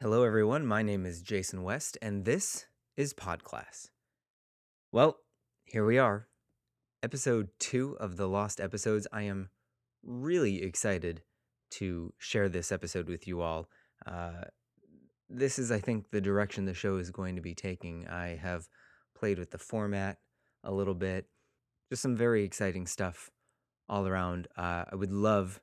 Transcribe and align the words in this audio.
Hello, 0.00 0.22
everyone. 0.22 0.64
My 0.64 0.84
name 0.84 1.04
is 1.04 1.22
Jason 1.22 1.64
West, 1.64 1.98
and 2.00 2.24
this 2.24 2.66
is 2.96 3.12
Podclass. 3.12 3.88
Well, 4.92 5.16
here 5.64 5.84
we 5.84 5.98
are. 5.98 6.28
Episode 7.02 7.48
two 7.58 7.96
of 7.98 8.16
the 8.16 8.28
Lost 8.28 8.60
Episodes. 8.60 9.08
I 9.12 9.22
am 9.22 9.50
really 10.04 10.62
excited 10.62 11.22
to 11.70 12.14
share 12.16 12.48
this 12.48 12.70
episode 12.70 13.08
with 13.08 13.26
you 13.26 13.40
all. 13.40 13.70
Uh, 14.06 14.44
this 15.28 15.58
is, 15.58 15.72
I 15.72 15.80
think, 15.80 16.12
the 16.12 16.20
direction 16.20 16.64
the 16.64 16.74
show 16.74 16.98
is 16.98 17.10
going 17.10 17.34
to 17.34 17.42
be 17.42 17.56
taking. 17.56 18.06
I 18.06 18.36
have 18.36 18.68
played 19.18 19.40
with 19.40 19.50
the 19.50 19.58
format 19.58 20.18
a 20.62 20.70
little 20.70 20.94
bit, 20.94 21.26
just 21.90 22.02
some 22.02 22.14
very 22.14 22.44
exciting 22.44 22.86
stuff 22.86 23.32
all 23.88 24.06
around. 24.06 24.46
Uh, 24.56 24.84
I 24.92 24.94
would 24.94 25.10
love 25.10 25.60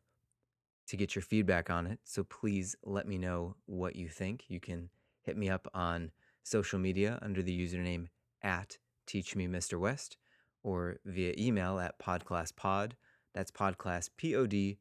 to 0.87 0.97
get 0.97 1.15
your 1.15 1.21
feedback 1.21 1.69
on 1.69 1.87
it. 1.87 1.99
So 2.03 2.23
please 2.23 2.75
let 2.83 3.07
me 3.07 3.17
know 3.17 3.55
what 3.65 3.95
you 3.95 4.07
think. 4.07 4.45
You 4.47 4.59
can 4.59 4.89
hit 5.21 5.37
me 5.37 5.49
up 5.49 5.67
on 5.73 6.11
social 6.43 6.79
media 6.79 7.19
under 7.21 7.41
the 7.41 7.67
username 7.67 8.07
at 8.41 8.77
Teach 9.07 9.35
Me 9.35 9.47
Mr. 9.47 9.79
West 9.79 10.17
or 10.63 10.97
via 11.05 11.33
email 11.37 11.79
at 11.79 11.99
podclasspod. 11.99 12.93
That's 13.33 13.51
podclasspod 13.51 14.77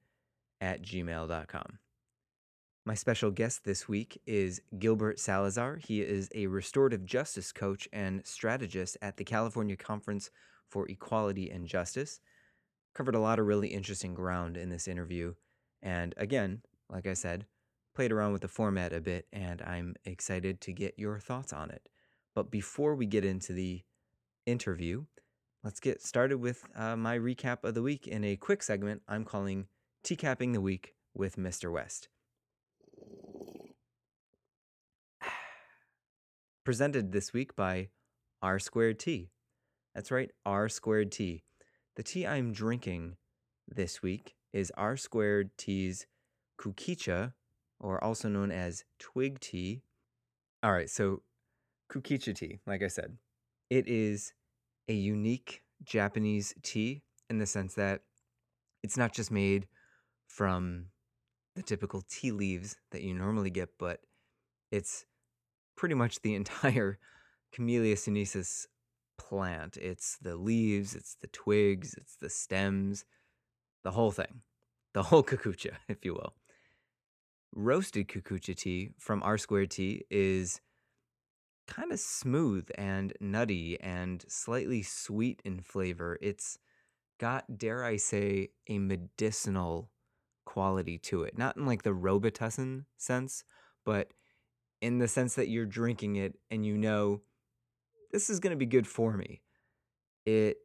at 0.60 0.82
gmail.com. 0.82 1.78
My 2.86 2.94
special 2.94 3.30
guest 3.30 3.64
this 3.64 3.88
week 3.88 4.20
is 4.27 4.60
Gilbert 4.78 5.18
Salazar. 5.18 5.77
He 5.77 6.02
is 6.02 6.28
a 6.34 6.48
restorative 6.48 7.06
justice 7.06 7.50
coach 7.50 7.88
and 7.94 8.27
strategist 8.27 8.98
at 9.00 9.16
the 9.16 9.24
California 9.24 9.74
Conference 9.74 10.30
for 10.68 10.86
Equality 10.88 11.50
and 11.50 11.66
Justice. 11.66 12.20
Covered 12.94 13.14
a 13.14 13.20
lot 13.20 13.38
of 13.38 13.46
really 13.46 13.68
interesting 13.68 14.12
ground 14.12 14.58
in 14.58 14.68
this 14.68 14.86
interview. 14.86 15.34
And 15.84 16.14
again, 16.16 16.62
like 16.88 17.06
I 17.06 17.12
said, 17.12 17.44
played 17.94 18.10
around 18.10 18.32
with 18.32 18.40
the 18.42 18.48
format 18.48 18.94
a 18.94 19.00
bit, 19.02 19.26
and 19.32 19.60
I'm 19.62 19.94
excited 20.04 20.60
to 20.62 20.72
get 20.72 20.98
your 20.98 21.20
thoughts 21.20 21.52
on 21.52 21.70
it. 21.70 21.88
But 22.34 22.50
before 22.50 22.94
we 22.94 23.06
get 23.06 23.24
into 23.24 23.52
the 23.52 23.82
interview, 24.46 25.04
let's 25.62 25.80
get 25.80 26.02
started 26.02 26.38
with 26.38 26.64
uh, 26.74 26.96
my 26.96 27.18
recap 27.18 27.64
of 27.64 27.74
the 27.74 27.82
week 27.82 28.08
in 28.08 28.24
a 28.24 28.36
quick 28.36 28.62
segment 28.62 29.02
I'm 29.06 29.24
calling 29.24 29.66
Teacapping 30.02 30.54
the 30.54 30.60
Week 30.60 30.94
with 31.14 31.36
Mr. 31.36 31.70
West. 31.70 32.08
Presented 36.64 37.12
this 37.12 37.34
week 37.34 37.54
by 37.54 37.88
R 38.41 38.58
Squared 38.58 38.98
Tea. 38.98 39.28
That's 39.94 40.10
right, 40.10 40.30
R 40.46 40.70
Squared 40.70 41.12
Tea. 41.12 41.44
The 41.96 42.02
tea 42.02 42.26
I'm 42.26 42.52
drinking 42.52 43.16
this 43.69 44.02
week 44.02 44.34
is 44.55 44.72
R 44.77 44.97
Squared 44.97 45.50
Tea's 45.58 46.06
Kukicha, 46.58 47.34
or 47.80 48.02
also 48.02 48.28
known 48.28 48.50
as 48.50 48.84
twig 48.98 49.41
tea. 49.41 49.83
All 50.62 50.72
right, 50.72 50.88
so 50.88 51.20
Kukicha 51.92 52.34
tea, 52.34 52.60
like 52.66 52.82
I 52.82 52.88
said, 52.88 53.19
it 53.69 53.86
is 53.86 54.32
a 54.88 54.94
unique 54.94 55.62
Japanese 55.82 56.55
tea 56.62 57.02
in 57.28 57.38
the 57.38 57.47
sense 57.47 57.75
that 57.75 58.02
it's 58.82 58.97
not 58.97 59.12
just 59.12 59.30
made 59.30 59.66
from 60.28 60.86
the 61.56 61.62
typical 61.62 62.02
tea 62.08 62.30
leaves 62.30 62.77
that 62.92 63.02
you 63.02 63.12
normally 63.12 63.50
get, 63.50 63.70
but 63.78 64.00
it's 64.70 65.05
pretty 65.77 65.94
much 65.94 66.22
the 66.22 66.34
entire 66.36 66.98
Camellia 67.52 67.97
sinensis 67.97 68.69
plant. 69.19 69.77
It's 69.77 70.16
the 70.19 70.36
leaves, 70.36 70.94
it's 70.94 71.16
the 71.20 71.28
twigs, 71.28 71.94
it's 71.94 72.16
the 72.16 72.30
stems, 72.30 73.05
the 73.84 73.92
whole 73.92 74.10
thing, 74.10 74.42
the 74.92 75.04
whole 75.04 75.22
kukicha, 75.30 75.74
if 75.88 76.04
you 76.04 76.14
will. 76.14 76.34
Roasted 77.54 78.08
kukicha 78.08 78.56
tea 78.56 78.91
from 78.98 79.22
R 79.22 79.38
Squared 79.38 79.70
Tea 79.70 80.04
is 80.10 80.60
kind 81.68 81.92
of 81.92 82.00
smooth 82.00 82.68
and 82.76 83.12
nutty 83.20 83.80
and 83.80 84.24
slightly 84.28 84.82
sweet 84.82 85.41
in 85.44 85.60
flavor. 85.60 86.18
It's 86.20 86.58
got, 87.20 87.59
dare 87.59 87.84
I 87.84 87.97
say, 87.97 88.48
a 88.69 88.78
medicinal 88.78 89.91
quality 90.44 90.98
to 90.98 91.22
it. 91.22 91.38
Not 91.38 91.56
in 91.56 91.64
like 91.64 91.82
the 91.82 91.91
Robitussin 91.91 92.84
sense, 92.97 93.44
but 93.84 94.12
in 94.80 94.98
the 94.98 95.09
sense 95.09 95.34
that 95.36 95.48
you're 95.48 95.64
drinking 95.64 96.16
it 96.16 96.34
and 96.50 96.66
you 96.66 96.76
know 96.76 97.22
this 98.12 98.28
is 98.28 98.41
going 98.41 98.50
to 98.50 98.56
be 98.56 98.66
good 98.66 98.86
for 98.86 99.16
me. 99.16 99.42
It 100.26 100.59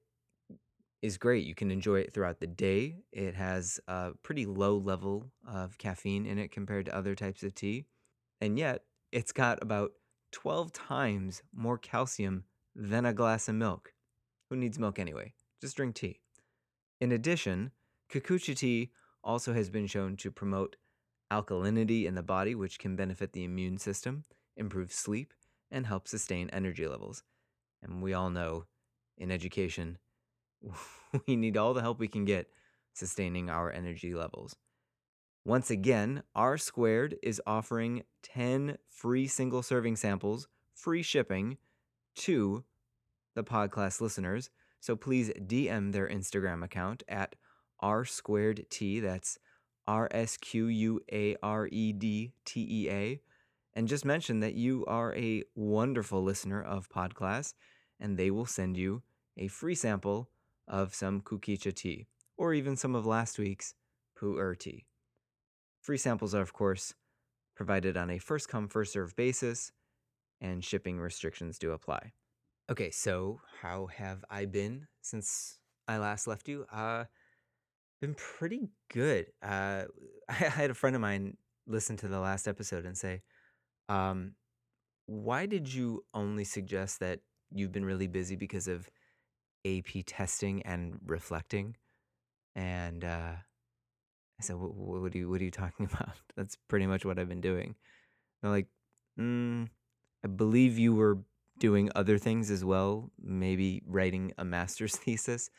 is 1.02 1.18
great. 1.18 1.46
You 1.46 1.56
can 1.56 1.72
enjoy 1.72 2.00
it 2.02 2.14
throughout 2.14 2.40
the 2.40 2.48
day. 2.48 2.98
It 3.12 3.36
has 3.36 3.80
a 3.88 4.12
pretty 4.24 4.46
low 4.46 4.78
level 4.78 5.32
of 5.48 5.78
caffeine 5.78 6.26
in 6.26 6.38
it 6.38 6.52
compared 6.52 6.86
to 6.86 6.96
other 6.96 7.16
types 7.16 7.44
of 7.44 7.56
tea. 7.56 7.86
And 8.42 8.58
yet, 8.58 8.84
it's 9.12 9.32
got 9.32 9.62
about 9.62 9.92
12 10.32 10.72
times 10.74 11.42
more 11.54 11.78
calcium 11.78 12.44
than 12.76 13.06
a 13.06 13.14
glass 13.14 13.48
of 13.48 13.56
milk. 13.56 13.94
Who 14.50 14.56
needs 14.56 14.80
milk 14.80 15.00
anyway? 15.00 15.34
Just 15.62 15.76
drink 15.76 15.96
tea. 15.96 16.20
In 17.00 17.12
addition, 17.12 17.72
Kukicha 18.12 18.56
tea 18.56 18.92
also 19.24 19.54
has 19.54 19.70
been 19.70 19.88
shown 19.88 20.18
to 20.18 20.32
promote 20.32 20.76
alkalinity 21.32 22.06
in 22.06 22.16
the 22.16 22.24
body, 22.24 22.56
which 22.56 22.80
can 22.80 22.96
benefit 22.96 23.34
the 23.34 23.44
immune 23.44 23.78
system, 23.78 24.26
improve 24.58 24.92
sleep, 24.92 25.34
and 25.72 25.86
help 25.86 26.08
sustain 26.08 26.50
energy 26.50 26.88
levels. 26.88 27.24
And 27.82 28.02
we 28.02 28.14
all 28.14 28.30
know 28.30 28.66
in 29.18 29.32
education, 29.32 29.98
we 31.28 31.36
need 31.36 31.58
all 31.58 31.74
the 31.74 31.82
help 31.82 32.00
we 32.00 32.08
can 32.08 32.26
get 32.26 32.48
sustaining 32.94 33.50
our 33.50 33.72
energy 33.72 34.14
levels. 34.14 34.56
Once 35.46 35.72
again, 35.72 36.24
R 36.36 36.58
Squared 36.58 37.16
is 37.24 37.42
offering 37.48 38.04
10 38.24 38.78
free 38.90 39.28
single 39.28 39.64
serving 39.64 39.96
samples, 39.96 40.48
free 40.74 41.02
shipping 41.02 41.58
to 42.16 42.64
the 43.36 43.44
podcast 43.44 44.02
listeners. 44.02 44.50
So 44.80 44.96
please 44.96 45.32
DM 45.32 45.92
their 45.92 46.08
Instagram 46.08 46.64
account 46.64 47.04
at 47.08 47.36
R 47.80 48.06
Squared 48.06 48.66
T. 48.70 49.00
That's 49.00 49.40
R 49.88 50.08
S 50.12 50.38
Q 50.38 50.68
U 50.68 51.00
A 51.12 51.36
R 51.42 51.68
E 51.72 51.94
D 51.94 52.34
T 52.46 52.68
E 52.70 52.90
A. 52.90 53.22
And 53.74 53.88
just 53.88 54.06
mention 54.06 54.42
that 54.42 54.56
you 54.56 54.86
are 54.88 55.16
a 55.16 55.44
wonderful 55.56 56.22
listener 56.22 56.62
of 56.62 56.90
Podclass, 56.90 57.54
and 58.00 58.18
they 58.18 58.30
will 58.30 58.46
send 58.46 58.78
you 58.78 59.04
a 59.38 59.48
free 59.48 59.76
sample 59.76 60.30
of 60.70 60.94
some 60.94 61.22
Kukicha 61.22 61.74
tea, 61.74 62.08
or 62.38 62.54
even 62.54 62.76
some 62.78 62.96
of 62.96 63.06
last 63.06 63.40
week's 63.40 63.74
Pu'er 64.18 64.58
tea. 64.58 64.86
Free 65.82 65.98
samples 65.98 66.36
are, 66.36 66.42
of 66.42 66.54
course, 66.54 66.94
provided 67.56 67.98
on 67.98 68.10
a 68.10 68.20
first 68.20 68.48
come, 68.48 68.68
first 68.68 68.94
served 68.94 69.16
basis, 69.16 69.72
and 70.40 70.64
shipping 70.64 71.00
restrictions 71.00 71.58
do 71.58 71.72
apply. 71.72 72.14
Okay, 72.70 72.92
so 72.92 73.42
how 73.62 73.88
have 73.88 74.24
I 74.30 74.46
been 74.46 74.88
since 75.02 75.58
I 75.88 75.98
last 75.98 76.28
left 76.28 76.48
you? 76.48 76.66
Uh, 76.72 77.06
been 78.00 78.14
pretty 78.14 78.70
good. 78.94 79.28
Uh, 79.42 79.86
I 80.30 80.34
had 80.34 80.70
a 80.70 80.76
friend 80.76 80.96
of 80.96 81.02
mine 81.02 81.38
listen 81.68 81.98
to 81.98 82.08
the 82.08 82.20
last 82.20 82.48
episode 82.48 82.86
and 82.86 82.98
say, 82.98 83.22
um, 83.90 84.34
"Why 85.08 85.46
did 85.46 85.74
you 85.74 86.06
only 86.14 86.44
suggest 86.44 87.00
that 87.00 87.22
you've 87.52 87.72
been 87.72 87.86
really 87.86 88.08
busy 88.08 88.36
because 88.36 88.68
of 88.68 88.90
AP 89.66 90.04
testing 90.06 90.62
and 90.64 91.00
reflecting?" 91.06 91.76
And 92.56 93.04
uh, 93.04 93.36
I 93.38 94.42
said, 94.42 94.58
what, 94.58 94.74
what, 94.74 95.14
are 95.14 95.18
you 95.18 95.30
What 95.30 95.42
are 95.42 95.46
you 95.46 95.52
talking 95.52 95.86
about?" 95.94 96.16
That's 96.36 96.58
pretty 96.68 96.88
much 96.88 97.06
what 97.06 97.20
I've 97.20 97.30
been 97.30 97.42
doing. 97.42 97.76
They're 98.42 98.52
like, 98.52 98.68
mm, 99.20 99.68
"I 100.24 100.28
believe 100.28 100.78
you 100.78 100.96
were 100.96 101.20
doing 101.60 101.90
other 101.96 102.18
things 102.18 102.50
as 102.50 102.64
well, 102.64 103.12
maybe 103.22 103.82
writing 103.86 104.34
a 104.38 104.46
master's 104.46 104.96
thesis." 105.06 105.50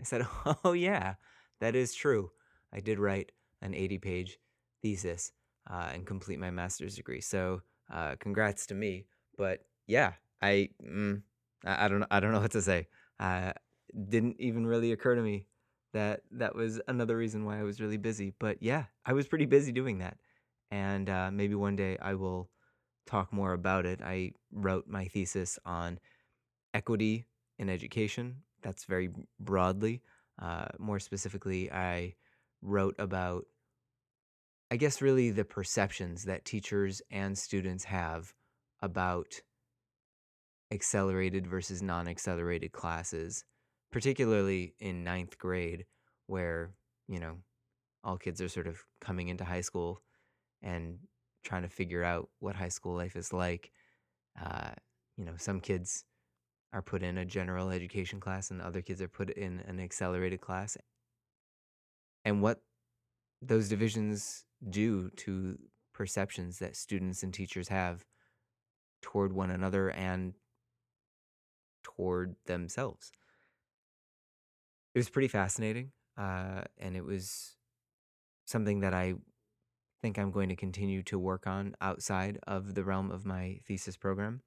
I 0.00 0.04
said, 0.04 0.26
"Oh 0.64 0.72
yeah." 0.72 1.14
That 1.60 1.76
is 1.76 1.94
true. 1.94 2.30
I 2.72 2.80
did 2.80 2.98
write 2.98 3.32
an 3.62 3.74
80 3.74 3.98
page 3.98 4.38
thesis 4.82 5.32
uh, 5.70 5.90
and 5.92 6.06
complete 6.06 6.38
my 6.38 6.50
master's 6.50 6.96
degree. 6.96 7.20
So, 7.20 7.62
uh, 7.92 8.16
congrats 8.18 8.66
to 8.66 8.74
me. 8.74 9.06
But 9.36 9.60
yeah, 9.86 10.14
I, 10.40 10.70
mm, 10.82 11.22
I, 11.64 11.84
I 11.84 11.88
don't, 11.88 12.04
I 12.10 12.20
don't 12.20 12.32
know 12.32 12.40
what 12.40 12.52
to 12.52 12.62
say. 12.62 12.88
Uh, 13.20 13.52
didn't 14.08 14.36
even 14.40 14.66
really 14.66 14.92
occur 14.92 15.14
to 15.14 15.22
me 15.22 15.44
that 15.92 16.22
that 16.30 16.54
was 16.54 16.80
another 16.88 17.16
reason 17.16 17.44
why 17.44 17.60
I 17.60 17.62
was 17.62 17.80
really 17.80 17.96
busy. 17.96 18.32
But 18.38 18.62
yeah, 18.62 18.84
I 19.04 19.12
was 19.12 19.28
pretty 19.28 19.46
busy 19.46 19.72
doing 19.72 19.98
that. 19.98 20.16
And 20.70 21.10
uh, 21.10 21.30
maybe 21.32 21.54
one 21.54 21.76
day 21.76 21.98
I 22.00 22.14
will 22.14 22.48
talk 23.06 23.32
more 23.32 23.52
about 23.52 23.86
it. 23.86 24.00
I 24.02 24.32
wrote 24.52 24.86
my 24.86 25.06
thesis 25.06 25.58
on 25.64 25.98
equity 26.72 27.26
in 27.58 27.68
education. 27.68 28.36
That's 28.62 28.84
very 28.84 29.10
broadly. 29.38 30.02
Uh, 30.40 30.66
more 30.78 31.00
specifically, 31.00 31.70
I 31.70 32.14
wrote 32.62 32.94
about, 32.98 33.46
I 34.70 34.76
guess, 34.76 35.02
really 35.02 35.30
the 35.30 35.44
perceptions 35.44 36.24
that 36.24 36.44
teachers 36.44 37.02
and 37.10 37.36
students 37.36 37.84
have 37.84 38.32
about 38.80 39.40
accelerated 40.70 41.46
versus 41.46 41.82
non 41.82 42.08
accelerated 42.08 42.72
classes, 42.72 43.44
particularly 43.90 44.74
in 44.78 45.04
ninth 45.04 45.38
grade, 45.38 45.86
where, 46.26 46.70
you 47.08 47.18
know, 47.18 47.36
all 48.04 48.16
kids 48.16 48.40
are 48.40 48.48
sort 48.48 48.66
of 48.66 48.82
coming 49.00 49.28
into 49.28 49.44
high 49.44 49.60
school 49.60 50.00
and 50.62 50.98
trying 51.44 51.62
to 51.62 51.68
figure 51.68 52.04
out 52.04 52.28
what 52.38 52.56
high 52.56 52.68
school 52.68 52.94
life 52.94 53.16
is 53.16 53.32
like. 53.32 53.70
Uh, 54.40 54.70
you 55.16 55.24
know, 55.24 55.34
some 55.36 55.60
kids 55.60 56.04
are 56.72 56.82
put 56.82 57.02
in 57.02 57.18
a 57.18 57.24
general 57.24 57.70
education 57.70 58.20
class 58.20 58.50
and 58.50 58.62
other 58.62 58.80
kids 58.80 59.02
are 59.02 59.08
put 59.08 59.30
in 59.30 59.60
an 59.66 59.80
accelerated 59.80 60.40
class. 60.40 60.76
And 62.24 62.42
what 62.42 62.60
those 63.42 63.68
divisions 63.68 64.44
do 64.68 65.10
to 65.10 65.58
perceptions 65.94 66.58
that 66.58 66.76
students 66.76 67.22
and 67.22 67.34
teachers 67.34 67.68
have 67.68 68.04
toward 69.02 69.32
one 69.32 69.50
another 69.50 69.90
and 69.90 70.34
toward 71.82 72.36
themselves. 72.46 73.12
It 74.94 74.98
was 74.98 75.08
pretty 75.08 75.28
fascinating, 75.28 75.92
uh, 76.18 76.62
and 76.78 76.96
it 76.96 77.04
was 77.04 77.56
something 78.44 78.80
that 78.80 78.94
I 78.94 79.14
think 80.02 80.18
I'm 80.18 80.30
going 80.30 80.48
to 80.48 80.56
continue 80.56 81.02
to 81.04 81.18
work 81.18 81.46
on 81.46 81.76
outside 81.80 82.38
of 82.46 82.74
the 82.74 82.84
realm 82.84 83.10
of 83.10 83.24
my 83.24 83.60
thesis 83.66 83.96
program. 83.96 84.40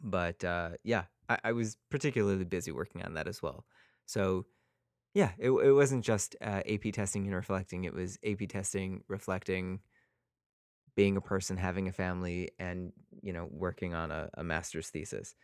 But 0.00 0.42
uh, 0.44 0.70
yeah, 0.84 1.04
I, 1.28 1.38
I 1.44 1.52
was 1.52 1.76
particularly 1.90 2.44
busy 2.44 2.72
working 2.72 3.02
on 3.02 3.14
that 3.14 3.28
as 3.28 3.42
well. 3.42 3.64
So 4.06 4.46
yeah, 5.14 5.32
it, 5.38 5.50
it 5.50 5.72
wasn't 5.72 6.04
just 6.04 6.36
uh, 6.40 6.62
AP 6.68 6.92
testing 6.92 7.26
and 7.26 7.34
reflecting, 7.34 7.84
it 7.84 7.94
was 7.94 8.18
AP 8.24 8.48
testing, 8.48 9.02
reflecting, 9.08 9.80
being 10.96 11.16
a 11.16 11.20
person, 11.20 11.56
having 11.56 11.88
a 11.88 11.92
family, 11.92 12.50
and 12.58 12.92
you 13.22 13.32
know, 13.32 13.48
working 13.50 13.94
on 13.94 14.10
a, 14.10 14.28
a 14.34 14.44
master's 14.44 14.88
thesis. 14.88 15.34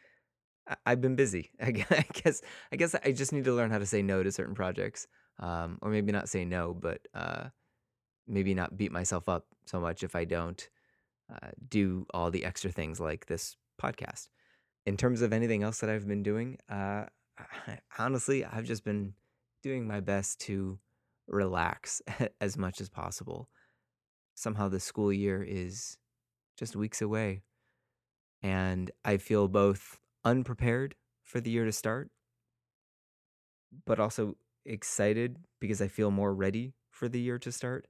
I've 0.85 1.01
been 1.01 1.17
busy. 1.17 1.51
I 1.61 1.85
I 1.91 2.05
guess 2.13 2.43
I 2.73 2.77
guess 2.77 2.95
I 3.05 3.13
just 3.13 3.33
need 3.33 3.45
to 3.45 3.53
learn 3.53 3.71
how 3.71 3.79
to 3.79 3.87
say 3.87 4.03
no 4.03 4.23
to 4.23 4.33
certain 4.33 4.55
projects, 4.55 5.07
um, 5.39 5.79
or 5.83 5.91
maybe 5.91 6.13
not 6.13 6.29
say 6.29 6.45
no, 6.45 6.75
but 6.75 7.07
uh, 7.15 7.49
maybe 8.27 8.55
not 8.55 8.77
beat 8.77 8.93
myself 8.93 9.29
up 9.29 9.47
so 9.67 9.81
much 9.81 10.03
if 10.03 10.15
I 10.15 10.25
don't 10.25 10.69
uh, 11.33 11.51
do 11.69 12.07
all 12.13 12.31
the 12.31 12.45
extra 12.45 12.71
things 12.71 13.01
like 13.01 13.27
this 13.27 13.57
podcast. 13.81 14.29
In 14.87 14.97
terms 14.97 15.23
of 15.23 15.33
anything 15.33 15.63
else 15.63 15.81
that 15.81 15.91
I've 15.91 16.09
been 16.09 16.23
doing, 16.23 16.59
uh, 16.69 17.05
honestly, 17.99 18.45
I've 18.45 18.65
just 18.65 18.85
been 18.85 19.15
doing 19.63 19.87
my 19.87 20.01
best 20.01 20.41
to 20.43 20.79
relax 21.27 22.01
as 22.41 22.57
much 22.57 22.81
as 22.81 22.89
possible. 22.89 23.49
Somehow 24.35 24.69
the 24.69 24.81
school 24.81 25.13
year 25.13 25.43
is 25.43 25.99
just 26.57 26.77
weeks 26.77 27.03
away, 27.03 27.43
and 28.43 28.91
I 29.05 29.17
feel 29.17 29.49
both 29.49 29.99
unprepared 30.29 30.95
for 31.25 31.41
the 31.41 31.51
year 31.51 31.65
to 31.65 31.73
start, 31.73 32.11
but 33.87 33.99
also 33.99 34.37
excited 34.67 35.39
because 35.59 35.81
I 35.81 35.89
feel 35.89 36.11
more 36.11 36.35
ready 36.35 36.75
for 36.91 37.09
the 37.09 37.21
year 37.21 37.39
to 37.39 37.51
start. 37.51 37.87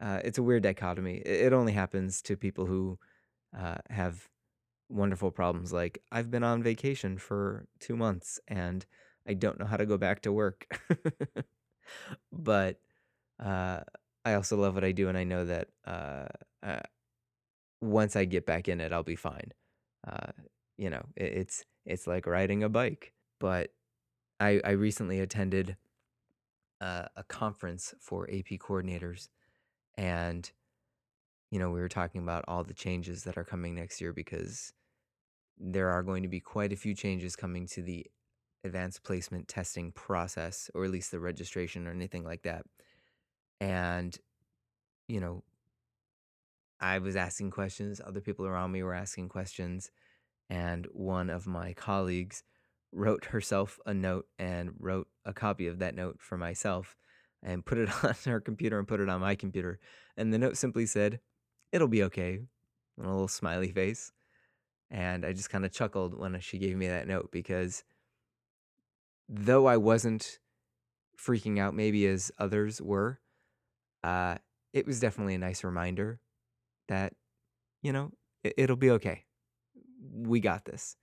Uh, 0.00 0.20
it's 0.22 0.36
a 0.36 0.42
weird 0.42 0.62
dichotomy. 0.62 1.16
It, 1.24 1.52
only 1.54 1.72
happens 1.72 2.20
to 2.22 2.36
people 2.36 2.66
who 2.66 2.98
uh, 3.58 3.76
have 3.88 4.28
wonderful 4.88 5.30
problems 5.30 5.72
like 5.72 6.02
I've 6.12 6.30
been 6.30 6.44
on 6.44 6.62
vacation 6.62 7.18
for 7.18 7.66
two 7.80 7.96
months 7.96 8.38
and 8.46 8.84
I 9.26 9.34
don't 9.34 9.58
know 9.58 9.66
how 9.66 9.78
to 9.78 9.86
go 9.86 9.96
back 9.96 10.20
to 10.22 10.32
work. 10.32 10.66
but 12.32 12.78
uh, 13.42 13.80
I 14.24 14.34
also 14.34 14.56
love 14.56 14.74
what 14.74 14.84
I 14.84 14.92
do, 14.92 15.08
and 15.08 15.16
I 15.16 15.24
know 15.24 15.44
that 15.44 15.68
uh, 15.86 16.26
uh, 16.62 16.80
once 17.80 18.16
I 18.16 18.24
get 18.24 18.46
back 18.46 18.68
in 18.68 18.80
it, 18.80 18.92
I'll 18.92 19.02
be 19.02 19.16
fine. 19.16 19.52
You 20.78 20.90
know, 20.90 21.06
it's 21.16 21.64
it's 21.84 22.06
like 22.06 22.26
riding 22.26 22.62
a 22.62 22.68
bike. 22.68 23.12
But 23.38 23.70
I 24.40 24.60
I 24.64 24.70
recently 24.70 25.20
attended 25.20 25.76
uh, 26.80 27.06
a 27.16 27.24
conference 27.24 27.94
for 28.00 28.28
AP 28.30 28.58
coordinators, 28.58 29.28
and 29.96 30.50
you 31.50 31.58
know 31.58 31.70
we 31.70 31.80
were 31.80 31.88
talking 31.88 32.22
about 32.22 32.44
all 32.48 32.64
the 32.64 32.74
changes 32.74 33.24
that 33.24 33.38
are 33.38 33.44
coming 33.44 33.74
next 33.74 34.00
year 34.00 34.12
because 34.12 34.72
there 35.58 35.90
are 35.90 36.02
going 36.02 36.22
to 36.22 36.28
be 36.28 36.40
quite 36.40 36.72
a 36.72 36.76
few 36.76 36.94
changes 36.94 37.34
coming 37.34 37.66
to 37.66 37.82
the 37.82 38.06
advanced 38.64 39.02
placement 39.02 39.48
testing 39.48 39.92
process, 39.92 40.70
or 40.74 40.84
at 40.84 40.90
least 40.90 41.10
the 41.10 41.20
registration 41.20 41.86
or 41.86 41.92
anything 41.92 42.24
like 42.24 42.42
that. 42.42 42.64
And, 43.60 44.16
you 45.08 45.20
know, 45.20 45.42
I 46.78 46.98
was 46.98 47.16
asking 47.16 47.52
questions, 47.52 48.00
other 48.04 48.20
people 48.20 48.46
around 48.46 48.72
me 48.72 48.82
were 48.82 48.92
asking 48.92 49.30
questions, 49.30 49.90
and 50.48 50.86
one 50.92 51.30
of 51.30 51.46
my 51.46 51.72
colleagues 51.72 52.42
wrote 52.92 53.26
herself 53.26 53.78
a 53.86 53.92
note 53.92 54.26
and 54.38 54.72
wrote 54.78 55.08
a 55.24 55.32
copy 55.32 55.66
of 55.66 55.78
that 55.80 55.94
note 55.94 56.16
for 56.18 56.38
myself 56.38 56.96
and 57.42 57.64
put 57.64 57.78
it 57.78 57.88
on 58.04 58.14
her 58.24 58.40
computer 58.40 58.78
and 58.78 58.88
put 58.88 59.00
it 59.00 59.08
on 59.08 59.20
my 59.20 59.34
computer. 59.34 59.78
And 60.16 60.32
the 60.32 60.38
note 60.38 60.56
simply 60.56 60.86
said, 60.86 61.20
It'll 61.72 61.88
be 61.88 62.04
okay. 62.04 62.40
And 62.96 63.06
a 63.06 63.10
little 63.10 63.28
smiley 63.28 63.70
face. 63.72 64.12
And 64.90 65.26
I 65.26 65.32
just 65.32 65.50
kind 65.50 65.66
of 65.66 65.72
chuckled 65.72 66.18
when 66.18 66.38
she 66.40 66.58
gave 66.58 66.76
me 66.76 66.86
that 66.86 67.08
note 67.08 67.30
because 67.32 67.84
though 69.28 69.66
I 69.66 69.76
wasn't 69.76 70.38
freaking 71.18 71.58
out 71.58 71.74
maybe 71.74 72.06
as 72.06 72.30
others 72.38 72.80
were, 72.80 73.20
uh, 74.04 74.36
it 74.72 74.86
was 74.86 75.00
definitely 75.00 75.34
a 75.34 75.38
nice 75.38 75.64
reminder 75.64 76.20
that, 76.88 77.14
you 77.82 77.92
know, 77.92 78.12
it, 78.44 78.54
it'll 78.56 78.76
be 78.76 78.90
okay. 78.92 79.25
We 80.12 80.40
got 80.40 80.64
this. 80.64 80.96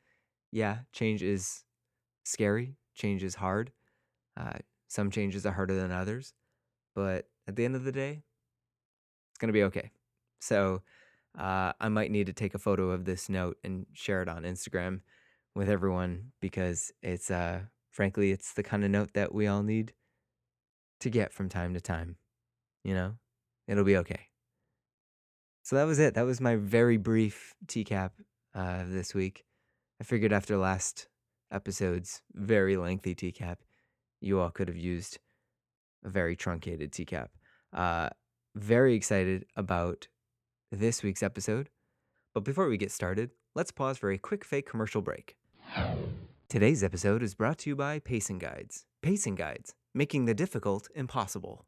Yeah, 0.51 0.79
change 0.91 1.23
is 1.23 1.63
scary, 2.23 2.75
change 2.95 3.23
is 3.23 3.35
hard. 3.35 3.71
Uh, 4.37 4.59
some 4.87 5.09
changes 5.09 5.45
are 5.45 5.51
harder 5.51 5.75
than 5.75 5.91
others, 5.91 6.33
but 6.95 7.27
at 7.47 7.55
the 7.55 7.65
end 7.65 7.75
of 7.75 7.83
the 7.83 7.91
day, 7.91 8.23
it's 9.31 9.39
going 9.39 9.49
to 9.49 9.53
be 9.53 9.63
okay. 9.63 9.91
So 10.39 10.81
uh, 11.37 11.73
I 11.79 11.89
might 11.89 12.11
need 12.11 12.27
to 12.27 12.33
take 12.33 12.53
a 12.53 12.59
photo 12.59 12.91
of 12.91 13.05
this 13.05 13.29
note 13.29 13.57
and 13.63 13.87
share 13.93 14.21
it 14.21 14.29
on 14.29 14.43
Instagram 14.43 15.01
with 15.55 15.69
everyone 15.69 16.31
because 16.39 16.91
it's 17.01 17.31
uh, 17.31 17.61
frankly, 17.89 18.31
it's 18.31 18.53
the 18.53 18.63
kind 18.63 18.83
of 18.83 18.91
note 18.91 19.13
that 19.13 19.33
we 19.33 19.47
all 19.47 19.63
need 19.63 19.93
to 20.99 21.09
get 21.09 21.33
from 21.33 21.49
time 21.49 21.73
to 21.73 21.81
time. 21.81 22.17
You 22.83 22.93
know, 22.93 23.13
it'll 23.67 23.83
be 23.83 23.97
okay. 23.97 24.27
So 25.63 25.75
that 25.77 25.85
was 25.85 25.99
it. 25.99 26.15
That 26.15 26.25
was 26.25 26.41
my 26.41 26.55
very 26.57 26.97
brief 26.97 27.55
TCAP 27.67 28.11
uh, 28.55 28.83
this 28.87 29.13
week. 29.13 29.45
I 29.99 30.03
figured 30.03 30.33
after 30.33 30.57
last 30.57 31.07
episode's 31.51 32.21
very 32.33 32.77
lengthy 32.77 33.15
TCAP, 33.15 33.57
you 34.21 34.39
all 34.39 34.49
could 34.49 34.67
have 34.67 34.77
used 34.77 35.19
a 36.03 36.09
very 36.09 36.35
truncated 36.35 36.91
TCAP. 36.91 37.27
Uh, 37.71 38.09
very 38.55 38.93
excited 38.95 39.45
about 39.55 40.07
this 40.71 41.03
week's 41.03 41.23
episode. 41.23 41.69
But 42.33 42.43
before 42.43 42.67
we 42.67 42.77
get 42.77 42.91
started, 42.91 43.31
let's 43.55 43.71
pause 43.71 43.97
for 43.97 44.11
a 44.11 44.17
quick 44.17 44.43
fake 44.43 44.69
commercial 44.69 45.01
break. 45.01 45.35
Today's 46.49 46.83
episode 46.83 47.23
is 47.23 47.35
brought 47.35 47.59
to 47.59 47.69
you 47.69 47.75
by 47.75 47.99
Pacing 47.99 48.39
Guides. 48.39 48.85
Pacing 49.01 49.35
Guides, 49.35 49.75
making 49.93 50.25
the 50.25 50.33
difficult 50.33 50.87
impossible. 50.95 51.65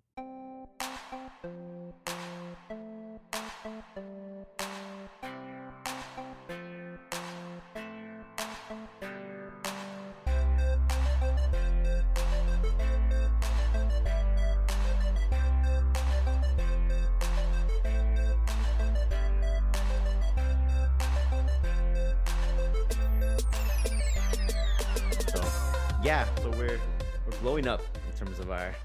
Terms 28.48 28.76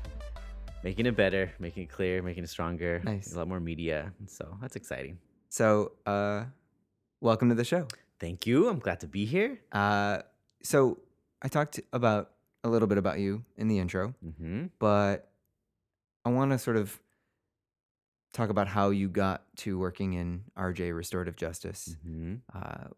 making 0.83 1.07
it 1.07 1.17
better, 1.17 1.52
making 1.59 1.83
it 1.85 1.90
clear, 1.90 2.23
making 2.23 2.45
it 2.45 2.49
stronger. 2.50 3.00
Nice. 3.05 3.33
A 3.35 3.38
lot 3.38 3.49
more 3.49 3.61
media. 3.61 4.12
So 4.26 4.57
that's 4.61 4.76
exciting. 4.76 5.19
So, 5.50 5.93
uh, 6.07 6.45
welcome 7.21 7.49
to 7.50 7.55
the 7.55 7.64
show. 7.64 7.87
Thank 8.19 8.47
you. 8.47 8.69
I'm 8.69 8.79
glad 8.79 9.00
to 9.00 9.07
be 9.07 9.25
here. 9.26 9.61
Uh, 9.73 10.19
so 10.62 10.99
I 11.43 11.49
talked 11.49 11.81
about 11.93 12.31
a 12.64 12.69
little 12.69 12.88
bit 12.88 12.99
about 12.99 13.19
you 13.19 13.45
in 13.57 13.69
the 13.69 13.79
intro, 13.79 14.14
Mm-hmm. 14.25 14.67
but 14.79 15.31
I 16.25 16.31
want 16.31 16.52
to 16.52 16.59
sort 16.59 16.76
of 16.76 16.99
talk 18.33 18.49
about 18.50 18.69
how 18.69 18.90
you 18.90 19.09
got 19.09 19.43
to 19.57 19.79
working 19.79 20.12
in 20.14 20.45
RJ 20.57 20.95
Restorative 20.97 21.37
Justice. 21.37 21.97
Mm-hmm. 22.07 22.35
Uh, 22.55 22.88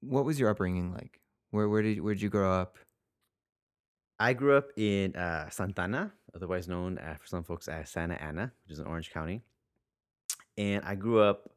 what 0.00 0.24
was 0.24 0.38
your 0.38 0.50
upbringing 0.50 0.92
like? 0.92 1.20
Where 1.50 1.68
where 1.68 1.82
did 1.82 2.00
where 2.00 2.14
did 2.14 2.22
you 2.22 2.28
grow 2.28 2.52
up? 2.52 2.76
I 4.20 4.32
grew 4.32 4.56
up 4.56 4.68
in 4.76 5.14
uh, 5.16 5.48
Santana, 5.50 6.12
otherwise 6.34 6.66
known 6.68 6.98
uh, 6.98 7.14
for 7.20 7.26
some 7.26 7.44
folks 7.44 7.68
as 7.68 7.88
Santa 7.90 8.20
Ana, 8.22 8.52
which 8.64 8.72
is 8.72 8.78
in 8.80 8.86
Orange 8.86 9.10
County. 9.12 9.42
And 10.56 10.82
I 10.84 10.94
grew 10.94 11.20
up. 11.20 11.50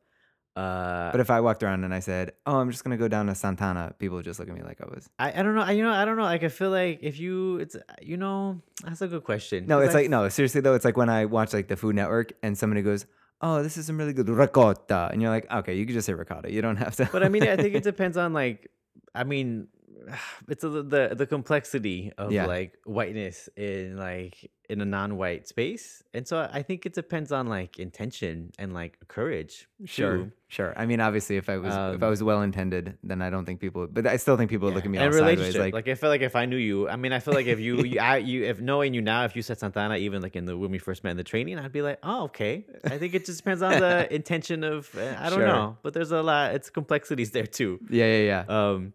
Uh, 0.56 1.12
But 1.12 1.22
if 1.22 1.30
I 1.32 1.39
walked 1.39 1.63
around 1.63 1.86
and 1.86 1.94
I 1.94 2.01
said, 2.01 2.34
"Oh, 2.46 2.58
I'm 2.58 2.70
just 2.72 2.84
gonna 2.84 2.98
go 2.98 3.08
down 3.08 3.27
to 3.27 3.36
Santana," 3.36 3.96
people 3.98 4.18
would 4.18 4.25
just 4.25 4.38
look 4.39 4.50
at 4.50 4.53
me 4.53 4.62
like 4.63 4.82
I 4.82 4.86
was. 4.94 5.10
I, 5.18 5.32
I 5.39 5.44
don't 5.44 5.56
know. 5.56 5.62
I, 5.62 5.72
you 5.72 5.82
know, 5.82 5.91
I 5.91 6.03
don't 6.03 6.18
know. 6.18 6.24
Like, 6.24 6.44
I 6.44 6.50
feel 6.50 6.70
like 6.70 7.00
if 7.01 7.20
you, 7.20 7.58
it's, 7.58 7.77
you 8.01 8.18
know, 8.18 8.62
that's 8.84 9.01
a 9.01 9.08
good 9.08 9.24
question. 9.24 9.65
No, 9.65 9.77
'cause 9.77 9.88
it's 9.88 9.96
I 9.96 10.00
like 10.01 10.10
no, 10.10 10.27
seriously 10.30 10.60
though, 10.62 10.74
it's 10.75 10.84
like 10.84 10.98
when 10.98 11.10
I 11.10 11.24
watch 11.25 11.53
like 11.53 11.70
the 11.70 11.77
Food 11.77 11.96
Network 11.96 12.34
and 12.44 12.58
somebody 12.58 12.82
goes, 12.82 13.06
oh, 13.41 13.63
this 13.63 13.77
is 13.77 13.86
some 13.88 13.98
really 13.98 14.13
good 14.13 14.27
ricotta. 14.30 15.10
And 15.12 15.22
you're 15.22 15.32
like, 15.32 15.50
okay, 15.51 15.74
you 15.75 15.86
can 15.86 15.94
just 15.96 16.06
say 16.06 16.13
ricotta. 16.13 16.51
You 16.51 16.62
don't 16.62 16.75
have 16.75 16.96
to. 16.98 17.10
But 17.12 17.24
I 17.24 17.30
mean, 17.30 17.44
I 17.44 17.56
think 17.56 17.74
it 17.74 17.84
depends 17.91 18.18
on 18.18 18.34
like, 18.34 18.70
I 19.15 19.24
mean, 19.24 19.68
it's 20.48 20.62
the 20.63 20.70
the, 20.84 21.13
the 21.15 21.25
complexity 21.27 22.12
of 22.17 22.31
Yeah. 22.31 22.46
like 22.46 22.77
whiteness 22.86 23.50
in 23.55 23.98
like 23.98 24.51
in 24.70 24.79
a 24.79 24.86
non-white 24.86 25.50
space, 25.50 26.01
and 26.13 26.25
so 26.25 26.48
I 26.50 26.62
think 26.63 26.86
it 26.86 26.93
depends 26.93 27.34
on 27.34 27.48
like 27.48 27.77
intention 27.77 28.51
and 28.58 28.74
like 28.74 28.98
courage. 29.10 29.67
Sure, 29.84 30.17
too. 30.17 30.31
sure. 30.48 30.74
I 30.77 30.86
mean, 30.86 31.01
obviously, 31.01 31.36
if 31.36 31.50
I 31.50 31.58
was 31.58 31.74
if 31.74 32.01
I 32.01 32.05
Um, 32.05 32.10
was 32.10 32.24
well 32.24 32.41
intended, 32.41 32.98
then 33.03 33.22
I 33.22 33.29
don't 33.29 33.43
think 33.46 33.60
people. 33.60 33.88
But 33.88 34.08
I 34.08 34.15
still 34.15 34.38
think 34.38 34.50
people 34.50 34.67
would 34.67 34.75
look 34.75 34.86
at 34.86 34.89
me 34.91 34.98
all 34.98 35.05
and 35.08 35.13
sideways. 35.13 35.58
Like, 35.58 35.74
Like, 35.74 35.89
I 35.89 35.96
feel 35.96 36.10
like 36.10 36.22
if 36.22 36.38
I 36.38 36.46
knew 36.46 36.55
you, 36.55 36.88
I 36.88 36.96
mean, 36.96 37.12
I 37.12 37.20
feel 37.20 37.34
like 37.34 37.48
if 37.48 37.60
you, 37.60 37.84
you, 37.84 38.00
I, 38.12 38.17
you, 38.17 38.46
if 38.46 38.62
knowing 38.62 38.93
you 38.93 39.01
now, 39.01 39.25
if 39.25 39.36
you 39.36 39.41
said 39.41 39.60
Santana, 39.60 39.98
even 39.98 40.22
like 40.22 40.38
in 40.38 40.46
the 40.46 40.55
when 40.58 40.72
we 40.72 40.77
first 40.79 41.03
met 41.03 41.12
in 41.12 41.17
the 41.17 41.25
training, 41.25 41.60
I'd 41.60 41.74
be 41.74 41.81
like, 41.81 42.00
oh, 42.03 42.24
okay. 42.25 42.65
I 42.86 42.98
think 42.98 43.13
it 43.13 43.25
just 43.25 43.39
depends 43.39 43.62
on 43.62 43.77
the 43.77 44.08
intention 44.20 44.63
of, 44.63 44.89
uh, 44.96 45.15
I 45.20 45.29
don't 45.29 45.39
Sure. 45.39 45.48
know, 45.48 45.77
but 45.84 45.93
there's 45.93 46.12
a 46.13 46.22
lot. 46.24 46.55
It's 46.55 46.70
complexities 46.70 47.31
there 47.31 47.46
too. 47.60 47.79
yeah, 47.89 48.05
yeah, 48.05 48.24
yeah. 48.48 48.70
Um, 48.72 48.93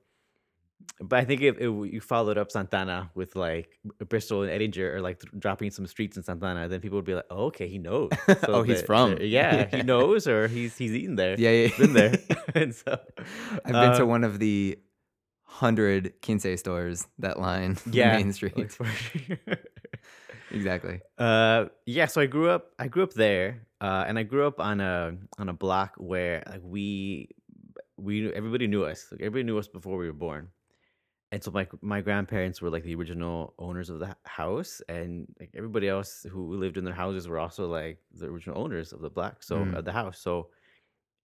but 1.00 1.18
I 1.18 1.24
think 1.24 1.42
if, 1.42 1.56
if 1.58 1.92
you 1.92 2.00
followed 2.00 2.38
up 2.38 2.50
Santana 2.50 3.10
with 3.14 3.36
like 3.36 3.78
Bristol 4.08 4.42
and 4.42 4.50
Edinger 4.50 4.94
or 4.94 5.00
like 5.00 5.20
dropping 5.38 5.70
some 5.70 5.86
streets 5.86 6.16
in 6.16 6.22
Santana, 6.22 6.68
then 6.68 6.80
people 6.80 6.96
would 6.96 7.04
be 7.04 7.14
like, 7.14 7.26
oh, 7.30 7.46
okay, 7.46 7.68
he 7.68 7.78
knows. 7.78 8.10
Oh, 8.48 8.62
he's 8.62 8.78
that- 8.80 8.86
from. 8.86 9.10
that- 9.16 9.26
yeah, 9.26 9.66
he 9.74 9.82
knows, 9.92 10.26
or 10.26 10.48
he's 10.48 10.76
he's 10.76 10.92
eaten 10.92 11.16
there. 11.16 11.36
yeah, 11.38 11.50
yeah. 11.50 11.66
He's 11.68 11.78
been 11.78 11.92
there, 11.92 12.14
and 12.54 12.74
so 12.74 12.98
I've 13.64 13.72
been 13.72 13.92
to 13.96 14.02
uh, 14.02 14.06
one 14.06 14.24
of 14.24 14.38
the 14.38 14.78
hundred 15.44 16.12
Kinsey 16.22 16.56
stores 16.56 17.06
that 17.18 17.38
line 17.38 17.76
yeah, 17.90 18.16
Main 18.16 18.32
Street. 18.32 18.56
like, 18.56 18.70
for 18.70 18.84
sure. 18.86 19.38
exactly. 20.50 21.00
Uh, 21.18 21.66
yeah. 21.86 22.06
So 22.06 22.20
I 22.20 22.26
grew 22.26 22.50
up. 22.50 22.72
I 22.78 22.88
grew 22.88 23.02
up 23.02 23.12
there, 23.14 23.62
uh, 23.80 24.04
and 24.06 24.18
I 24.18 24.22
grew 24.22 24.46
up 24.46 24.60
on 24.60 24.80
a 24.80 25.16
on 25.38 25.48
a 25.48 25.52
block 25.54 25.94
where 25.98 26.42
like 26.46 26.60
we 26.62 27.28
we 27.96 28.32
everybody 28.32 28.66
knew 28.66 28.84
us. 28.84 29.06
Like, 29.10 29.20
everybody 29.20 29.44
knew 29.44 29.58
us 29.58 29.68
before 29.68 29.96
we 29.98 30.06
were 30.06 30.12
born, 30.12 30.48
and 31.32 31.42
so 31.42 31.50
my 31.50 31.66
my 31.82 32.00
grandparents 32.00 32.62
were 32.62 32.70
like 32.70 32.84
the 32.84 32.94
original 32.94 33.54
owners 33.58 33.90
of 33.90 33.98
the 33.98 34.08
h- 34.08 34.14
house, 34.24 34.80
and 34.88 35.26
like 35.40 35.50
everybody 35.54 35.88
else 35.88 36.24
who 36.30 36.54
lived 36.56 36.76
in 36.76 36.84
their 36.84 36.94
houses 36.94 37.28
were 37.28 37.38
also 37.38 37.66
like 37.68 37.98
the 38.12 38.26
original 38.26 38.58
owners 38.60 38.92
of 38.92 39.00
the 39.00 39.10
block. 39.10 39.42
So 39.42 39.64
Mm. 39.64 39.76
of 39.78 39.84
the 39.84 39.92
house. 39.92 40.20
So 40.20 40.50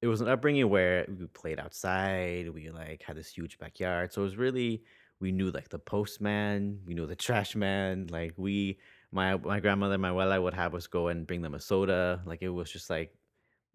it 0.01 0.08
was 0.08 0.22
an 0.22 0.27
upbringing 0.27 0.70
where 0.70 1.05
we 1.08 1.27
played 1.27 1.60
outside. 1.60 2.50
We 2.50 2.70
like 2.72 3.03
had 3.03 3.17
this 3.17 3.29
huge 3.29 3.58
backyard. 3.60 4.13
So 4.13 4.22
it 4.22 4.25
was 4.25 4.38
really 4.38 4.84
we 5.20 5.31
knew 5.31 5.51
like 5.51 5.70
the 5.70 5.79
postman, 5.79 6.81
we 6.86 6.93
knew 6.96 7.05
the 7.08 7.15
trash 7.15 7.55
man. 7.55 8.08
Like 8.10 8.34
we, 8.38 8.79
my 9.12 9.38
my 9.38 9.60
grandmother, 9.60 9.98
my 9.98 10.10
abuela 10.10 10.41
would 10.41 10.53
have 10.55 10.75
us 10.75 10.88
go 10.88 11.10
and 11.10 11.27
bring 11.27 11.41
them 11.41 11.53
a 11.53 11.60
soda. 11.60 12.24
Like 12.25 12.41
it 12.41 12.50
was 12.50 12.72
just 12.72 12.89
like 12.89 13.13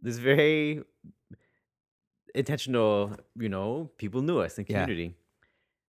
this 0.02 0.18
very 0.18 0.82
intentional. 2.34 3.16
You 3.36 3.48
know, 3.48 3.90
people 3.98 4.22
knew 4.22 4.38
us 4.38 4.58
in 4.58 4.64
Yeah. 4.68 4.86
community. 4.86 5.14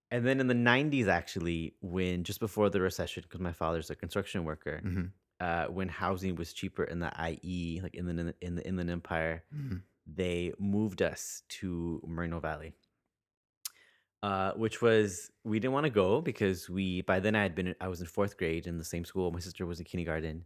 And 0.10 0.26
then 0.26 0.40
in 0.40 0.48
the 0.48 0.54
'90s, 0.54 1.08
actually, 1.08 1.76
when 1.82 2.24
just 2.24 2.40
before 2.40 2.70
the 2.70 2.80
recession, 2.82 3.24
because 3.24 3.42
my 3.42 3.52
father's 3.52 3.90
a 3.90 3.96
construction 3.96 4.44
worker, 4.46 4.84
hmm 4.84 5.08
uh, 5.40 5.68
when 5.68 5.90
housing 5.90 6.36
was 6.36 6.54
cheaper 6.54 6.84
in 6.86 7.00
the 7.00 7.12
IE, 7.16 7.82
like 7.84 7.96
in 7.96 8.06
the 8.08 8.36
in 8.42 8.56
the 8.56 8.68
Inland 8.68 8.90
Empire, 8.90 9.46
hmm 9.52 9.78
they 10.08 10.54
moved 10.60 11.02
us 11.02 11.44
to 11.50 12.02
Moreno 12.08 12.40
Valley, 12.40 12.76
uh, 14.24 14.54
which 14.54 14.82
was 14.82 15.32
we 15.44 15.60
didn't 15.60 15.74
want 15.74 15.86
to 15.86 15.90
go 15.90 16.22
because 16.22 16.70
we 16.70 17.02
by 17.02 17.20
then 17.20 17.36
I 17.36 17.44
had 17.44 17.56
been 17.56 17.76
I 17.80 17.88
was 17.88 18.02
in 18.02 18.08
fourth 18.08 18.38
grade 18.38 18.68
in 18.68 18.78
the 18.78 18.84
same 18.84 19.06
school. 19.06 19.32
My 19.32 19.40
sister 19.40 19.66
was 19.66 19.80
in 19.80 19.86
kindergarten, 19.86 20.46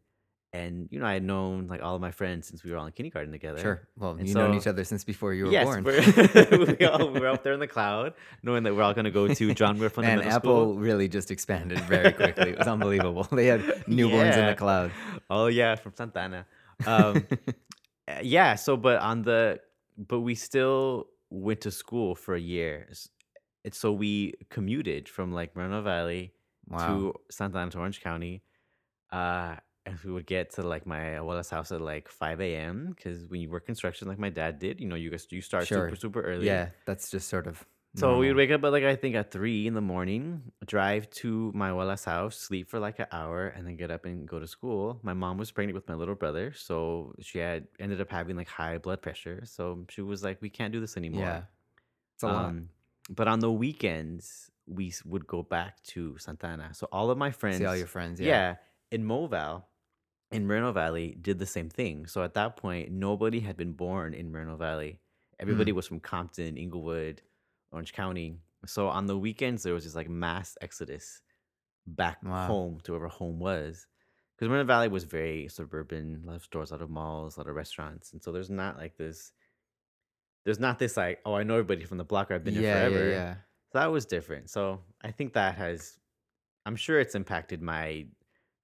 and 0.54 0.90
you 0.92 1.00
know 1.00 1.06
I 1.06 1.14
had 1.14 1.24
known 1.24 1.68
like 1.68 1.82
all 1.82 1.96
of 1.96 2.02
my 2.02 2.12
friends 2.12 2.48
since 2.48 2.64
we 2.64 2.72
were 2.72 2.78
all 2.78 2.86
in 2.86 2.92
kindergarten 2.92 3.32
together. 3.32 3.60
Sure. 3.60 3.88
Well, 3.98 4.12
And 4.12 4.28
you've 4.28 4.36
known 4.36 4.56
each 4.56 4.68
other 4.68 4.84
since 4.84 5.04
before 5.04 5.34
you 5.34 5.46
were 5.46 5.52
yes, 5.52 5.66
born. 5.66 5.84
we're, 5.84 6.76
we 6.80 6.86
all 6.86 7.10
we 7.10 7.20
were 7.20 7.28
up 7.28 7.44
there 7.44 7.54
in 7.54 7.60
the 7.60 7.68
cloud, 7.68 8.14
knowing 8.44 8.64
that 8.64 8.76
we're 8.76 8.84
all 8.84 8.94
going 8.94 9.06
to 9.06 9.12
go 9.12 9.28
to 9.28 9.54
John 9.54 9.76
Muir 9.76 9.86
and 9.86 9.94
Fundamental 9.94 10.32
Apple 10.32 10.74
School. 10.74 10.80
really 10.80 11.08
just 11.08 11.32
expanded 11.32 11.80
very 11.82 12.12
quickly. 12.12 12.52
It 12.52 12.58
was 12.58 12.68
unbelievable. 12.68 13.28
They 13.42 13.48
had 13.48 13.62
newborns 13.88 14.38
in 14.38 14.46
the 14.46 14.56
cloud. 14.56 14.92
Oh 15.30 15.48
yeah, 15.48 15.76
from 15.76 15.94
Santana. 15.96 16.46
Um, 16.86 17.26
Uh, 18.08 18.20
yeah 18.24 18.56
so 18.56 18.76
but 18.76 19.00
on 19.00 19.22
the 19.22 19.60
but 19.96 20.22
we 20.22 20.36
still 20.36 21.08
went 21.30 21.62
to 21.62 21.72
school 21.72 22.16
for 22.16 22.36
a 22.36 22.40
year 22.40 22.90
and 23.64 23.74
so 23.74 23.92
we 23.92 24.34
commuted 24.50 25.08
from 25.08 25.32
like 25.32 25.56
Moreno 25.56 25.82
Valley 25.82 26.34
wow. 26.68 26.88
to 26.88 27.14
Santa 27.30 27.60
Ana 27.60 27.72
to 27.72 27.80
Orange 27.80 28.02
County 28.02 28.42
uh 29.12 29.56
and 29.86 29.98
we 30.06 30.12
would 30.12 30.26
get 30.28 30.52
to 30.56 30.62
like 30.62 30.86
my 30.86 31.00
abuela's 31.20 31.50
house 31.50 31.72
at 31.72 31.82
like 31.82 32.08
5 32.08 32.40
a.m 32.42 32.94
because 32.96 33.26
when 33.28 33.42
you 33.42 33.50
work 33.50 33.66
construction 33.66 34.08
like 34.08 34.20
my 34.20 34.30
dad 34.30 34.60
did 34.60 34.80
you 34.80 34.88
know 34.88 34.96
you 34.96 35.10
guys 35.10 35.26
you 35.32 35.42
start 35.42 35.66
Sure. 35.68 35.88
super 35.88 35.96
super 35.96 36.22
early 36.22 36.46
Yeah, 36.46 36.70
that's 36.86 37.10
just 37.10 37.28
sort 37.30 37.48
of. 37.48 37.66
so 37.96 38.06
we 38.12 38.28
would 38.28 38.38
normal. 38.38 38.38
wake 38.38 38.52
up 38.52 38.64
at 38.64 38.72
like 38.72 38.84
I 38.84 38.96
think 38.96 39.16
at 39.16 39.32
three 39.32 39.68
in 39.68 39.74
the 39.74 39.82
morning, 39.82 40.24
drive 40.66 41.10
to 41.22 41.52
my 41.54 41.70
abuela's 41.72 42.06
house, 42.06 42.38
sleep 42.38 42.70
for 42.70 42.80
like 42.80 43.00
an 43.00 43.08
hour, 43.12 43.48
and 43.48 43.68
then 43.68 43.76
get 43.76 43.92
up 43.92 44.06
and 44.06 44.26
go 44.28 44.40
to 44.40 44.48
school. 44.48 45.00
My 45.04 45.12
mom 45.14 45.38
was 45.38 45.52
pregnant 45.52 45.76
with 45.76 45.88
my 45.90 45.96
little 45.96 46.16
brother, 46.16 46.54
so 46.56 47.14
she 47.20 47.40
had 47.40 47.68
ended 47.84 48.00
up 48.00 48.10
having 48.10 48.38
like 48.38 48.48
high 48.48 48.78
blood 48.78 49.02
pressure. 49.02 49.42
So 49.44 49.84
she 49.90 50.02
was 50.02 50.24
like, 50.24 50.38
"We 50.42 50.50
can't 50.50 50.72
do 50.72 50.80
this 50.80 50.96
anymore." 50.96 51.24
Yeah. 51.28 51.42
It's 52.16 52.24
a 52.24 52.28
lot. 52.28 52.46
Um, 52.46 52.70
but 53.10 53.28
on 53.28 53.40
the 53.42 53.52
weekends, 53.52 54.50
we 54.68 54.88
s- 54.88 55.04
would 55.04 55.26
go 55.28 55.44
back 55.44 55.82
to 55.92 56.16
Santana. 56.18 56.70
So 56.74 56.88
all 56.94 57.10
of 57.12 57.18
my 57.18 57.32
friends, 57.32 57.58
See 57.58 57.66
all 57.66 57.76
your 57.76 57.88
friends. 57.88 58.22
yeah. 58.22 58.28
Yeah. 58.28 58.56
in 58.96 59.04
Moval, 59.04 59.64
in 60.32 60.48
Moreno 60.48 60.72
Valley, 60.72 61.18
did 61.22 61.40
the 61.40 61.46
same 61.46 61.70
thing. 61.70 62.08
So 62.08 62.24
at 62.24 62.34
that 62.36 62.56
point, 62.56 62.92
nobody 62.92 63.40
had 63.40 63.58
been 63.58 63.74
born 63.74 64.14
in 64.14 64.32
Moreno 64.32 64.56
Valley. 64.56 65.00
Everybody 65.40 65.72
mm. 65.72 65.76
was 65.76 65.88
from 65.88 66.00
Compton, 66.00 66.58
Inglewood, 66.58 67.22
Orange 67.72 67.94
County. 67.94 68.38
So 68.66 68.88
on 68.88 69.08
the 69.08 69.18
weekends, 69.18 69.64
there 69.64 69.74
was 69.74 69.84
just 69.84 69.96
like 69.96 70.10
mass 70.10 70.58
exodus 70.62 71.22
back 71.88 72.20
Wow. 72.24 72.48
home 72.48 72.80
to 72.84 72.92
wherever 72.92 73.08
home 73.08 73.40
was. 73.40 73.88
Because 74.36 74.50
Moreno 74.50 74.66
Valley 74.66 74.88
was 74.88 75.04
very 75.04 75.48
suburban, 75.50 76.22
a 76.24 76.28
lot 76.28 76.36
of 76.38 76.44
stores, 76.44 76.72
a 76.72 76.76
lot 76.76 76.82
of 76.82 76.90
malls, 76.90 77.38
a 77.38 77.40
lot 77.40 77.50
of 77.50 77.56
restaurants. 77.56 78.14
And 78.14 78.24
so 78.24 78.32
there's 78.32 78.50
not 78.50 78.78
like 78.78 78.98
this, 78.98 79.32
there's 80.46 80.60
not 80.60 80.80
this 80.80 80.98
like, 80.98 81.20
oh, 81.26 81.36
I 81.36 81.44
know 81.44 81.56
everybody 81.56 81.86
from 81.86 81.98
the 81.98 82.04
block 82.04 82.32
or 82.32 82.36
I've 82.36 82.44
been 82.44 82.56
yeah, 82.56 82.62
here 82.62 82.90
forever. 82.90 83.10
yeah, 83.10 83.16
yeah. 83.16 83.34
So 83.72 83.80
that 83.80 83.92
was 83.92 84.06
different. 84.06 84.50
So 84.50 84.82
I 85.02 85.12
think 85.12 85.34
that 85.34 85.56
has, 85.56 85.98
I'm 86.66 86.76
sure 86.76 87.00
it's 87.00 87.16
impacted 87.16 87.62
my 87.62 88.06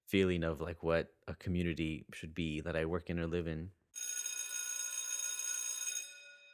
feeling 0.07 0.43
of 0.43 0.61
like 0.61 0.83
what 0.83 1.09
a 1.27 1.35
community 1.35 2.05
should 2.13 2.33
be 2.33 2.61
that 2.61 2.75
I 2.75 2.85
work 2.85 3.09
in 3.09 3.19
or 3.19 3.27
live 3.27 3.47
in. 3.47 3.69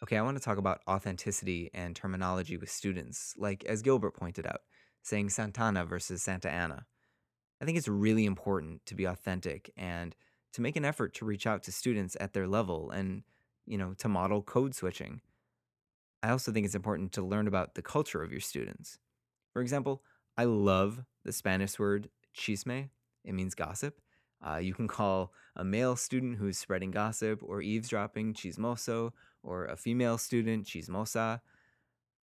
Okay, 0.04 0.18
I 0.18 0.22
want 0.22 0.38
to 0.38 0.44
talk 0.44 0.58
about 0.58 0.82
authenticity 0.88 1.70
and 1.74 1.96
terminology 1.96 2.58
with 2.58 2.70
students, 2.70 3.36
like 3.38 3.64
as 3.64 3.82
Gilbert 3.82 4.16
pointed 4.16 4.46
out, 4.46 4.62
saying 5.02 5.30
Santana 5.30 5.86
versus 5.86 6.22
Santa 6.22 6.50
Ana. 6.50 6.86
I 7.62 7.66
think 7.66 7.78
it's 7.78 7.88
really 7.88 8.26
important 8.26 8.86
to 8.88 8.96
be 8.96 9.06
authentic 9.06 9.72
and 9.78 10.14
to 10.52 10.62
make 10.62 10.76
an 10.76 10.84
effort 10.84 11.14
to 11.16 11.26
reach 11.26 11.48
out 11.48 11.64
to 11.64 11.72
students 11.72 12.18
at 12.20 12.34
their 12.34 12.48
level 12.48 12.92
and, 12.92 13.24
you 13.66 13.78
know, 13.78 13.94
to 14.00 14.10
model 14.10 14.42
code 14.42 14.76
switching. 14.76 15.22
I 16.22 16.30
also 16.30 16.52
think 16.52 16.66
it's 16.66 16.76
important 16.76 17.14
to 17.14 17.22
learn 17.22 17.48
about 17.48 17.76
the 17.76 17.82
culture 17.82 18.22
of 18.22 18.32
your 18.32 18.42
students. 18.42 19.00
For 19.54 19.62
example, 19.62 20.04
I 20.38 20.44
love 20.44 21.06
the 21.24 21.32
Spanish 21.32 21.80
word 21.80 22.10
chisme. 22.38 22.90
It 23.24 23.34
means 23.34 23.56
gossip. 23.56 24.00
Uh, 24.46 24.58
you 24.58 24.74
can 24.74 24.88
call 25.00 25.34
a 25.56 25.64
male 25.64 25.96
student 25.96 26.38
who's 26.38 26.58
spreading 26.58 26.92
gossip 26.92 27.42
or 27.44 27.62
eavesdropping 27.62 28.34
chismoso, 28.34 29.12
or 29.44 29.66
a 29.66 29.76
female 29.76 30.18
student 30.18 30.66
chismosa. 30.66 31.42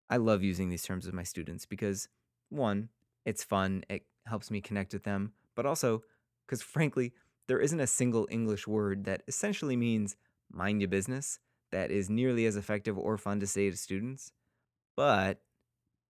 I 0.10 0.18
love 0.18 0.44
using 0.44 0.70
these 0.70 0.84
terms 0.84 1.06
with 1.06 1.16
my 1.16 1.24
students 1.24 1.66
because, 1.66 2.08
one, 2.50 2.90
it's 3.26 3.44
fun, 3.44 3.84
it 3.90 4.06
helps 4.26 4.52
me 4.52 4.62
connect 4.62 4.94
with 4.94 5.04
them, 5.04 5.34
but 5.56 5.66
also 5.66 6.04
because, 6.46 6.62
frankly, 6.62 7.14
there 7.48 7.60
isn't 7.60 7.80
a 7.80 7.88
single 7.88 8.28
English 8.30 8.68
word 8.68 9.06
that 9.06 9.24
essentially 9.28 9.76
means 9.76 10.16
mind 10.52 10.82
your 10.82 10.90
business 10.90 11.40
that 11.72 11.92
is 11.92 12.10
nearly 12.10 12.46
as 12.46 12.56
effective 12.56 12.98
or 12.98 13.18
fun 13.18 13.40
to 13.40 13.48
say 13.48 13.70
to 13.70 13.78
students. 13.78 14.32
But 14.96 15.42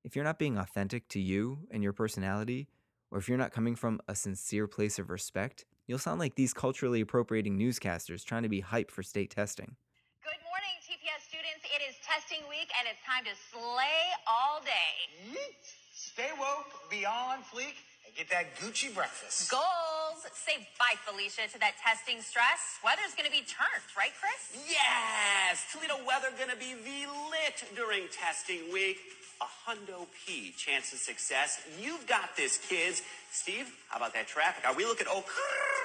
if 0.04 0.16
you're 0.16 0.26
not 0.26 0.40
being 0.40 0.58
authentic 0.58 1.08
to 1.10 1.20
you 1.20 1.68
and 1.72 1.84
your 1.84 1.94
personality, 1.94 2.70
or 3.12 3.18
if 3.18 3.30
you're 3.30 3.38
not 3.38 3.52
coming 3.52 3.76
from 3.76 4.00
a 4.08 4.16
sincere 4.16 4.68
place 4.68 5.00
of 5.00 5.10
respect, 5.10 5.66
you'll 5.88 6.00
sound 6.00 6.20
like 6.20 6.36
these 6.36 6.54
culturally 6.54 7.02
appropriating 7.02 7.58
newscasters 7.58 8.24
trying 8.24 8.44
to 8.44 8.50
be 8.50 8.60
hype 8.60 8.92
for 8.92 9.04
state 9.04 9.32
testing. 9.32 9.76
Good 10.24 10.42
morning, 10.44 10.76
TPS 10.84 11.24
students. 11.28 11.64
It 11.64 11.82
is 11.88 11.96
testing 12.04 12.48
week 12.50 12.70
and 12.80 12.88
it's 12.90 13.02
time 13.06 13.24
to 13.24 13.36
slay 13.52 14.00
all 14.28 14.60
day. 14.62 15.32
Yeet. 15.32 15.64
Stay 15.94 16.30
woke, 16.40 16.90
be 16.90 17.06
all 17.06 17.30
on 17.30 17.40
fleek, 17.40 17.78
and 18.08 18.16
get 18.16 18.30
that 18.32 18.56
Gucci 18.56 18.94
breakfast. 18.96 19.52
Goals. 19.52 20.24
Say 20.34 20.68
bye, 20.80 20.96
Felicia, 21.04 21.52
to 21.52 21.60
that 21.60 21.76
testing 21.84 22.22
stress. 22.22 22.80
Weather's 22.84 23.14
going 23.20 23.28
to 23.28 23.32
be 23.32 23.44
turned, 23.44 23.84
right, 24.00 24.16
Chris? 24.16 24.64
Yes, 24.68 25.68
Toledo 25.72 26.00
weather 26.08 26.32
gonna 26.40 26.56
be 26.56 26.74
V-lit 26.74 27.64
during 27.76 28.08
testing 28.12 28.72
week. 28.72 28.98
A 29.42 29.46
hundo 29.46 30.08
P 30.26 30.52
chance 30.58 30.94
of 30.94 31.00
success. 31.00 31.60
You've 31.80 32.08
got 32.08 32.36
this, 32.36 32.58
kids. 32.58 33.04
Steve, 33.32 33.72
how 33.90 33.98
about 33.98 34.14
that 34.16 34.28
traffic? 34.28 34.66
Are 34.66 34.74
we 34.74 34.86
looking 34.86 35.08
oh 35.10 35.24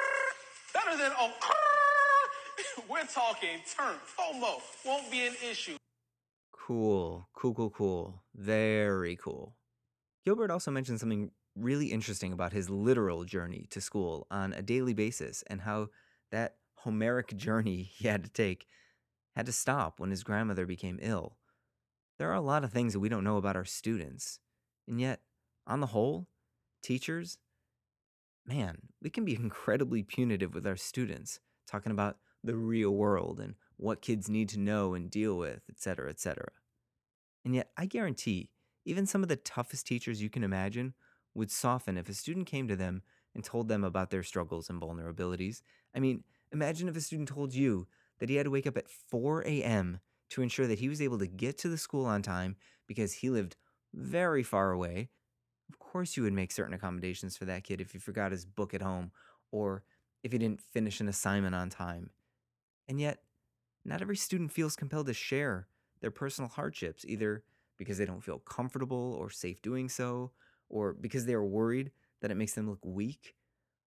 Better 0.75 0.97
than 0.97 1.13
oh, 1.19 1.31
We're 2.89 3.05
talking 3.05 3.61
turn. 3.77 3.97
FOMO 4.19 4.61
won't 4.87 5.11
be 5.11 5.27
an 5.27 5.35
issue. 5.51 5.77
Cool, 6.53 7.29
cool, 7.35 7.53
cool, 7.53 7.71
cool. 7.71 8.23
Very 8.35 9.17
cool. 9.17 9.55
Gilbert 10.25 10.51
also 10.51 10.71
mentioned 10.71 11.01
something 11.01 11.31
really 11.55 11.87
interesting 11.87 12.33
about 12.33 12.53
his 12.53 12.71
literal 12.71 13.25
journey 13.25 13.67
to 13.71 13.81
school 13.81 14.27
on 14.31 14.53
a 14.53 14.63
daily 14.63 14.95
basis 14.95 15.45
and 15.49 15.63
how 15.63 15.89
that 16.31 16.57
Homeric 16.77 17.37
journey 17.37 17.83
he 17.83 18.09
had 18.09 18.25
to 18.25 18.31
take 18.31 18.67
had 19.37 19.47
to 19.47 19.53
stop 19.53 19.99
when 19.99 20.11
his 20.11 20.23
grandmother 20.23 20.67
became 20.67 20.99
ill. 21.01 21.37
There 22.19 22.31
are 22.31 22.35
a 22.35 22.41
lot 22.41 22.65
of 22.65 22.73
things 22.73 22.93
that 22.93 23.01
we 23.01 23.09
don't 23.09 23.25
know 23.25 23.37
about 23.37 23.57
our 23.57 23.65
students, 23.65 24.39
and 24.87 25.01
yet, 25.01 25.21
on 25.67 25.81
the 25.81 25.87
whole, 25.89 26.29
teachers, 26.83 27.39
man, 28.47 28.79
we 29.01 29.11
can 29.11 29.25
be 29.25 29.35
incredibly 29.37 30.03
punitive 30.03 30.55
with 30.55 30.67
our 30.67 30.77
students, 30.77 31.41
talking 31.67 31.93
about 31.93 32.19
the 32.45 32.57
real 32.57 32.91
world 32.91 33.41
and 33.41 33.55
what 33.77 34.03
kids 34.03 34.29
need 34.29 34.49
to 34.51 34.61
know 34.61 34.95
and 34.95 35.11
deal 35.11 35.37
with, 35.37 35.63
etc., 35.71 36.11
etc. 36.11 36.49
And 37.45 37.55
yet, 37.55 37.71
I 37.77 37.87
guarantee, 37.87 38.51
even 38.85 39.07
some 39.07 39.23
of 39.23 39.29
the 39.29 39.37
toughest 39.37 39.87
teachers 39.87 40.21
you 40.21 40.31
can 40.31 40.45
imagine 40.45 40.95
would 41.35 41.51
soften 41.51 41.97
if 41.97 42.09
a 42.09 42.15
student 42.15 42.47
came 42.47 42.69
to 42.69 42.77
them 42.77 43.03
and 43.35 43.45
told 43.45 43.69
them 43.69 43.85
about 43.85 44.11
their 44.11 44.23
struggles 44.23 44.69
and 44.69 44.81
vulnerabilities. 44.81 45.63
I 45.95 46.01
mean, 46.01 46.25
imagine 46.53 46.89
if 46.89 46.97
a 46.97 47.01
student 47.01 47.29
told 47.29 47.55
you 47.55 47.87
that 48.19 48.29
he 48.29 48.37
had 48.37 48.45
to 48.45 48.51
wake 48.51 48.67
up 48.67 48.77
at 48.77 48.91
4 48.91 49.43
a.m. 49.47 50.01
to 50.31 50.43
ensure 50.43 50.67
that 50.67 50.79
he 50.79 50.89
was 50.89 51.01
able 51.01 51.19
to 51.19 51.27
get 51.27 51.59
to 51.59 51.69
the 51.69 51.79
school 51.79 52.05
on 52.07 52.23
time 52.23 52.57
because 52.87 53.13
he 53.15 53.31
lived 53.31 53.57
very 53.95 54.43
far 54.43 54.71
away. 54.71 55.09
Of 55.71 55.79
course, 55.79 56.17
you 56.17 56.23
would 56.23 56.33
make 56.33 56.53
certain 56.53 56.75
accommodations 56.75 57.37
for 57.37 57.47
that 57.47 57.65
kid 57.65 57.81
if 57.81 57.93
he 57.93 57.99
forgot 57.99 58.33
his 58.33 58.45
book 58.45 58.75
at 58.75 58.83
home 58.83 59.13
or 59.51 59.85
if 60.23 60.33
he 60.33 60.39
didn't 60.39 60.61
finish 60.61 61.01
an 61.01 61.09
assignment 61.09 61.55
on 61.55 61.71
time. 61.71 62.11
And 62.89 63.01
yet, 63.01 63.23
not 63.85 64.03
every 64.03 64.17
student 64.17 64.53
feels 64.53 64.77
compelled 64.77 65.07
to 65.07 65.15
share 65.15 65.69
their 66.01 66.11
personal 66.11 66.51
hardships, 66.51 67.05
either 67.07 67.45
because 67.79 67.99
they 67.99 68.05
don't 68.05 68.23
feel 68.23 68.39
comfortable 68.39 69.17
or 69.19 69.31
safe 69.31 69.61
doing 69.63 69.89
so, 69.89 70.33
or 70.73 70.95
because 70.95 71.27
they 71.27 71.35
are 71.35 71.45
worried 71.45 71.93
that 72.21 72.33
it 72.33 72.37
makes 72.37 72.55
them 72.55 72.69
look 72.69 72.85
weak, 72.85 73.37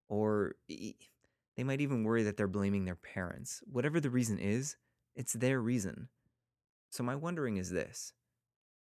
or 0.08 0.56
they 0.70 1.64
might 1.64 1.82
even 1.82 2.04
worry 2.04 2.24
that 2.24 2.38
they're 2.38 2.48
blaming 2.48 2.86
their 2.86 2.96
parents. 2.96 3.62
Whatever 3.66 4.00
the 4.00 4.10
reason 4.10 4.40
is, 4.40 4.78
it's 5.16 5.34
their 5.34 5.60
reason. 5.60 6.10
So, 6.92 7.04
my 7.04 7.16
wondering 7.16 7.58
is 7.58 7.72
this 7.72 8.14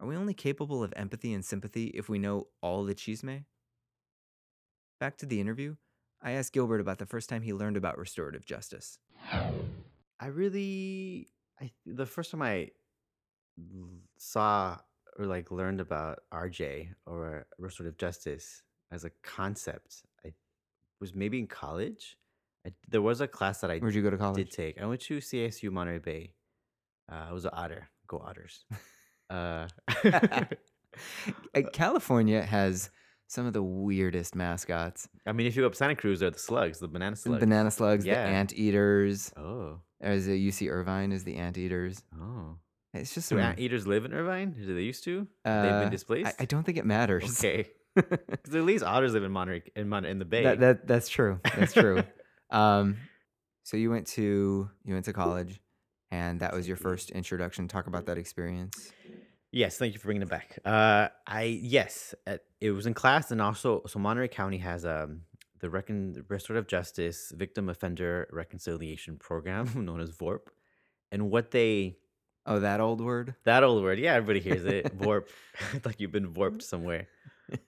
Are 0.01 0.07
we 0.09 0.17
only 0.17 0.35
capable 0.35 0.83
of 0.83 0.93
empathy 0.97 1.33
and 1.33 1.45
sympathy 1.45 1.87
if 1.89 2.09
we 2.09 2.19
know 2.19 2.49
all 2.63 2.85
the 2.85 2.95
chisme? 2.95 3.45
Back 4.99 5.19
to 5.19 5.27
the 5.27 5.41
interview, 5.41 5.77
I 6.23 6.33
asked 6.33 6.53
Gilbert 6.53 6.81
about 6.81 6.99
the 6.99 7.07
first 7.07 7.29
time 7.29 7.43
he 7.43 7.53
learned 7.53 7.77
about 7.77 7.99
restorative 7.99 8.47
justice. 8.47 8.99
I 9.33 10.27
really, 10.27 11.29
I 11.61 11.73
the 11.85 12.07
first 12.07 12.31
time 12.31 12.43
I 12.43 12.71
saw 14.17 14.79
or 15.19 15.27
like 15.27 15.51
learned 15.51 15.81
about 15.81 16.21
RJ 16.33 16.89
or 17.07 17.47
restorative 17.59 17.97
justice 17.99 18.63
as 18.91 19.05
a 19.05 19.11
concept, 19.23 20.03
I 20.25 20.33
was 21.01 21.15
maybe 21.15 21.39
in 21.39 21.47
college. 21.47 22.17
I, 22.67 22.73
there 22.89 23.03
was 23.03 23.21
a 23.21 23.27
class 23.29 23.61
that 23.61 23.71
I 23.71 23.79
Where'd 23.79 23.95
you 23.95 24.03
go 24.03 24.11
to 24.11 24.17
college? 24.17 24.37
did 24.37 24.51
take. 24.53 24.81
I 24.81 24.87
went 24.87 25.01
to 25.03 25.19
CSU 25.19 25.71
Monterey 25.71 25.99
Bay. 25.99 26.33
Uh, 27.11 27.27
I 27.31 27.33
was 27.33 27.45
an 27.45 27.51
otter. 27.55 27.89
Go 28.07 28.19
Otters. 28.25 28.65
uh, 29.31 29.67
California 31.73 32.43
has 32.43 32.91
some 33.27 33.47
of 33.47 33.53
the 33.55 33.63
weirdest 33.63 34.35
mascots. 34.35 35.09
I 35.27 35.33
mean, 35.33 35.47
if 35.47 35.57
you 35.57 35.63
go 35.63 35.67
up 35.67 35.75
Santa 35.75 35.97
Cruz, 35.97 36.21
they're 36.21 36.31
the 36.31 36.39
slugs, 36.39 36.79
the 36.79 36.89
banana 36.89 37.13
The 37.13 37.23
slugs. 37.23 37.41
banana 37.41 37.71
slugs, 37.71 38.05
Yeah. 38.05 38.25
the 38.25 38.31
anteaters. 38.31 39.33
Oh, 39.37 39.81
As 40.01 40.27
a 40.29 40.33
UC 40.33 40.69
Irvine 40.71 41.13
is 41.13 41.25
the 41.25 41.37
anteaters. 41.37 42.03
oh. 42.21 42.57
It's 42.95 43.15
just 43.15 43.29
Do 43.31 43.37
some. 43.37 43.41
anteaters 43.41 43.87
live 43.87 44.05
in 44.05 44.13
Irvine? 44.13 44.53
Do 44.53 44.75
they 44.75 44.83
used 44.83 45.05
to? 45.05 45.27
They've 45.45 45.55
uh, 45.55 45.81
been 45.81 45.91
displaced. 45.91 46.37
I, 46.39 46.43
I 46.43 46.45
don't 46.45 46.63
think 46.65 46.79
it 46.79 46.85
matters. 46.87 47.39
Okay. 47.39 47.69
Because 47.95 48.55
at 48.55 48.63
least 48.63 48.83
otters 48.83 49.13
live 49.13 49.23
in 49.23 49.33
Monterey 49.33 49.63
in, 49.77 49.87
Mon- 49.89 50.07
in 50.07 50.19
the 50.19 50.25
Bay. 50.25 50.45
That, 50.45 50.61
that 50.61 50.87
that's 50.87 51.11
true. 51.11 51.41
That's 51.55 51.75
true. 51.75 52.03
um, 52.51 52.97
so 53.65 53.77
you 53.77 53.91
went 53.91 54.07
to 54.09 54.71
you 54.85 54.95
went 54.95 55.05
to 55.05 55.13
college, 55.13 55.61
and 56.11 56.41
that 56.41 56.55
was 56.55 56.67
your 56.67 56.79
first 56.79 57.11
introduction. 57.11 57.69
Talk 57.69 57.89
about 57.89 58.07
that 58.07 58.17
experience. 58.17 58.91
yes, 59.51 59.77
thank 59.77 59.93
you 59.93 59.99
for 59.99 60.07
bringing 60.07 60.23
it 60.23 60.31
back. 60.31 60.59
Uh, 60.65 61.09
I 61.27 61.43
yes, 61.63 62.15
it 62.63 62.71
was 62.71 62.87
in 62.87 62.95
class, 62.95 63.31
and 63.31 63.43
also 63.43 63.83
so 63.87 63.99
Monterey 63.99 64.29
County 64.29 64.59
has 64.59 64.87
um 64.87 65.25
the 65.61 65.69
recon 65.69 66.25
restorative 66.29 66.67
justice 66.67 67.31
victim 67.37 67.69
offender 67.69 68.27
reconciliation 68.33 69.19
program 69.19 69.71
known 69.85 70.01
as 70.01 70.11
VORP, 70.13 70.47
and 71.11 71.31
what 71.31 71.51
they 71.51 71.99
Oh, 72.47 72.59
that 72.61 72.81
old 72.81 73.01
word. 73.01 73.35
that 73.45 73.63
old 73.63 73.83
word, 73.83 73.99
yeah, 73.99 74.15
everybody 74.15 74.41
hears 74.41 74.65
it. 74.65 74.97
VORP, 74.99 75.27
like 75.85 76.01
you've 76.01 76.13
been 76.13 76.35
warped 76.35 76.63
somewhere. 76.63 77.07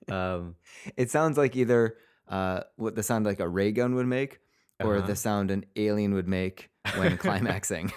Um, 0.09 0.57
It 0.97 1.11
sounds 1.11 1.37
like 1.39 1.55
either 1.57 1.97
uh, 2.29 2.61
what 2.77 2.95
the 2.95 3.03
sound 3.03 3.25
like 3.25 3.41
a 3.41 3.49
ray 3.49 3.71
gun 3.73 3.95
would 3.95 4.07
make, 4.07 4.41
or 4.81 4.97
Uh-huh. 4.97 5.07
the 5.07 5.17
sound 5.17 5.51
an 5.51 5.65
alien 5.77 6.15
would 6.15 6.27
make 6.29 6.71
when 6.97 7.17
climaxing. 7.19 7.93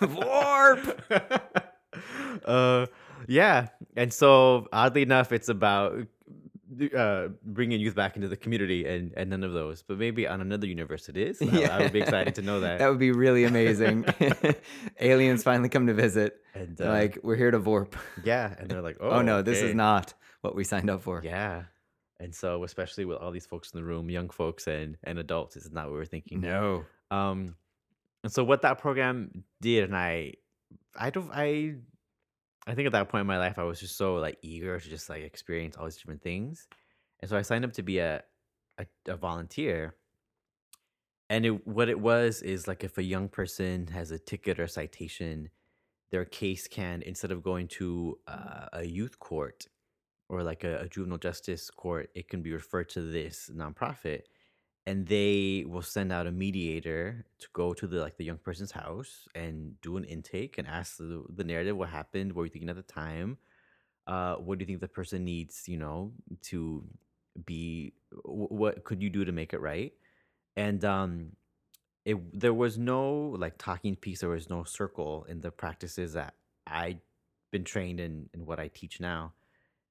Warp. 0.00 1.02
uh, 2.44 2.86
yeah, 3.26 3.68
and 3.96 4.12
so 4.12 4.66
oddly 4.72 5.02
enough, 5.02 5.32
it's 5.32 5.48
about 5.48 6.06
uh, 6.96 7.28
bringing 7.44 7.80
youth 7.80 7.94
back 7.94 8.16
into 8.16 8.28
the 8.28 8.36
community, 8.36 8.86
and 8.86 9.12
and 9.16 9.30
none 9.30 9.42
of 9.44 9.52
those. 9.52 9.82
But 9.82 9.98
maybe 9.98 10.26
on 10.26 10.40
another 10.40 10.66
universe 10.66 11.08
it 11.08 11.16
is. 11.16 11.40
I- 11.42 11.64
I, 11.64 11.82
would 11.82 11.92
be 11.92 12.00
excited 12.00 12.34
to 12.36 12.42
know 12.42 12.60
that. 12.60 12.78
That 12.78 12.88
would 12.88 12.98
be 12.98 13.12
really 13.12 13.44
amazing. 13.44 14.04
Aliens 15.00 15.42
finally 15.42 15.68
come 15.68 15.86
to 15.86 15.94
visit. 15.94 16.40
and 16.54 16.80
uh, 16.80 16.88
like, 16.88 17.18
we're 17.22 17.36
here 17.36 17.50
to 17.50 17.58
Vorp. 17.60 17.94
yeah, 18.24 18.54
and 18.58 18.68
they're 18.70 18.82
like, 18.82 18.98
oh, 19.00 19.10
Oh, 19.10 19.22
no, 19.22 19.42
this 19.42 19.60
is 19.62 19.74
not 19.74 20.14
what 20.42 20.54
we 20.54 20.64
signed 20.64 20.90
up 20.90 21.02
for. 21.02 21.20
Yeah, 21.24 21.64
and 22.18 22.34
so 22.34 22.64
especially 22.64 23.04
with 23.04 23.18
all 23.18 23.30
these 23.30 23.46
folks 23.46 23.72
in 23.72 23.80
the 23.80 23.84
room, 23.84 24.10
young 24.10 24.30
folks 24.30 24.66
and 24.66 24.96
and 25.04 25.18
adults, 25.18 25.56
is 25.56 25.70
not 25.70 25.86
what 25.86 25.94
we're 25.94 26.04
thinking. 26.04 26.40
No. 26.40 26.84
Um, 27.10 27.56
and 28.22 28.32
so 28.32 28.44
what 28.44 28.62
that 28.62 28.78
program 28.78 29.44
did, 29.62 29.84
and 29.84 29.96
I, 29.96 30.34
I 30.98 31.10
don't, 31.10 31.30
I, 31.32 31.76
I 32.66 32.74
think 32.74 32.86
at 32.86 32.92
that 32.92 33.08
point 33.08 33.22
in 33.22 33.26
my 33.26 33.38
life, 33.38 33.58
I 33.58 33.64
was 33.64 33.80
just 33.80 33.96
so 33.96 34.16
like 34.16 34.38
eager 34.42 34.78
to 34.78 34.88
just 34.88 35.08
like 35.08 35.22
experience 35.22 35.76
all 35.76 35.84
these 35.84 35.96
different 35.96 36.22
things, 36.22 36.68
and 37.20 37.28
so 37.28 37.36
I 37.36 37.42
signed 37.42 37.64
up 37.64 37.72
to 37.74 37.82
be 37.82 37.98
a, 37.98 38.22
a, 38.78 38.86
a 39.06 39.16
volunteer. 39.16 39.94
And 41.28 41.46
it, 41.46 41.66
what 41.66 41.88
it 41.88 42.00
was 42.00 42.42
is 42.42 42.66
like 42.66 42.82
if 42.82 42.98
a 42.98 43.04
young 43.04 43.28
person 43.28 43.86
has 43.88 44.10
a 44.10 44.18
ticket 44.18 44.58
or 44.58 44.66
citation, 44.66 45.50
their 46.10 46.24
case 46.24 46.66
can 46.66 47.02
instead 47.02 47.30
of 47.30 47.44
going 47.44 47.68
to 47.68 48.18
uh, 48.26 48.66
a 48.72 48.84
youth 48.84 49.18
court 49.20 49.66
or 50.28 50.42
like 50.42 50.64
a, 50.64 50.78
a 50.78 50.88
juvenile 50.88 51.18
justice 51.18 51.70
court, 51.70 52.10
it 52.16 52.28
can 52.28 52.42
be 52.42 52.52
referred 52.52 52.88
to 52.90 53.00
this 53.00 53.48
nonprofit 53.54 54.22
and 54.86 55.06
they 55.06 55.64
will 55.68 55.82
send 55.82 56.12
out 56.12 56.26
a 56.26 56.32
mediator 56.32 57.24
to 57.38 57.48
go 57.52 57.72
to 57.74 57.86
the 57.86 58.00
like 58.00 58.16
the 58.16 58.24
young 58.24 58.38
person's 58.38 58.72
house 58.72 59.28
and 59.34 59.80
do 59.82 59.96
an 59.96 60.04
intake 60.04 60.58
and 60.58 60.66
ask 60.66 60.96
the, 60.96 61.24
the 61.34 61.44
narrative 61.44 61.76
what 61.76 61.88
happened 61.90 62.32
what 62.32 62.40
were 62.40 62.46
you 62.46 62.50
thinking 62.52 62.70
at 62.70 62.76
the 62.76 62.82
time 62.82 63.38
uh 64.06 64.36
what 64.36 64.58
do 64.58 64.62
you 64.62 64.66
think 64.66 64.80
the 64.80 64.88
person 64.88 65.24
needs 65.24 65.68
you 65.68 65.76
know 65.76 66.12
to 66.42 66.84
be 67.44 67.92
wh- 68.24 68.50
what 68.50 68.84
could 68.84 69.02
you 69.02 69.10
do 69.10 69.24
to 69.24 69.32
make 69.32 69.52
it 69.52 69.60
right? 69.60 69.92
And 70.56 70.84
um 70.84 71.32
it 72.04 72.16
there 72.38 72.54
was 72.54 72.78
no 72.78 73.34
like 73.38 73.58
talking 73.58 73.96
piece 73.96 74.20
there 74.20 74.30
was 74.30 74.50
no 74.50 74.64
circle 74.64 75.26
in 75.28 75.40
the 75.40 75.50
practices 75.50 76.14
that 76.14 76.34
i 76.66 76.96
been 77.50 77.64
trained 77.64 78.00
in 78.00 78.28
in 78.34 78.46
what 78.46 78.58
i 78.60 78.68
teach 78.68 79.00
now. 79.00 79.32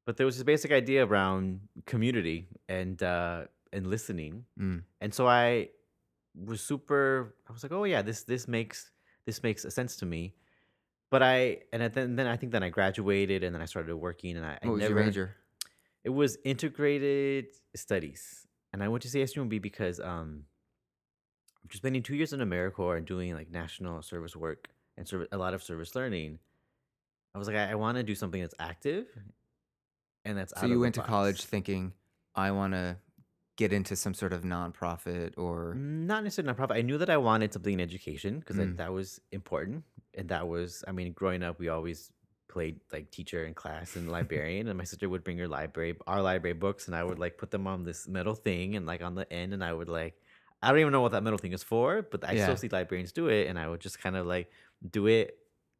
But 0.05 0.17
there 0.17 0.25
was 0.25 0.37
this 0.37 0.43
basic 0.43 0.71
idea 0.71 1.05
around 1.05 1.61
community 1.85 2.47
and 2.67 3.01
uh 3.03 3.45
and 3.73 3.87
listening. 3.87 4.45
Mm. 4.59 4.83
and 5.01 5.13
so 5.13 5.27
i 5.27 5.69
was 6.35 6.61
super 6.61 7.35
i 7.49 7.53
was 7.53 7.63
like 7.63 7.71
oh 7.71 7.83
yeah 7.83 8.01
this 8.01 8.23
this 8.23 8.47
makes 8.47 8.91
this 9.25 9.43
makes 9.43 9.65
a 9.65 9.71
sense 9.71 9.95
to 9.97 10.05
me. 10.05 10.33
But 11.11 11.23
i 11.23 11.59
and 11.73 11.81
then 11.93 12.15
then 12.15 12.27
i 12.27 12.35
think 12.35 12.51
then 12.51 12.63
i 12.63 12.69
graduated 12.69 13.43
and 13.43 13.53
then 13.53 13.61
i 13.61 13.65
started 13.65 13.95
working 13.95 14.37
and 14.37 14.45
i, 14.45 14.57
I 14.61 14.67
was 14.67 14.81
never, 14.81 14.95
your 14.95 15.05
major? 15.05 15.35
it 16.03 16.09
was 16.09 16.37
integrated 16.43 17.47
studies. 17.75 18.47
And 18.71 18.83
i 18.83 18.87
went 18.87 19.03
to 19.03 19.09
csumb 19.09 19.61
because 19.61 19.99
um 19.99 20.45
after 21.63 21.77
spending 21.77 22.03
two 22.03 22.15
years 22.15 22.31
in 22.33 22.39
americorps 22.39 22.97
and 22.97 23.05
doing 23.05 23.33
like 23.33 23.49
national 23.51 24.01
service 24.01 24.35
work 24.35 24.69
and 24.97 25.07
serv- 25.07 25.27
a 25.31 25.37
lot 25.37 25.53
of 25.53 25.63
service 25.63 25.95
learning. 25.95 26.39
I 27.33 27.37
was 27.37 27.47
like 27.47 27.57
i, 27.57 27.71
I 27.71 27.75
want 27.75 27.97
to 27.97 28.03
do 28.03 28.15
something 28.15 28.41
that's 28.41 28.55
active 28.59 29.07
and 30.25 30.37
that's 30.37 30.53
So 30.53 30.59
out 30.59 30.63
of 30.65 30.69
you 30.69 30.79
went 30.79 30.95
to 30.95 31.01
college 31.01 31.43
thinking, 31.43 31.93
I 32.35 32.51
want 32.51 32.73
to 32.73 32.97
get 33.61 33.71
into 33.73 33.93
some 33.95 34.13
sort 34.21 34.33
of 34.37 34.41
nonprofit 34.55 35.29
or. 35.37 35.75
not 35.75 36.23
necessarily 36.23 36.53
nonprofit. 36.53 36.75
I 36.81 36.83
knew 36.87 36.97
that 37.01 37.09
I 37.09 37.17
wanted 37.29 37.49
something 37.53 37.73
in 37.77 37.81
education 37.89 38.39
because 38.39 38.55
Mm. 38.57 38.77
that 38.81 38.91
was 38.99 39.19
important, 39.39 39.83
and 40.17 40.25
that 40.33 40.47
was. 40.53 40.69
I 40.87 40.91
mean, 40.97 41.09
growing 41.21 41.41
up, 41.47 41.55
we 41.59 41.67
always 41.77 41.99
played 42.53 42.75
like 42.95 43.05
teacher 43.17 43.41
in 43.47 43.53
class 43.53 43.95
and 43.97 44.05
librarian, 44.17 44.67
and 44.69 44.77
my 44.81 44.85
sister 44.91 45.07
would 45.11 45.23
bring 45.25 45.37
her 45.43 45.47
library, 45.59 45.93
our 46.07 46.21
library 46.31 46.57
books, 46.65 46.87
and 46.87 46.95
I 46.95 47.03
would 47.07 47.19
like 47.25 47.35
put 47.43 47.51
them 47.55 47.65
on 47.73 47.83
this 47.89 48.07
metal 48.07 48.33
thing 48.47 48.67
and 48.77 48.85
like 48.91 49.01
on 49.09 49.13
the 49.19 49.27
end, 49.41 49.53
and 49.53 49.61
I 49.69 49.71
would 49.77 49.89
like, 50.01 50.15
I 50.63 50.65
don't 50.71 50.79
even 50.83 50.93
know 50.95 51.01
what 51.05 51.11
that 51.15 51.23
metal 51.27 51.37
thing 51.43 51.53
is 51.59 51.63
for, 51.71 52.01
but 52.13 52.21
I 52.23 52.33
Yeah. 52.33 52.45
still 52.45 52.57
see 52.57 52.69
librarians 52.79 53.11
do 53.21 53.27
it, 53.37 53.43
and 53.49 53.55
I 53.63 53.65
would 53.69 53.81
just 53.87 53.97
kind 54.05 54.15
of 54.19 54.25
like 54.35 54.47
do 54.97 55.03
it. 55.07 55.27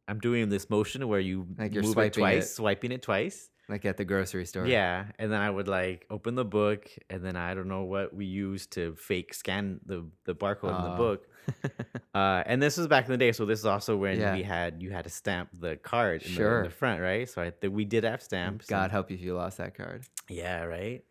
I'm 0.10 0.20
doing 0.20 0.50
this 0.50 0.70
motion 0.70 1.08
where 1.12 1.20
you 1.30 1.38
Like 1.58 1.74
you're 1.74 1.84
move 1.88 1.98
it 1.98 2.14
swiping 2.14 2.24
it. 2.24 2.28
twice, 2.42 2.48
swiping 2.60 2.92
it 2.98 3.02
twice. 3.10 3.38
Like 3.70 3.86
at 3.86 3.98
the 3.98 4.04
grocery 4.06 4.46
store. 4.46 4.66
Yeah, 4.66 5.06
and 5.20 5.32
then 5.32 5.40
I 5.40 5.50
would 5.50 5.68
like 5.68 6.08
open 6.10 6.34
the 6.36 6.44
book, 6.44 6.90
and 7.10 7.24
then 7.24 7.36
I 7.36 7.54
don't 7.54 7.68
know 7.68 7.84
what 7.84 8.14
we 8.14 8.26
used 8.26 8.72
to 8.74 8.96
fake 8.96 9.34
scan 9.34 9.80
the 9.86 10.06
the 10.26 10.34
barcode 10.34 10.76
in 10.78 10.84
the 10.84 10.94
Oh. 10.94 10.98
book. 10.98 11.28
Uh, 12.14 12.44
and 12.48 12.62
this 12.62 12.76
was 12.78 12.88
back 12.88 13.06
in 13.06 13.12
the 13.12 13.18
day, 13.18 13.32
so 13.32 13.46
this 13.46 13.60
is 13.60 13.66
also 13.66 13.96
when 13.96 14.20
Yeah. 14.20 14.36
we 14.36 14.44
had 14.44 14.82
you 14.84 14.90
had 14.92 15.04
to 15.06 15.10
stamp 15.10 15.50
the 15.54 15.78
card 15.78 16.22
in, 16.24 16.28
the, 16.28 16.32
in 16.32 16.36
Sure. 16.36 16.64
the 16.64 16.70
front, 16.72 17.02
right? 17.02 17.30
So 17.30 17.42
I 17.42 17.52
think 17.52 17.74
we 17.74 17.86
did 17.86 18.04
have 18.04 18.22
stamps. 18.22 18.66
and- 18.66 18.70
God 18.70 18.92
help 18.92 19.10
you 19.12 19.16
if 19.18 19.22
you 19.24 19.36
lost 19.36 19.58
that 19.58 19.76
card. 19.76 20.04
yeah, 20.28 20.64
right. 20.64 21.04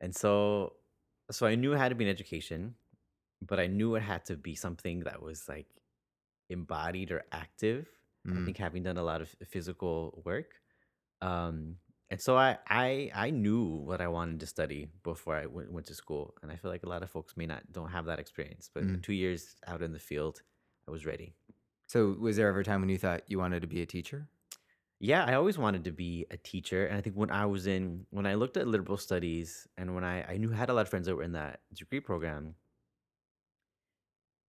And 0.00 0.14
so, 0.14 0.74
so 1.30 1.46
I 1.46 1.54
knew 1.56 1.72
it 1.72 1.78
had 1.78 1.88
to 1.88 1.94
be 1.94 2.04
an 2.04 2.10
education, 2.10 2.74
but 3.42 3.58
I 3.58 3.66
knew 3.66 3.94
it 3.96 4.02
had 4.02 4.24
to 4.26 4.36
be 4.36 4.54
something 4.54 5.00
that 5.00 5.20
was 5.22 5.48
like 5.48 5.66
embodied 6.48 7.10
or 7.10 7.22
active. 7.32 7.88
I 8.26 8.30
Mm. 8.30 8.44
think 8.44 8.56
having 8.58 8.82
done 8.82 8.98
a 8.98 9.02
lot 9.02 9.20
of 9.22 9.28
physical 9.48 10.22
work, 10.24 10.59
um, 11.22 11.76
and 12.10 12.20
so 12.20 12.36
I, 12.36 12.58
I 12.68 13.10
I 13.14 13.30
knew 13.30 13.64
what 13.64 14.00
I 14.00 14.08
wanted 14.08 14.40
to 14.40 14.46
study 14.46 14.88
before 15.04 15.36
I 15.36 15.46
went, 15.46 15.72
went 15.72 15.86
to 15.86 15.94
school, 15.94 16.34
and 16.42 16.50
I 16.50 16.56
feel 16.56 16.70
like 16.70 16.82
a 16.82 16.88
lot 16.88 17.02
of 17.02 17.10
folks 17.10 17.36
may 17.36 17.46
not 17.46 17.70
don't 17.70 17.90
have 17.90 18.06
that 18.06 18.18
experience. 18.18 18.68
But 18.72 18.84
Mm. 18.84 19.02
two 19.02 19.12
years 19.12 19.54
out 19.66 19.82
in 19.82 19.92
the 19.92 19.98
field, 20.00 20.42
I 20.88 20.90
was 20.90 21.06
ready. 21.06 21.34
So, 21.86 22.16
was 22.18 22.36
there 22.36 22.48
ever 22.48 22.60
a 22.60 22.64
time 22.64 22.80
when 22.80 22.88
you 22.90 22.98
thought 22.98 23.22
you 23.28 23.38
wanted 23.38 23.60
to 23.62 23.68
be 23.68 23.82
a 23.82 23.86
teacher? 23.86 24.28
Yeah, 24.98 25.24
I 25.24 25.34
always 25.34 25.56
wanted 25.56 25.84
to 25.84 25.92
be 25.92 26.26
a 26.30 26.36
teacher. 26.36 26.84
And 26.86 26.96
I 26.98 27.00
think 27.00 27.16
when 27.16 27.30
I 27.30 27.46
was 27.46 27.66
in, 27.66 28.06
when 28.10 28.26
I 28.26 28.34
looked 28.34 28.56
at 28.58 28.66
liberal 28.66 28.98
studies 28.98 29.66
and 29.78 29.94
when 29.94 30.04
I, 30.04 30.24
I 30.32 30.36
knew 30.36 30.52
I 30.52 30.56
had 30.56 30.68
a 30.68 30.74
lot 30.74 30.82
of 30.82 30.88
friends 30.90 31.06
that 31.06 31.16
were 31.16 31.22
in 31.22 31.32
that 31.32 31.60
degree 31.72 32.00
program. 32.00 32.54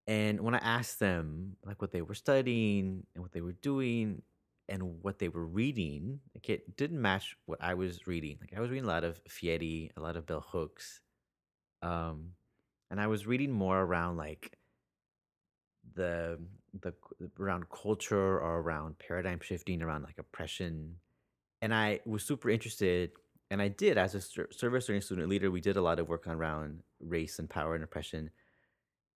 And 0.06 0.40
when 0.40 0.54
I 0.54 0.58
asked 0.58 0.98
them 0.98 1.56
like 1.64 1.80
what 1.80 1.92
they 1.92 2.02
were 2.02 2.14
studying 2.14 3.06
and 3.14 3.22
what 3.22 3.32
they 3.32 3.40
were 3.40 3.52
doing 3.52 4.22
and 4.72 5.02
what 5.02 5.18
they 5.18 5.28
were 5.28 5.44
reading, 5.44 6.18
like 6.34 6.48
it 6.48 6.78
didn't 6.78 7.00
match 7.00 7.36
what 7.44 7.62
I 7.62 7.74
was 7.74 8.06
reading. 8.06 8.38
Like 8.40 8.54
I 8.56 8.60
was 8.60 8.70
reading 8.70 8.86
a 8.86 8.88
lot 8.88 9.04
of 9.04 9.20
Freire, 9.28 9.90
a 9.94 10.00
lot 10.00 10.16
of 10.16 10.24
Bell 10.24 10.44
Hooks. 10.48 11.02
Um, 11.82 12.30
and 12.90 12.98
I 12.98 13.06
was 13.06 13.26
reading 13.26 13.52
more 13.52 13.78
around 13.78 14.16
like 14.16 14.56
the 15.94 16.38
the 16.80 16.94
around 17.38 17.64
culture 17.68 18.38
or 18.38 18.60
around 18.60 18.98
paradigm 18.98 19.40
shifting 19.42 19.82
around 19.82 20.04
like 20.04 20.16
oppression 20.16 20.94
and 21.60 21.74
i 21.74 22.00
was 22.06 22.24
super 22.24 22.48
interested 22.48 23.10
and 23.50 23.60
i 23.60 23.68
did 23.68 23.98
as 23.98 24.14
a 24.14 24.20
service 24.20 24.88
learning 24.88 25.02
student 25.02 25.28
leader 25.28 25.50
we 25.50 25.60
did 25.60 25.76
a 25.76 25.82
lot 25.82 25.98
of 25.98 26.08
work 26.08 26.26
around 26.26 26.80
race 27.00 27.38
and 27.38 27.50
power 27.50 27.74
and 27.74 27.84
oppression 27.84 28.30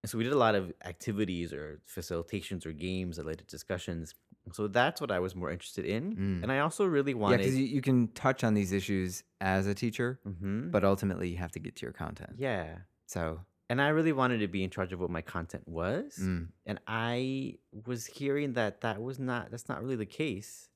and 0.03 0.09
so 0.09 0.17
we 0.17 0.23
did 0.23 0.33
a 0.33 0.37
lot 0.37 0.53
of 0.53 0.73
activities 0.83 1.53
or 1.53 1.81
facilitations 1.87 2.65
or 2.65 2.71
games 2.73 3.17
to 3.17 3.35
discussions 3.47 4.13
so 4.51 4.67
that's 4.67 5.01
what 5.01 5.11
i 5.11 5.19
was 5.19 5.35
more 5.35 5.49
interested 5.51 5.85
in 5.85 6.15
Mm. 6.15 6.43
and 6.43 6.51
i 6.51 6.59
also 6.59 6.85
really 6.85 7.13
wanted. 7.13 7.33
Yeah, 7.39 7.45
because 7.45 7.57
you, 7.57 7.65
you 7.65 7.81
can 7.81 8.07
touch 8.09 8.43
on 8.43 8.53
these 8.53 8.71
issues 8.71 9.23
as 9.41 9.67
a 9.67 9.73
teacher, 9.73 10.19
Mhm. 10.27 10.71
but 10.71 10.83
ultimately 10.83 11.29
you 11.29 11.37
have 11.37 11.51
to 11.53 11.59
get 11.59 11.75
to 11.77 11.85
your 11.85 11.93
content. 11.93 12.33
yeah 12.37 12.77
So, 13.07 13.41
and 13.69 13.81
i 13.81 13.89
really 13.89 14.11
wanted 14.13 14.39
to 14.39 14.47
be 14.47 14.63
in 14.63 14.69
charge 14.69 14.91
of 14.93 14.99
what 14.99 15.09
my 15.09 15.21
content 15.21 15.67
was 15.67 16.17
mm, 16.21 16.47
and 16.65 16.79
I 16.87 17.57
was 17.85 18.05
hearing 18.05 18.53
that 18.53 18.81
that 18.81 19.01
was 19.01 19.17
not 19.19 19.49
that's 19.51 19.67
not 19.69 19.81
really 19.83 19.95
the 20.05 20.05
case, 20.23 20.69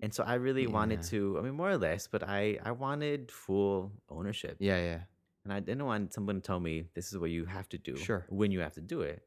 and 0.00 0.12
so 0.12 0.22
I 0.24 0.34
really 0.34 0.66
wanted 0.66 1.00
to. 1.12 1.38
I 1.38 1.42
mean, 1.42 1.54
more 1.54 1.70
or 1.70 1.78
less, 1.78 2.06
but 2.14 2.22
I 2.22 2.58
I 2.62 2.72
wanted 2.72 3.30
full 3.30 3.92
ownership, 4.10 4.56
yeah, 4.60 4.78
yeah. 4.90 5.00
and 5.44 5.52
I 5.52 5.60
didn't 5.60 5.86
want 5.86 6.12
someone 6.12 6.36
to 6.36 6.42
tell 6.50 6.60
me 6.60 6.74
this 6.94 7.06
is 7.12 7.16
what 7.18 7.30
you 7.30 7.44
have 7.46 7.68
to 7.70 7.78
do, 7.78 7.96
Sure. 7.96 8.26
when 8.28 8.50
you 8.54 8.60
have 8.60 8.74
to 8.74 8.80
do 8.94 9.00
it. 9.02 9.22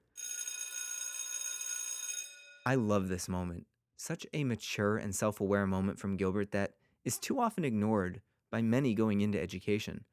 I 2.69 2.75
love 2.75 3.07
this 3.07 3.27
moment. 3.27 3.65
Such 3.97 4.27
a 4.31 4.43
mature 4.43 4.95
and 4.95 5.15
self 5.15 5.41
aware 5.41 5.65
moment 5.65 5.97
from 5.97 6.17
Gilbert 6.17 6.51
that 6.51 6.75
is 7.03 7.17
too 7.17 7.39
often 7.39 7.65
ignored 7.65 8.21
by 8.51 8.61
many 8.61 8.93
going 8.93 9.21
into 9.21 9.41
education. 9.41 10.05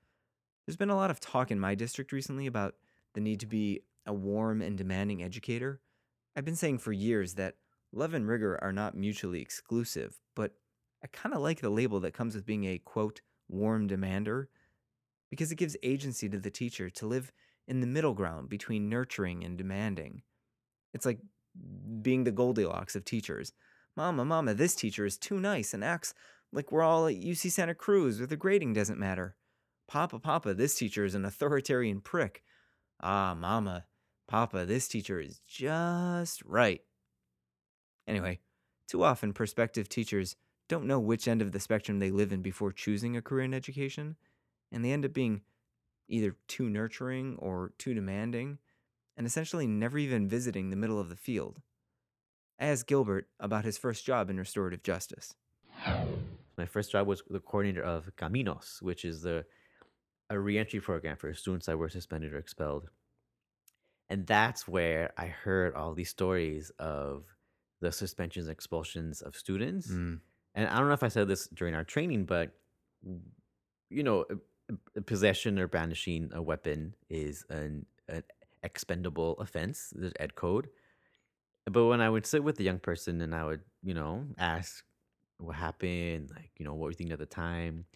There's 0.64 0.78
been 0.78 0.88
a 0.88 0.96
lot 0.96 1.10
of 1.10 1.20
talk 1.20 1.50
in 1.50 1.60
my 1.60 1.74
district 1.74 2.12
recently 2.12 2.46
about 2.46 2.76
the 3.12 3.20
need 3.20 3.40
to 3.40 3.46
be 3.46 3.82
a 4.06 4.14
warm 4.14 4.62
and 4.62 4.78
demanding 4.78 5.22
educator. 5.22 5.82
I've 6.34 6.46
been 6.46 6.56
saying 6.56 6.78
for 6.78 6.92
years 6.92 7.34
that 7.34 7.56
love 7.92 8.14
and 8.14 8.26
rigor 8.26 8.58
are 8.64 8.72
not 8.72 8.96
mutually 8.96 9.42
exclusive, 9.42 10.18
but 10.34 10.52
I 11.04 11.08
kind 11.08 11.34
of 11.34 11.42
like 11.42 11.60
the 11.60 11.68
label 11.68 12.00
that 12.00 12.14
comes 12.14 12.34
with 12.34 12.46
being 12.46 12.64
a 12.64 12.78
quote, 12.78 13.20
warm 13.50 13.86
demander, 13.86 14.48
because 15.28 15.52
it 15.52 15.56
gives 15.56 15.76
agency 15.82 16.26
to 16.30 16.38
the 16.38 16.50
teacher 16.50 16.88
to 16.88 17.06
live 17.06 17.32
in 17.68 17.82
the 17.82 17.86
middle 17.86 18.14
ground 18.14 18.48
between 18.48 18.88
nurturing 18.88 19.44
and 19.44 19.58
demanding. 19.58 20.22
It's 20.94 21.04
like 21.04 21.18
being 22.02 22.24
the 22.24 22.32
Goldilocks 22.32 22.96
of 22.96 23.04
teachers. 23.04 23.52
Mama, 23.96 24.24
mama, 24.24 24.54
this 24.54 24.74
teacher 24.74 25.06
is 25.06 25.16
too 25.16 25.40
nice 25.40 25.72
and 25.72 25.82
acts 25.82 26.14
like 26.52 26.70
we're 26.70 26.82
all 26.82 27.06
at 27.06 27.14
UC 27.14 27.50
Santa 27.50 27.74
Cruz 27.74 28.18
where 28.18 28.26
the 28.26 28.36
grading 28.36 28.72
doesn't 28.72 28.98
matter. 28.98 29.36
Papa, 29.88 30.18
papa, 30.18 30.54
this 30.54 30.74
teacher 30.74 31.04
is 31.04 31.14
an 31.14 31.24
authoritarian 31.24 32.00
prick. 32.00 32.42
Ah, 33.00 33.34
mama, 33.38 33.84
papa, 34.28 34.66
this 34.66 34.88
teacher 34.88 35.20
is 35.20 35.40
just 35.46 36.42
right. 36.44 36.80
Anyway, 38.06 38.40
too 38.88 39.02
often 39.02 39.32
prospective 39.32 39.88
teachers 39.88 40.36
don't 40.68 40.86
know 40.86 40.98
which 40.98 41.28
end 41.28 41.42
of 41.42 41.52
the 41.52 41.60
spectrum 41.60 41.98
they 41.98 42.10
live 42.10 42.32
in 42.32 42.42
before 42.42 42.72
choosing 42.72 43.16
a 43.16 43.22
career 43.22 43.44
in 43.44 43.54
education, 43.54 44.16
and 44.72 44.84
they 44.84 44.92
end 44.92 45.04
up 45.04 45.12
being 45.12 45.42
either 46.08 46.36
too 46.48 46.68
nurturing 46.68 47.36
or 47.38 47.72
too 47.78 47.94
demanding, 47.94 48.58
and 49.16 49.26
essentially 49.26 49.66
never 49.66 49.98
even 49.98 50.28
visiting 50.28 50.70
the 50.70 50.76
middle 50.76 51.00
of 51.00 51.08
the 51.08 51.16
field. 51.16 51.60
I 52.60 52.66
asked 52.66 52.86
Gilbert 52.86 53.28
about 53.38 53.64
his 53.64 53.78
first 53.78 54.04
job 54.04 54.30
in 54.30 54.38
restorative 54.38 54.82
justice. 54.82 55.34
My 56.56 56.66
first 56.66 56.90
job 56.92 57.06
was 57.06 57.22
the 57.28 57.40
coordinator 57.40 57.82
of 57.82 58.10
Caminos, 58.16 58.80
which 58.80 59.04
is 59.04 59.22
the 59.22 59.44
a 60.28 60.38
reentry 60.38 60.80
program 60.80 61.16
for 61.16 61.32
students 61.34 61.66
that 61.66 61.78
were 61.78 61.88
suspended 61.88 62.32
or 62.32 62.38
expelled. 62.38 62.88
And 64.08 64.26
that's 64.26 64.66
where 64.66 65.12
I 65.16 65.26
heard 65.26 65.74
all 65.74 65.94
these 65.94 66.10
stories 66.10 66.70
of 66.78 67.24
the 67.80 67.92
suspensions 67.92 68.46
and 68.46 68.52
expulsions 68.52 69.20
of 69.22 69.36
students. 69.36 69.88
Mm, 69.88 70.20
And 70.54 70.68
I 70.68 70.78
don't 70.78 70.88
know 70.88 70.94
if 70.94 71.02
I 71.02 71.08
said 71.08 71.28
this 71.28 71.46
during 71.48 71.74
our 71.74 71.84
training, 71.84 72.24
but 72.24 72.52
you 73.90 74.02
know, 74.02 74.24
possession 75.06 75.58
or 75.58 75.68
brandishing 75.68 76.30
a 76.32 76.42
weapon 76.42 76.94
is 77.08 77.44
an, 77.50 77.86
an 78.08 78.22
expendable 78.66 79.36
offense. 79.38 79.92
There's 79.96 80.12
ed 80.20 80.34
code. 80.34 80.68
But 81.64 81.86
when 81.86 82.00
I 82.00 82.10
would 82.10 82.26
sit 82.26 82.44
with 82.44 82.56
the 82.56 82.64
young 82.64 82.78
person 82.78 83.20
and 83.22 83.34
I 83.34 83.44
would, 83.44 83.62
you 83.82 83.94
know, 83.94 84.26
ask 84.38 84.84
what 85.38 85.56
happened, 85.56 86.30
like, 86.34 86.50
you 86.58 86.64
know, 86.64 86.74
what 86.74 86.84
were 86.84 86.90
you 86.90 86.96
thinking 86.96 87.12
at 87.12 87.18
the 87.18 87.26
time, 87.26 87.86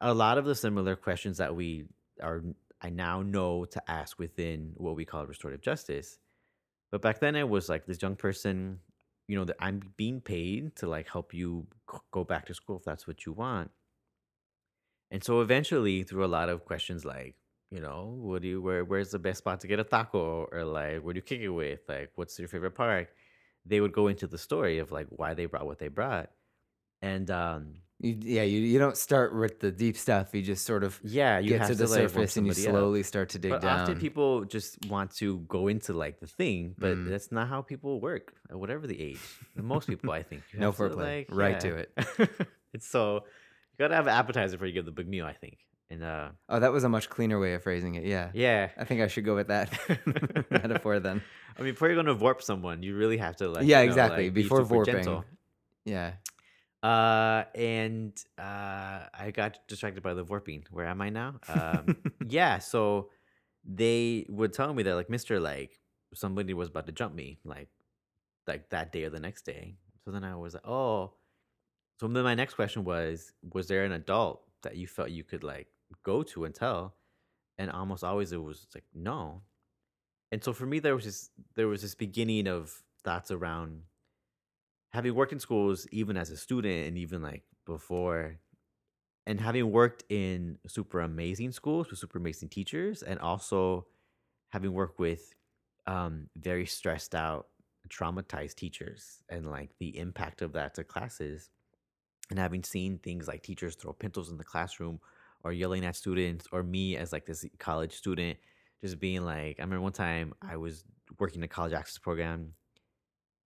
a 0.00 0.12
lot 0.12 0.38
of 0.38 0.44
the 0.44 0.54
similar 0.54 0.94
questions 0.94 1.38
that 1.38 1.56
we 1.56 1.86
are, 2.22 2.42
I 2.82 2.90
now 2.90 3.22
know 3.22 3.64
to 3.64 3.90
ask 3.90 4.18
within 4.18 4.72
what 4.76 4.96
we 4.96 5.04
call 5.04 5.26
restorative 5.26 5.62
justice. 5.62 6.18
But 6.92 7.02
back 7.02 7.18
then 7.18 7.34
it 7.34 7.48
was 7.48 7.68
like 7.68 7.86
this 7.86 8.02
young 8.02 8.16
person, 8.16 8.78
you 9.26 9.36
know, 9.36 9.44
that 9.44 9.56
I'm 9.58 9.80
being 9.96 10.20
paid 10.20 10.76
to 10.76 10.86
like 10.86 11.08
help 11.08 11.34
you 11.34 11.66
go 12.12 12.22
back 12.22 12.46
to 12.46 12.54
school 12.54 12.76
if 12.76 12.84
that's 12.84 13.06
what 13.08 13.26
you 13.26 13.32
want. 13.32 13.70
And 15.10 15.22
so 15.22 15.40
eventually, 15.40 16.02
through 16.02 16.24
a 16.24 16.26
lot 16.26 16.48
of 16.48 16.64
questions 16.64 17.04
like, 17.04 17.34
you 17.70 17.80
know, 17.80 18.16
what 18.20 18.42
do 18.42 18.48
you 18.48 18.62
where 18.62 18.84
where's 18.84 19.10
the 19.10 19.18
best 19.18 19.38
spot 19.38 19.60
to 19.60 19.66
get 19.66 19.80
a 19.80 19.84
taco 19.84 20.46
or 20.52 20.64
like 20.64 21.00
where 21.02 21.12
do 21.14 21.18
you 21.18 21.22
kick 21.22 21.40
it 21.40 21.48
with? 21.50 21.80
Like 21.88 22.12
what's 22.14 22.38
your 22.38 22.48
favorite 22.48 22.74
park? 22.74 23.08
They 23.64 23.80
would 23.80 23.92
go 23.92 24.08
into 24.08 24.26
the 24.26 24.38
story 24.38 24.78
of 24.78 24.92
like 24.92 25.08
why 25.10 25.34
they 25.34 25.46
brought 25.46 25.66
what 25.66 25.78
they 25.78 25.88
brought. 25.88 26.30
And 27.02 27.30
um 27.30 27.74
you, 27.98 28.16
yeah, 28.20 28.42
you, 28.42 28.60
you 28.60 28.78
don't 28.78 28.96
start 28.96 29.34
with 29.34 29.60
the 29.60 29.72
deep 29.72 29.96
stuff. 29.96 30.34
You 30.34 30.42
just 30.42 30.64
sort 30.66 30.84
of 30.84 31.00
yeah, 31.02 31.38
you 31.38 31.48
get 31.50 31.60
have 31.60 31.68
to 31.68 31.74
the 31.74 31.86
like, 31.88 32.10
surface 32.10 32.36
and 32.36 32.46
you 32.46 32.52
somebody 32.52 32.68
up. 32.68 32.74
slowly 32.74 33.02
start 33.02 33.30
to 33.30 33.38
dig 33.38 33.52
But 33.52 33.62
down. 33.62 33.80
often 33.80 33.98
people 33.98 34.44
just 34.44 34.78
want 34.82 35.10
to 35.16 35.38
go 35.40 35.68
into 35.68 35.92
like 35.94 36.20
the 36.20 36.26
thing, 36.26 36.74
but 36.78 36.96
Mm. 36.96 37.10
that's 37.10 37.32
not 37.32 37.48
how 37.48 37.62
people 37.62 38.00
work, 38.00 38.34
at 38.50 38.58
whatever 38.58 38.86
the 38.86 39.00
age. 39.00 39.20
Most 39.56 39.88
people, 39.88 40.12
I 40.12 40.22
think, 40.22 40.42
you 40.52 40.60
No 40.60 40.66
have 40.66 40.76
to, 40.76 40.82
foreplay, 40.82 40.96
like, 40.96 41.28
right 41.30 41.58
to 41.60 41.76
it. 41.76 41.92
it's 42.74 42.86
so 42.86 43.14
you 43.16 43.78
gotta 43.78 43.94
have 43.94 44.06
an 44.06 44.12
appetizer 44.14 44.56
before 44.56 44.66
you 44.66 44.74
give 44.74 44.84
the 44.84 44.92
big 44.92 45.08
meal, 45.08 45.24
I 45.26 45.32
think. 45.32 45.58
And 45.88 46.02
uh, 46.02 46.30
oh, 46.48 46.58
that 46.58 46.72
was 46.72 46.82
a 46.84 46.88
much 46.88 47.08
cleaner 47.08 47.38
way 47.38 47.54
of 47.54 47.62
phrasing 47.62 47.94
it. 47.94 48.04
Yeah. 48.04 48.30
yeah, 48.34 48.70
I 48.76 48.84
think 48.84 49.00
I 49.00 49.06
should 49.06 49.24
go 49.24 49.36
with 49.36 49.48
that 49.48 49.70
metaphor 50.50 50.98
then. 50.98 51.22
I 51.56 51.62
mean, 51.62 51.74
before 51.74 51.88
you're 51.88 51.96
gonna 51.96 52.14
warp 52.14 52.42
someone, 52.42 52.82
you 52.82 52.96
really 52.96 53.18
have 53.18 53.36
to 53.36 53.48
like, 53.48 53.66
yeah, 53.66 53.80
you 53.80 53.86
know, 53.86 53.92
exactly. 53.92 54.24
like, 54.24 54.34
Before 54.34 54.62
super 54.62 54.74
warping. 54.74 54.94
gentle. 54.96 55.24
Yeah. 55.84 56.12
Uh, 56.82 57.44
and 57.54 58.12
uh, 58.38 59.06
I 59.14 59.30
got 59.32 59.58
distracted 59.68 60.02
by 60.02 60.14
the 60.14 60.24
warping. 60.24 60.66
Where 60.70 60.86
am 60.86 61.00
I 61.00 61.10
now? 61.10 61.36
Um, 61.48 61.96
yeah, 62.28 62.58
so 62.58 63.10
they 63.64 64.26
would 64.28 64.52
tell 64.52 64.74
me 64.74 64.82
that 64.82 64.94
like, 64.96 65.08
Mister, 65.08 65.38
like 65.38 65.78
somebody 66.14 66.52
was 66.52 66.68
about 66.68 66.86
to 66.86 66.92
jump 66.92 67.14
me, 67.14 67.38
like, 67.44 67.68
like 68.46 68.70
that 68.70 68.92
day 68.92 69.04
or 69.04 69.10
the 69.10 69.20
next 69.20 69.42
day. 69.42 69.76
So 70.04 70.10
then 70.10 70.24
I 70.24 70.34
was 70.36 70.54
like, 70.54 70.66
oh. 70.66 71.12
So 72.00 72.08
then 72.08 72.24
my 72.24 72.34
next 72.34 72.54
question 72.54 72.84
was, 72.84 73.32
was 73.52 73.68
there 73.68 73.84
an 73.84 73.92
adult 73.92 74.42
that 74.62 74.76
you 74.76 74.86
felt 74.86 75.10
you 75.10 75.24
could 75.24 75.42
like 75.42 75.68
go 76.02 76.22
to 76.22 76.44
and 76.44 76.54
tell? 76.54 76.96
And 77.58 77.70
almost 77.70 78.04
always 78.04 78.32
it 78.32 78.42
was 78.42 78.66
like 78.74 78.84
no. 78.94 79.42
And 80.32 80.42
so 80.42 80.52
for 80.52 80.66
me, 80.66 80.78
there 80.78 80.94
was 80.94 81.04
this 81.04 81.30
there 81.54 81.68
was 81.68 81.82
this 81.82 81.94
beginning 81.94 82.48
of 82.48 82.82
thoughts 83.04 83.30
around 83.30 83.82
having 84.90 85.14
worked 85.14 85.32
in 85.32 85.40
schools, 85.40 85.86
even 85.92 86.16
as 86.16 86.30
a 86.30 86.36
student, 86.36 86.88
and 86.88 86.98
even 86.98 87.22
like 87.22 87.44
before, 87.64 88.38
and 89.26 89.40
having 89.40 89.70
worked 89.70 90.04
in 90.08 90.58
super 90.66 91.00
amazing 91.00 91.52
schools 91.52 91.90
with 91.90 91.98
super 91.98 92.18
amazing 92.18 92.48
teachers, 92.48 93.02
and 93.02 93.18
also 93.20 93.86
having 94.50 94.72
worked 94.72 94.98
with 94.98 95.32
um, 95.86 96.28
very 96.36 96.66
stressed 96.66 97.14
out, 97.14 97.46
traumatized 97.88 98.56
teachers, 98.56 99.22
and 99.28 99.46
like 99.46 99.70
the 99.78 99.96
impact 99.98 100.42
of 100.42 100.52
that 100.52 100.74
to 100.74 100.84
classes, 100.84 101.50
and 102.30 102.38
having 102.38 102.62
seen 102.62 102.98
things 102.98 103.28
like 103.28 103.42
teachers 103.42 103.76
throw 103.76 103.92
pencils 103.92 104.30
in 104.30 104.38
the 104.38 104.44
classroom 104.44 105.00
or 105.46 105.52
yelling 105.52 105.84
at 105.84 105.96
students, 105.96 106.46
or 106.52 106.62
me 106.62 106.96
as 106.96 107.12
like 107.12 107.26
this 107.26 107.44
college 107.58 107.92
student 107.92 108.38
just 108.82 109.00
being 109.00 109.24
like, 109.24 109.56
I 109.58 109.62
remember 109.62 109.82
one 109.82 109.92
time 109.92 110.34
I 110.42 110.56
was 110.56 110.84
working 111.18 111.42
a 111.42 111.48
college 111.48 111.72
access 111.72 111.98
program 111.98 112.52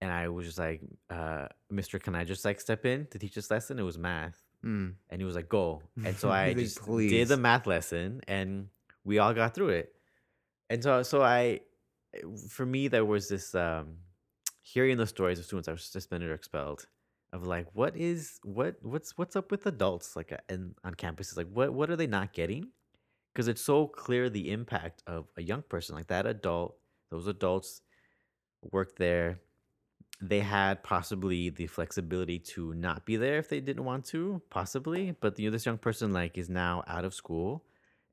and 0.01 0.11
I 0.11 0.29
was 0.29 0.47
just 0.47 0.59
like, 0.59 0.81
uh, 1.11 1.47
Mister, 1.71 1.99
can 1.99 2.15
I 2.15 2.25
just 2.25 2.45
like 2.45 2.61
step 2.61 2.85
in 2.87 3.07
to 3.11 3.19
teach 3.19 3.35
this 3.35 3.51
lesson? 3.51 3.79
It 3.79 3.83
was 3.83 3.99
math. 3.99 4.43
Mm. 4.65 4.95
And 5.09 5.21
he 5.21 5.25
was 5.25 5.35
like, 5.35 5.49
go. 5.49 5.83
And 6.05 6.17
so 6.17 6.31
I 6.43 6.55
just 6.55 6.85
did 6.85 7.29
the 7.29 7.37
math 7.37 7.67
lesson 7.67 8.21
and 8.27 8.69
we 9.05 9.19
all 9.19 9.35
got 9.35 9.55
through 9.55 9.71
it. 9.71 9.95
And 10.69 10.83
so, 10.83 11.03
so 11.03 11.23
I, 11.23 11.61
for 12.49 12.65
me, 12.65 12.89
there 12.89 13.05
was 13.05 13.29
this 13.29 13.55
um, 13.55 13.97
hearing 14.63 14.97
the 14.97 15.07
stories 15.07 15.39
of 15.39 15.45
students 15.45 15.67
that 15.67 15.73
were 15.73 15.79
suspended 15.79 16.31
or 16.31 16.35
expelled 16.35 16.87
of 17.33 17.45
like, 17.45 17.67
what 17.75 17.97
is, 17.97 18.39
what, 18.43 18.77
what's, 18.83 19.17
what's 19.17 19.37
up 19.37 19.51
with 19.51 19.67
adults 19.67 20.17
like 20.17 20.33
uh, 20.33 20.39
in, 20.49 20.75
on 20.85 20.95
campuses? 20.95 21.37
Like, 21.37 21.49
what, 21.53 21.73
what 21.73 21.91
are 21.91 21.97
they 21.97 22.07
not 22.07 22.33
getting? 22.33 22.69
Because 23.33 23.49
it's 23.49 23.63
so 23.63 23.87
clear 23.87 24.29
the 24.29 24.51
impact 24.51 25.03
of 25.07 25.27
a 25.37 25.43
young 25.43 25.63
person 25.63 25.95
like 25.95 26.09
that 26.09 26.27
adult, 26.27 26.77
those 27.11 27.27
adults 27.27 27.83
worked 28.73 28.99
there 28.99 29.41
they 30.21 30.41
had 30.41 30.83
possibly 30.83 31.49
the 31.49 31.67
flexibility 31.67 32.39
to 32.39 32.75
not 32.75 33.07
be 33.07 33.17
there 33.17 33.39
if 33.39 33.49
they 33.49 33.61
didn't 33.61 33.85
want 33.85 34.05
to, 34.05 34.43
possibly. 34.51 35.17
But 35.19 35.39
you 35.39 35.49
know, 35.49 35.53
this 35.53 35.65
young 35.65 35.79
person 35.79 36.13
like 36.13 36.37
is 36.37 36.51
now 36.51 36.85
out 36.87 37.05
of 37.05 37.15
school, 37.15 37.65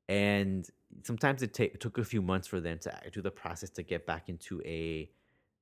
and 0.07 0.65
sometimes 1.03 1.43
it 1.43 1.53
ta- 1.53 1.77
took 1.79 1.97
a 1.97 2.05
few 2.05 2.21
months 2.21 2.47
for 2.47 2.61
them 2.61 2.79
to 2.79 2.93
do 3.11 3.21
the 3.21 3.31
process 3.31 3.69
to 3.71 3.83
get 3.83 4.05
back 4.05 4.29
into 4.29 4.61
a 4.63 5.09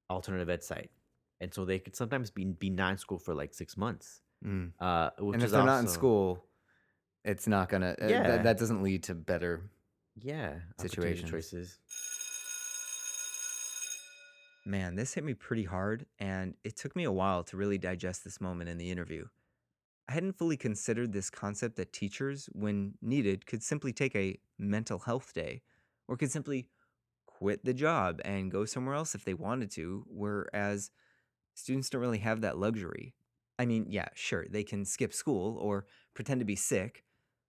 alternative 0.09 0.49
ed 0.49 0.63
site, 0.63 0.91
and 1.41 1.53
so 1.53 1.65
they 1.65 1.79
could 1.79 1.95
sometimes 1.95 2.31
be 2.31 2.45
be 2.45 2.69
not 2.69 2.91
in 2.93 2.97
school 2.97 3.19
for 3.19 3.33
like 3.33 3.53
six 3.53 3.77
months. 3.77 4.21
Mm. 4.45 4.71
Uh, 4.79 5.09
which 5.19 5.35
And 5.35 5.43
if 5.43 5.47
is 5.47 5.51
they're 5.51 5.63
not 5.63 5.79
in 5.79 5.87
school, 5.87 6.45
it's 7.23 7.47
not 7.47 7.69
gonna. 7.69 7.95
uh, 8.01 8.07
Yeah. 8.07 8.27
that, 8.27 8.43
that 8.43 8.57
doesn't 8.57 8.83
lead 8.83 9.03
to 9.03 9.15
better. 9.15 9.69
yeah, 10.21 10.59
situation 10.79 11.27
choices. 11.29 11.77
Man, 14.67 14.95
this 14.95 15.13
hit 15.13 15.23
me 15.23 15.35
pretty 15.35 15.63
hard, 15.63 16.07
and 16.19 16.55
it 16.63 16.75
took 16.75 16.95
me 16.95 17.03
a 17.03 17.11
while 17.11 17.43
to 17.43 17.57
really 17.57 17.77
digest 17.77 18.23
this 18.23 18.41
moment 18.41 18.67
in 18.69 18.77
the 18.79 18.89
interview. 18.89 19.25
I 20.09 20.13
hadn't 20.13 20.37
fully 20.37 20.57
considered 20.57 21.13
this 21.13 21.29
concept 21.29 21.75
that 21.77 21.93
teachers, 21.93 22.49
when 22.53 22.93
needed, 23.01 23.45
could 23.45 23.61
simply 23.61 23.93
take 23.93 24.15
a 24.15 24.39
mental 24.57 24.99
health 24.99 25.33
day 25.33 25.61
or 26.07 26.17
could 26.17 26.31
simply 26.31 26.67
quit 27.27 27.63
the 27.63 27.73
job 27.73 28.21
and 28.25 28.51
go 28.51 28.65
somewhere 28.65 28.95
else 28.95 29.13
if 29.13 29.23
they 29.23 29.33
wanted 29.33 29.69
to, 29.71 30.03
whereas 30.07 30.89
students 31.55 31.89
don't 31.89 32.01
really 32.01 32.19
have 32.19 32.41
that 32.41 32.57
luxury. 32.57 33.15
I 33.57 33.65
mean, 33.65 33.87
yeah, 33.89 34.09
sure, 34.13 34.45
they 34.49 34.63
can 34.63 34.85
skip 34.85 35.13
school 35.13 35.57
or 35.57 35.85
pretend 36.13 36.41
to 36.41 36.45
be 36.45 36.55
sick, 36.55 37.03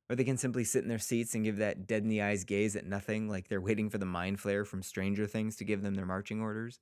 or 0.09 0.17
they 0.17 0.25
can 0.25 0.37
simply 0.39 0.65
sit 0.65 0.83
in 0.83 0.89
their 0.89 0.99
seats 0.99 1.35
and 1.35 1.45
give 1.45 1.57
that 1.57 1.87
dead 1.87 2.03
in 2.03 2.09
the 2.09 2.23
eyes 2.23 2.45
gaze 2.45 2.77
at 2.77 2.87
nothing 2.87 3.29
like 3.29 3.49
they're 3.49 3.61
waiting 3.61 3.91
for 3.91 3.99
the 3.99 4.07
Mind 4.07 4.39
Flayer 4.39 4.67
from 4.67 4.83
Stranger 4.83 5.27
Things 5.27 5.57
to 5.57 5.65
give 5.65 5.83
them 5.83 5.95
their 5.95 6.07
marching 6.07 6.41
orders. 6.41 6.79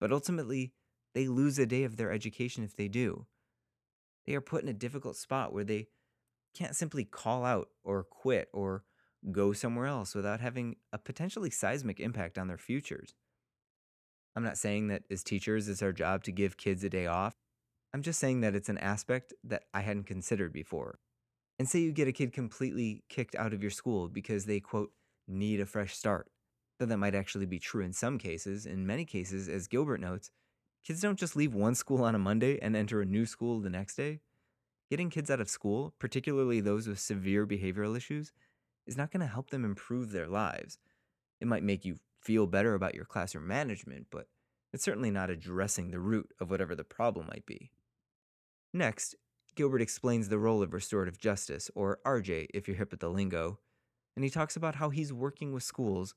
But 0.00 0.12
ultimately, 0.12 0.72
they 1.14 1.28
lose 1.28 1.58
a 1.58 1.66
day 1.66 1.84
of 1.84 1.96
their 1.96 2.12
education 2.12 2.64
if 2.64 2.76
they 2.76 2.88
do. 2.88 3.26
They 4.26 4.34
are 4.34 4.40
put 4.40 4.62
in 4.62 4.68
a 4.68 4.74
difficult 4.74 5.16
spot 5.16 5.52
where 5.52 5.64
they 5.64 5.88
can't 6.54 6.74
simply 6.74 7.04
call 7.04 7.44
out 7.44 7.68
or 7.84 8.02
quit 8.02 8.48
or 8.52 8.84
go 9.30 9.52
somewhere 9.52 9.86
else 9.86 10.14
without 10.14 10.40
having 10.40 10.76
a 10.92 10.98
potentially 10.98 11.50
seismic 11.50 12.00
impact 12.00 12.36
on 12.36 12.48
their 12.48 12.58
futures. 12.58 13.14
I'm 14.36 14.42
not 14.42 14.58
saying 14.58 14.88
that 14.88 15.02
as 15.10 15.22
teachers, 15.22 15.68
it's 15.68 15.82
our 15.82 15.92
job 15.92 16.24
to 16.24 16.32
give 16.32 16.56
kids 16.56 16.82
a 16.82 16.90
day 16.90 17.06
off. 17.06 17.36
I'm 17.92 18.02
just 18.02 18.18
saying 18.18 18.40
that 18.40 18.54
it's 18.54 18.68
an 18.68 18.78
aspect 18.78 19.32
that 19.44 19.64
I 19.72 19.82
hadn't 19.82 20.06
considered 20.06 20.52
before. 20.52 20.98
And 21.58 21.68
say 21.68 21.78
you 21.78 21.92
get 21.92 22.08
a 22.08 22.12
kid 22.12 22.32
completely 22.32 23.04
kicked 23.08 23.36
out 23.36 23.52
of 23.52 23.62
your 23.62 23.70
school 23.70 24.08
because 24.08 24.46
they, 24.46 24.58
quote, 24.58 24.90
need 25.28 25.60
a 25.60 25.66
fresh 25.66 25.96
start. 25.96 26.28
Though 26.78 26.86
that 26.86 26.96
might 26.96 27.14
actually 27.14 27.46
be 27.46 27.60
true 27.60 27.84
in 27.84 27.92
some 27.92 28.18
cases. 28.18 28.66
In 28.66 28.86
many 28.86 29.04
cases, 29.04 29.48
as 29.48 29.68
Gilbert 29.68 30.00
notes, 30.00 30.32
kids 30.84 31.00
don't 31.00 31.18
just 31.18 31.36
leave 31.36 31.54
one 31.54 31.76
school 31.76 32.02
on 32.02 32.16
a 32.16 32.18
Monday 32.18 32.58
and 32.60 32.74
enter 32.74 33.00
a 33.00 33.06
new 33.06 33.26
school 33.26 33.60
the 33.60 33.70
next 33.70 33.94
day. 33.94 34.18
Getting 34.90 35.10
kids 35.10 35.30
out 35.30 35.40
of 35.40 35.48
school, 35.48 35.94
particularly 36.00 36.60
those 36.60 36.88
with 36.88 36.98
severe 36.98 37.46
behavioral 37.46 37.96
issues, 37.96 38.32
is 38.86 38.96
not 38.96 39.12
going 39.12 39.20
to 39.20 39.32
help 39.32 39.50
them 39.50 39.64
improve 39.64 40.10
their 40.10 40.26
lives. 40.26 40.78
It 41.40 41.46
might 41.46 41.62
make 41.62 41.84
you 41.84 41.96
feel 42.24 42.46
better 42.46 42.74
about 42.74 42.94
your 42.94 43.04
classroom 43.04 43.46
management, 43.46 44.06
but 44.10 44.26
it's 44.72 44.84
certainly 44.84 45.10
not 45.10 45.30
addressing 45.30 45.90
the 45.90 46.00
root 46.00 46.32
of 46.40 46.50
whatever 46.50 46.74
the 46.74 46.84
problem 46.84 47.26
might 47.26 47.46
be. 47.46 47.70
Next, 48.72 49.14
Gilbert 49.54 49.82
explains 49.82 50.28
the 50.28 50.38
role 50.38 50.62
of 50.62 50.72
restorative 50.72 51.18
justice, 51.18 51.70
or 51.74 52.00
RJ 52.04 52.48
if 52.52 52.66
you're 52.66 52.76
hip 52.76 52.90
with 52.90 53.00
the 53.00 53.08
lingo, 53.08 53.60
and 54.16 54.24
he 54.24 54.30
talks 54.30 54.56
about 54.56 54.76
how 54.76 54.90
he's 54.90 55.12
working 55.12 55.52
with 55.52 55.62
schools 55.62 56.14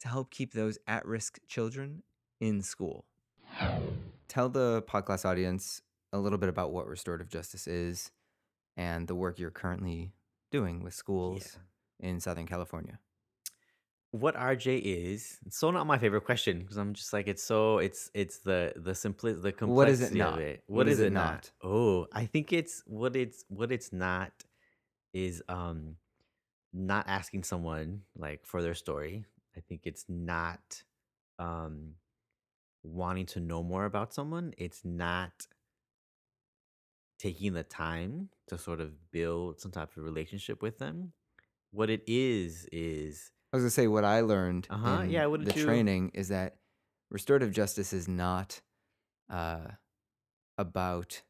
to 0.00 0.08
help 0.08 0.30
keep 0.30 0.52
those 0.52 0.78
at 0.86 1.04
risk 1.04 1.38
children 1.48 2.02
in 2.40 2.62
school. 2.62 3.04
Tell 4.28 4.48
the 4.48 4.82
podcast 4.88 5.24
audience 5.24 5.82
a 6.12 6.18
little 6.18 6.38
bit 6.38 6.48
about 6.48 6.72
what 6.72 6.86
restorative 6.86 7.28
justice 7.28 7.66
is 7.66 8.10
and 8.76 9.08
the 9.08 9.14
work 9.14 9.38
you're 9.38 9.50
currently 9.50 10.12
doing 10.50 10.82
with 10.82 10.94
schools 10.94 11.58
in 12.00 12.20
Southern 12.20 12.46
California. 12.46 13.00
What 14.10 14.36
RJ 14.36 14.78
is. 14.78 15.38
It's 15.46 15.58
so 15.58 15.70
not 15.70 15.86
my 15.86 15.98
favorite 15.98 16.24
question 16.24 16.60
because 16.60 16.76
I'm 16.76 16.94
just 16.94 17.12
like 17.12 17.28
it's 17.28 17.42
so 17.42 17.78
it's 17.78 18.10
it's 18.14 18.38
the 18.38 18.72
the 18.76 18.92
simpli 18.92 19.40
the 19.40 19.52
complexity 19.52 19.72
What 19.74 19.88
is 19.88 20.00
it 20.00 20.12
of 20.12 20.18
not? 20.18 20.40
it. 20.40 20.62
What 20.66 20.88
is 20.88 21.00
it 21.00 21.12
not? 21.12 21.50
Oh, 21.62 22.06
I 22.12 22.26
think 22.26 22.52
it's 22.52 22.82
what 22.86 23.16
it's 23.16 23.44
what 23.48 23.70
it's 23.70 23.92
not 23.92 24.32
is 25.12 25.42
um 25.48 25.96
not 26.72 27.06
asking 27.08 27.44
someone 27.44 28.02
like 28.16 28.46
for 28.46 28.62
their 28.62 28.74
story. 28.74 29.24
I 29.56 29.60
think 29.60 29.82
it's 29.84 30.04
not 30.08 30.82
um 31.38 31.94
wanting 32.82 33.26
to 33.26 33.40
know 33.40 33.62
more 33.62 33.84
about 33.84 34.14
someone. 34.14 34.54
It's 34.56 34.84
not 34.84 35.46
taking 37.18 37.52
the 37.52 37.64
time 37.64 38.30
to 38.46 38.56
sort 38.56 38.80
of 38.80 39.10
build 39.10 39.60
some 39.60 39.72
type 39.72 39.96
of 39.96 40.02
relationship 40.04 40.62
with 40.62 40.78
them. 40.78 41.12
What 41.72 41.90
it 41.90 42.02
is 42.06 42.66
is 42.72 43.32
I 43.52 43.56
was 43.56 43.62
gonna 43.64 43.70
say 43.70 43.86
what 43.86 44.04
I 44.04 44.20
learned 44.20 44.66
Uh-huh, 44.70 45.00
in 45.02 45.10
yeah, 45.10 45.26
the 45.26 45.52
training 45.52 46.10
is 46.14 46.28
that 46.28 46.58
restorative 47.10 47.50
justice 47.52 47.92
is 47.92 48.06
not 48.08 48.60
uh, 49.30 49.68
about 50.58 51.22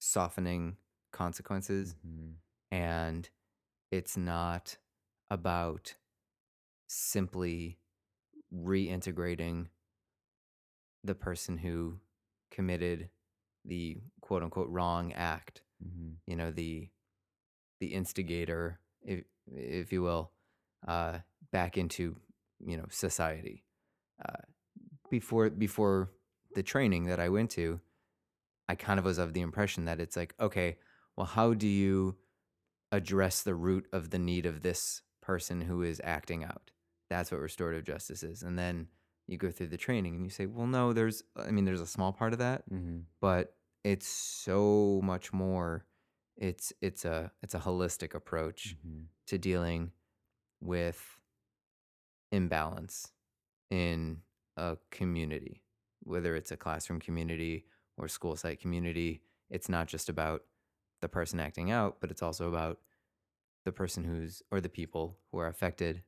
softening 0.00 0.76
consequences, 1.12 1.94
Mhm. 2.04 2.36
and 2.70 3.30
it's 3.90 4.16
not 4.16 4.78
about 5.30 5.96
simply 6.88 7.78
reintegrating 8.52 9.68
the 11.04 11.14
person 11.14 11.58
who 11.58 12.00
committed 12.50 13.10
the 13.64 14.00
quote 14.20 14.42
unquote 14.42 14.68
wrong 14.68 15.12
act 15.12 15.62
Mhm. 15.84 16.16
you 16.26 16.34
know 16.36 16.50
the 16.50 16.90
the 17.78 17.94
instigator 17.94 18.80
if 19.02 19.24
if 19.46 19.92
you 19.92 20.02
will 20.02 20.32
uh 20.86 21.18
back 21.52 21.76
into 21.76 22.16
you 22.60 22.76
know 22.76 22.86
society 22.90 23.64
uh 24.24 24.42
before 25.10 25.50
before 25.50 26.10
the 26.54 26.62
training 26.62 27.04
that 27.06 27.20
i 27.20 27.28
went 27.28 27.50
to 27.50 27.80
i 28.68 28.74
kind 28.74 28.98
of 28.98 29.04
was 29.04 29.18
of 29.18 29.32
the 29.32 29.40
impression 29.40 29.84
that 29.86 30.00
it's 30.00 30.16
like 30.16 30.34
okay 30.40 30.76
well 31.16 31.26
how 31.26 31.52
do 31.54 31.66
you 31.66 32.16
address 32.92 33.42
the 33.42 33.54
root 33.54 33.86
of 33.92 34.10
the 34.10 34.18
need 34.18 34.46
of 34.46 34.62
this 34.62 35.02
person 35.22 35.60
who 35.60 35.82
is 35.82 36.00
acting 36.04 36.44
out 36.44 36.70
that's 37.08 37.30
what 37.30 37.40
restorative 37.40 37.84
justice 37.84 38.22
is 38.22 38.42
and 38.42 38.58
then 38.58 38.86
you 39.26 39.36
go 39.38 39.50
through 39.50 39.68
the 39.68 39.76
training 39.76 40.14
and 40.16 40.24
you 40.24 40.30
say 40.30 40.46
well 40.46 40.66
no 40.66 40.92
there's 40.92 41.22
i 41.36 41.50
mean 41.50 41.64
there's 41.64 41.80
a 41.80 41.86
small 41.86 42.12
part 42.12 42.32
of 42.32 42.38
that 42.40 42.68
Mhm. 42.70 43.04
but 43.20 43.54
it's 43.84 44.08
so 44.08 45.00
much 45.04 45.32
more 45.32 45.86
it's 46.36 46.72
it's 46.80 47.04
a 47.04 47.30
it's 47.42 47.54
a 47.54 47.60
holistic 47.60 48.14
approach 48.14 48.76
Mhm. 48.84 49.06
to 49.26 49.38
dealing 49.38 49.92
with 50.60 51.18
imbalance 52.32 53.08
in 53.70 54.18
a 54.56 54.76
community 54.90 55.62
whether 56.02 56.34
it's 56.34 56.50
a 56.50 56.56
classroom 56.56 57.00
community 57.00 57.66
or 57.96 58.08
school 58.08 58.36
site 58.36 58.60
community 58.60 59.22
it's 59.50 59.68
not 59.68 59.86
just 59.86 60.08
about 60.08 60.42
the 61.00 61.08
person 61.08 61.40
acting 61.40 61.70
out 61.70 61.96
but 62.00 62.10
it's 62.10 62.22
also 62.22 62.48
about 62.48 62.78
the 63.64 63.72
person 63.72 64.04
who's 64.04 64.42
or 64.50 64.60
the 64.60 64.68
people 64.68 65.18
who 65.30 65.38
are 65.38 65.48
affected 65.48 66.02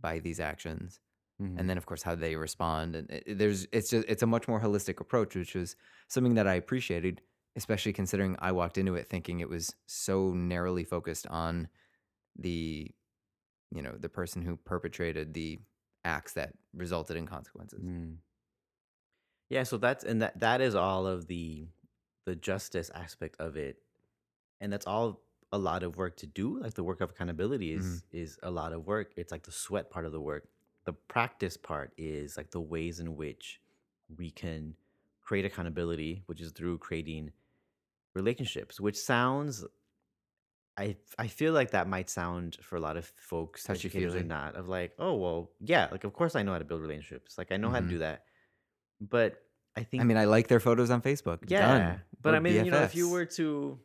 by 0.00 0.18
these 0.18 0.40
actions 0.40 1.00
Mhm. 1.40 1.58
and 1.58 1.70
then 1.70 1.78
of 1.78 1.86
course 1.86 2.02
how 2.02 2.14
they 2.14 2.36
respond 2.36 2.94
and 2.96 3.10
it, 3.10 3.22
it- 3.26 3.38
there's 3.38 3.66
it's 3.72 3.90
just 3.90 4.06
it's 4.08 4.22
a 4.22 4.26
much 4.26 4.46
more 4.48 4.60
holistic 4.60 5.00
approach 5.00 5.34
which 5.34 5.54
was 5.54 5.76
something 6.08 6.34
that 6.34 6.46
i 6.46 6.54
appreciated 6.54 7.22
especially 7.56 7.92
considering 7.92 8.36
i 8.38 8.52
walked 8.52 8.78
into 8.78 8.94
it 8.94 9.08
thinking 9.08 9.40
it 9.40 9.48
was 9.48 9.74
so 9.86 10.32
narrowly 10.32 10.84
focused 10.84 11.26
on 11.28 11.68
the 12.36 12.90
you 13.74 13.82
know 13.82 13.94
the 13.98 14.08
person 14.08 14.42
who 14.42 14.56
perpetrated 14.56 15.34
the 15.34 15.58
acts 16.04 16.32
that 16.32 16.52
resulted 16.74 17.16
in 17.16 17.26
consequences 17.26 17.82
Mm. 17.84 18.16
Yeah, 19.50 19.64
so 19.64 19.76
that's 19.78 20.04
and 20.04 20.22
that 20.22 20.38
that 20.40 20.60
is 20.60 20.74
all 20.76 21.06
of 21.06 21.26
the 21.26 21.66
the 22.24 22.36
justice 22.36 22.90
aspect 22.94 23.36
of 23.40 23.56
it. 23.56 23.76
And 24.60 24.72
that's 24.72 24.86
all 24.86 25.20
a 25.52 25.58
lot 25.58 25.82
of 25.82 25.96
work 25.96 26.16
to 26.18 26.26
do. 26.26 26.60
Like 26.60 26.74
the 26.74 26.84
work 26.84 27.00
of 27.00 27.10
accountability 27.10 27.72
is 27.72 28.04
is 28.12 28.38
a 28.42 28.50
lot 28.50 28.72
of 28.72 28.86
work. 28.86 29.12
It's 29.16 29.32
like 29.32 29.42
the 29.42 29.52
sweat 29.52 29.90
part 29.90 30.06
of 30.06 30.12
the 30.12 30.20
work. 30.20 30.48
The 30.84 30.92
practice 30.92 31.56
part 31.56 31.92
is 31.98 32.36
like 32.36 32.52
the 32.52 32.60
ways 32.60 33.00
in 33.00 33.16
which 33.16 33.60
we 34.16 34.30
can 34.30 34.76
create 35.20 35.44
accountability, 35.44 36.22
which 36.26 36.40
is 36.40 36.52
through 36.52 36.78
creating 36.78 37.32
relationships, 38.14 38.80
which 38.80 38.96
sounds 38.96 39.64
I 40.76 40.96
I 41.18 41.26
feel 41.26 41.52
like 41.52 41.72
that 41.72 41.88
might 41.88 42.08
sound 42.10 42.56
for 42.62 42.76
a 42.76 42.80
lot 42.80 42.96
of 42.96 43.06
folks, 43.16 43.68
educators 43.68 44.14
or 44.14 44.22
not, 44.22 44.54
of 44.56 44.68
like, 44.68 44.92
oh 44.98 45.14
well, 45.16 45.50
yeah, 45.60 45.88
like 45.90 46.04
of 46.04 46.12
course 46.12 46.36
I 46.36 46.42
know 46.42 46.52
how 46.52 46.58
to 46.58 46.64
build 46.64 46.80
relationships. 46.80 47.36
Like 47.38 47.52
I 47.52 47.56
know 47.56 47.70
how 47.70 47.80
to 47.80 47.86
Mhm. 47.86 47.90
do 47.90 47.98
that. 47.98 48.24
But 49.00 49.42
I 49.76 49.84
think 49.84 50.00
i 50.02 50.04
mean 50.04 50.16
i 50.16 50.24
like 50.24 50.48
their 50.48 50.58
photos 50.60 50.90
on 50.90 51.00
facebook 51.00 51.38
yeah. 51.48 51.60
Done. 51.78 52.00
But 52.22 52.32
We're 52.32 52.36
I 52.36 52.40
mean, 52.40 52.64
you 52.64 52.70
know, 52.72 52.82
if 52.82 52.94
you 52.94 53.06
BFFs. 53.06 53.12
were 53.12 53.24
to 53.38 53.78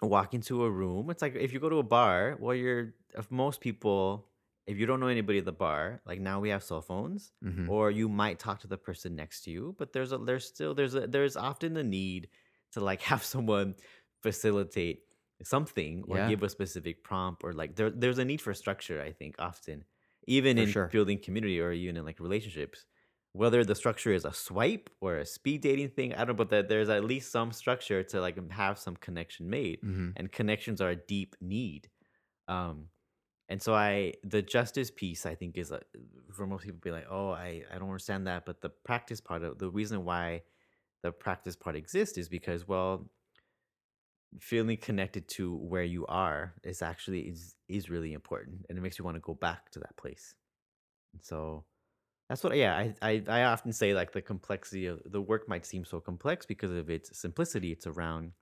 walk 0.00 0.34
into 0.34 0.64
a 0.64 0.70
room, 0.70 1.10
it's 1.10 1.22
like 1.22 1.34
if 1.36 1.52
you 1.52 1.60
go 1.60 1.68
to 1.68 1.78
a 1.78 1.82
bar, 1.82 2.36
well 2.40 2.54
you're 2.54 2.94
if 3.18 3.30
most 3.30 3.60
people 3.60 4.28
if 4.66 4.78
you 4.78 4.86
don't 4.86 5.00
know 5.00 5.08
anybody 5.08 5.38
at 5.38 5.44
the 5.44 5.52
bar, 5.52 6.00
like 6.06 6.20
now 6.20 6.38
we 6.40 6.48
have 6.50 6.62
cell 6.62 6.80
phones, 6.80 7.32
Mhm. 7.44 7.68
or 7.68 7.90
you 7.90 8.08
might 8.08 8.38
talk 8.38 8.60
to 8.60 8.68
the 8.68 8.78
person 8.78 9.16
next 9.16 9.42
to 9.44 9.50
you, 9.50 9.74
but 9.78 9.92
there's 9.92 10.12
a 10.12 10.18
there's 10.18 10.46
still 10.46 10.72
there's 10.74 10.94
a 10.94 11.06
there's 11.08 11.36
often 11.36 11.74
the 11.74 11.82
need 11.84 12.28
to 12.72 12.80
like 12.80 13.02
have 13.12 13.24
someone 13.24 13.74
facilitate 14.22 15.02
something 15.44 16.04
or 16.08 16.20
Yeah. 16.20 16.22
give 16.22 16.42
a 16.42 16.48
specific 16.48 17.04
prompt 17.04 17.42
or 17.44 17.52
like 17.52 17.76
there 17.76 17.90
there's 17.90 18.18
a 18.18 18.24
need 18.24 18.40
for 18.40 18.54
structure, 18.54 19.00
I 19.02 19.12
think, 19.12 19.36
often. 19.38 19.84
Even 20.26 20.56
For 20.56 20.64
in 20.64 20.66
sure. 20.66 20.92
building 20.92 21.18
community 21.20 21.60
or 21.60 21.72
even 21.72 21.96
in 21.96 22.04
like 22.04 22.20
relationships. 22.20 22.86
Whether 23.34 23.64
the 23.64 23.74
structure 23.74 24.12
is 24.12 24.26
a 24.26 24.32
swipe 24.32 24.90
or 25.00 25.16
a 25.16 25.24
speed 25.26 25.62
dating 25.62 25.90
thing, 25.90 26.12
I 26.14 26.18
don't 26.18 26.28
know, 26.28 26.34
but 26.34 26.50
that 26.50 26.68
there's 26.68 26.90
at 26.90 27.04
least 27.04 27.32
some 27.32 27.50
structure 27.50 28.02
to 28.04 28.20
like 28.20 28.36
have 28.52 28.78
some 28.78 28.94
connection 28.96 29.48
made 29.48 29.80
Mhm. 29.82 30.16
and 30.16 30.30
connections 30.30 30.80
are 30.82 30.90
a 30.90 30.96
deep 30.96 31.34
need 31.40 31.90
um 32.48 32.88
and 33.48 33.62
so 33.62 33.74
i 33.74 34.12
the 34.24 34.42
justice 34.42 34.90
piece 34.90 35.26
i 35.26 35.34
think 35.34 35.56
is 35.58 35.70
a, 35.70 35.80
for 36.32 36.46
most 36.46 36.64
people 36.64 36.80
be 36.80 36.90
like 36.90 37.06
oh 37.10 37.30
i 37.30 37.62
i 37.70 37.74
don't 37.78 37.88
understand 37.88 38.26
that 38.26 38.44
but 38.46 38.60
the 38.60 38.70
practice 38.70 39.20
part 39.20 39.42
of 39.42 39.58
the 39.58 39.70
reason 39.70 40.04
why 40.04 40.42
the 41.02 41.12
practice 41.12 41.56
part 41.56 41.76
exists 41.76 42.18
is 42.18 42.28
because 42.28 42.66
well 42.68 43.10
feeling 44.40 44.76
connected 44.76 45.28
to 45.28 45.56
where 45.56 45.82
you 45.82 46.06
are 46.06 46.54
is 46.64 46.82
actually 46.82 47.20
is 47.20 47.54
is 47.68 47.90
really 47.90 48.12
important 48.12 48.64
and 48.68 48.78
it 48.78 48.80
makes 48.80 48.98
you 48.98 49.04
want 49.04 49.16
to 49.16 49.20
go 49.20 49.34
back 49.34 49.70
to 49.70 49.78
that 49.78 49.96
place. 49.96 50.34
And 51.12 51.22
so 51.22 51.64
that's 52.28 52.42
what 52.42 52.56
yeah 52.56 52.74
I, 52.74 52.94
I 53.02 53.22
i 53.28 53.44
often 53.44 53.74
say 53.74 53.92
like 53.92 54.12
the 54.12 54.22
complexity 54.22 54.86
of 54.86 55.00
the 55.04 55.20
work 55.20 55.48
might 55.50 55.66
seem 55.66 55.84
so 55.84 56.00
complex 56.00 56.46
because 56.46 56.70
of 56.70 56.88
its 56.88 57.18
simplicity 57.18 57.72
it's 57.72 57.86
around 57.86 58.32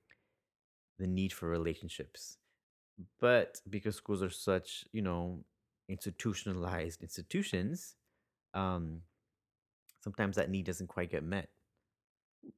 the 0.98 1.08
need 1.08 1.32
for 1.32 1.48
relationships. 1.48 2.36
But 3.18 3.60
because 3.68 3.96
schools 3.96 4.22
are 4.22 4.30
such 4.30 4.84
you 4.92 5.02
know 5.02 5.44
institutionalized 5.88 7.02
institutions 7.02 7.96
um 8.54 9.00
sometimes 10.04 10.36
that 10.36 10.50
need 10.50 10.66
doesn't 10.66 10.86
quite 10.86 11.10
get 11.10 11.24
met 11.24 11.48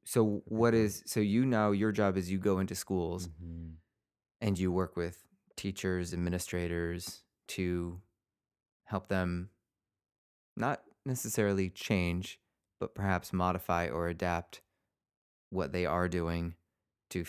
so 0.05 0.43
what 0.47 0.75
Mhm. 0.75 0.91
so 1.07 1.21
you 1.21 1.47
now 1.47 1.71
your 1.73 1.93
job 1.93 2.17
is 2.17 2.31
you 2.31 2.39
go 2.39 2.59
into 2.59 2.75
schools 2.75 3.29
Mhm. 3.29 3.77
and 4.41 4.59
you 4.59 4.73
work 4.73 4.97
with 4.97 5.27
teachers, 5.57 6.13
administrators 6.13 7.25
to 7.49 8.01
help 8.85 9.09
them 9.09 9.51
not 10.57 10.85
necessarily 11.05 11.71
change, 11.71 12.41
but 12.79 12.95
perhaps 12.95 13.33
modify 13.33 13.89
or 13.89 14.09
adapt 14.09 14.63
what 15.51 15.73
they 15.73 15.87
are 15.87 16.09
doing 16.09 16.57
to 17.11 17.23
f- 17.23 17.29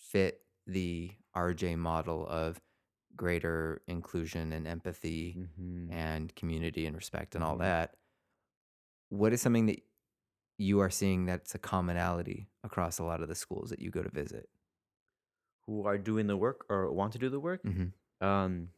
fit 0.00 0.46
the 0.66 1.12
RJ 1.34 1.76
model 1.76 2.26
of 2.28 2.60
greater 3.16 3.82
inclusion 3.86 4.52
and 4.52 4.66
empathy 4.66 5.34
Mhm. 5.34 5.90
and 5.90 6.34
community 6.36 6.86
and 6.86 6.96
respect 6.96 7.34
and 7.34 7.44
all 7.44 7.56
Mhm. 7.56 7.58
that. 7.58 7.96
What 9.10 9.32
is 9.32 9.40
something 9.42 9.66
that 9.66 9.80
you 10.58 10.80
are 10.80 10.90
seeing 10.90 11.26
that's 11.26 11.54
a 11.54 11.58
commonality 11.58 12.48
across 12.62 12.98
a 12.98 13.04
lot 13.04 13.22
of 13.22 13.28
the 13.28 13.34
schools 13.34 13.70
that 13.70 13.80
you 13.80 13.90
go 13.90 14.02
to 14.02 14.10
visit? 14.10 14.48
who 15.66 15.86
are 15.86 15.96
doing 15.96 16.26
the 16.26 16.36
work 16.36 16.66
or 16.68 16.92
want 16.92 17.12
to 17.14 17.18
do 17.18 17.30
the 17.30 17.40
work 17.40 17.62
hmm 17.62 17.84
um 18.20 18.68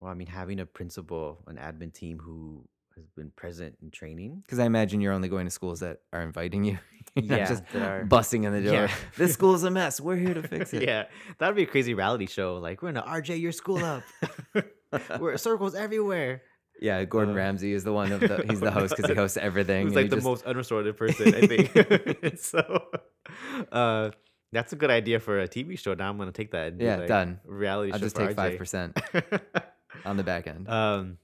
well 0.00 0.10
i 0.10 0.14
mean 0.14 0.28
having 0.28 0.60
a 0.60 0.66
principal 0.66 1.42
an 1.48 1.56
admin 1.56 1.92
team 1.92 2.18
who 2.20 2.64
has 2.94 3.04
been 3.16 3.30
present 3.34 3.74
in 3.82 3.90
training 3.90 4.40
Because 4.44 4.58
I 4.58 4.66
imagine 4.66 5.00
you're 5.00 5.14
only 5.14 5.28
going 5.30 5.46
to 5.46 5.50
schools 5.50 5.80
that 5.80 6.00
are 6.12 6.20
inviting 6.22 6.62
you. 6.62 6.78
You're 7.16 7.24
not 7.24 7.38
Yeah, 7.38 7.48
just 7.48 7.64
that 7.72 7.82
are- 7.82 8.04
busting 8.04 8.44
in 8.44 8.52
the 8.52 8.60
door. 8.62 8.74
Yeah. 8.74 8.90
This 9.16 9.32
school 9.32 9.54
is 9.54 9.64
a 9.64 9.70
mess. 9.70 9.98
We're 9.98 10.16
here 10.16 10.34
to 10.34 10.42
fix 10.46 10.72
it. 10.76 10.82
yeah 10.82 11.04
that'd 11.38 11.56
be 11.56 11.62
a 11.62 11.66
crazy 11.66 11.94
reality 11.94 12.26
show 12.26 12.58
like 12.58 12.82
we're 12.82 12.92
gonna 12.92 13.06
rj 13.20 13.40
your 13.40 13.50
school 13.52 13.82
up 13.82 14.02
we're 15.18 15.36
circles 15.38 15.74
everywhere 15.74 16.42
Yeah, 16.82 17.04
Gordon 17.04 17.34
Uh, 17.34 17.38
Ramsay 17.38 17.72
is 17.72 17.84
the 17.84 17.92
one 17.92 18.10
of 18.12 18.20
the 18.20 18.44
he's 18.48 18.60
the 18.60 18.70
host 18.78 18.94
because 18.96 19.08
he 19.10 19.16
hosts 19.16 19.36
everything. 19.36 19.86
He's 19.86 19.94
like 19.96 20.04
he 20.04 20.08
the 20.08 20.16
just- 20.16 20.24
most 20.26 20.44
unrestorative 20.44 20.96
person, 21.02 21.34
I 21.34 21.46
think. 21.46 22.38
so, 22.38 22.88
uh, 23.70 24.10
that's 24.52 24.72
a 24.72 24.76
good 24.76 24.90
idea 24.90 25.20
for 25.20 25.40
a 25.40 25.48
TV 25.48 25.78
show. 25.78 25.94
Now 25.94 26.10
I'm 26.10 26.18
gonna 26.18 26.32
take 26.32 26.50
that. 26.52 26.76
Do, 26.78 26.84
Yeah, 26.84 26.96
like, 26.96 27.08
done. 27.08 27.40
Reality 27.44 27.92
I'll 27.92 27.98
show 27.98 28.04
just 28.04 28.16
take 28.16 28.34
five 28.36 28.58
percent 28.58 29.00
on 30.04 30.16
the 30.16 30.22
back 30.24 30.46
end. 30.46 30.68
um, 30.68 31.18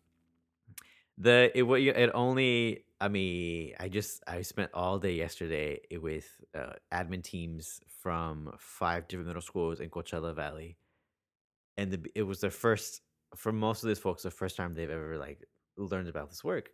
the 1.19 1.51
it 1.55 1.65
it 1.65 2.11
only. 2.15 2.85
I 3.01 3.09
mean, 3.09 3.75
I 3.79 3.89
just 3.89 4.23
I 4.27 4.43
spent 4.43 4.71
all 4.75 4.99
day 4.99 5.15
yesterday 5.15 5.81
with 6.01 6.29
uh, 6.55 6.73
admin 6.93 7.23
teams 7.23 7.81
from 8.03 8.53
five 8.59 9.07
different 9.09 9.29
middle 9.29 9.43
schools 9.43 9.79
in 9.81 9.89
Coachella 9.91 10.35
Valley, 10.35 10.77
and 11.77 11.93
the, 11.93 12.11
it 12.15 12.23
was 12.23 12.41
the 12.41 12.51
first 12.51 13.03
for 13.37 13.53
most 13.53 13.83
of 13.83 13.89
these 13.89 13.99
folks 13.99 14.23
the 14.23 14.31
first 14.31 14.57
time 14.57 14.75
they've 14.75 14.91
ever 14.91 15.19
like 15.19 15.45
learned 15.77 16.09
about 16.09 16.31
this 16.31 16.45
work. 16.45 16.71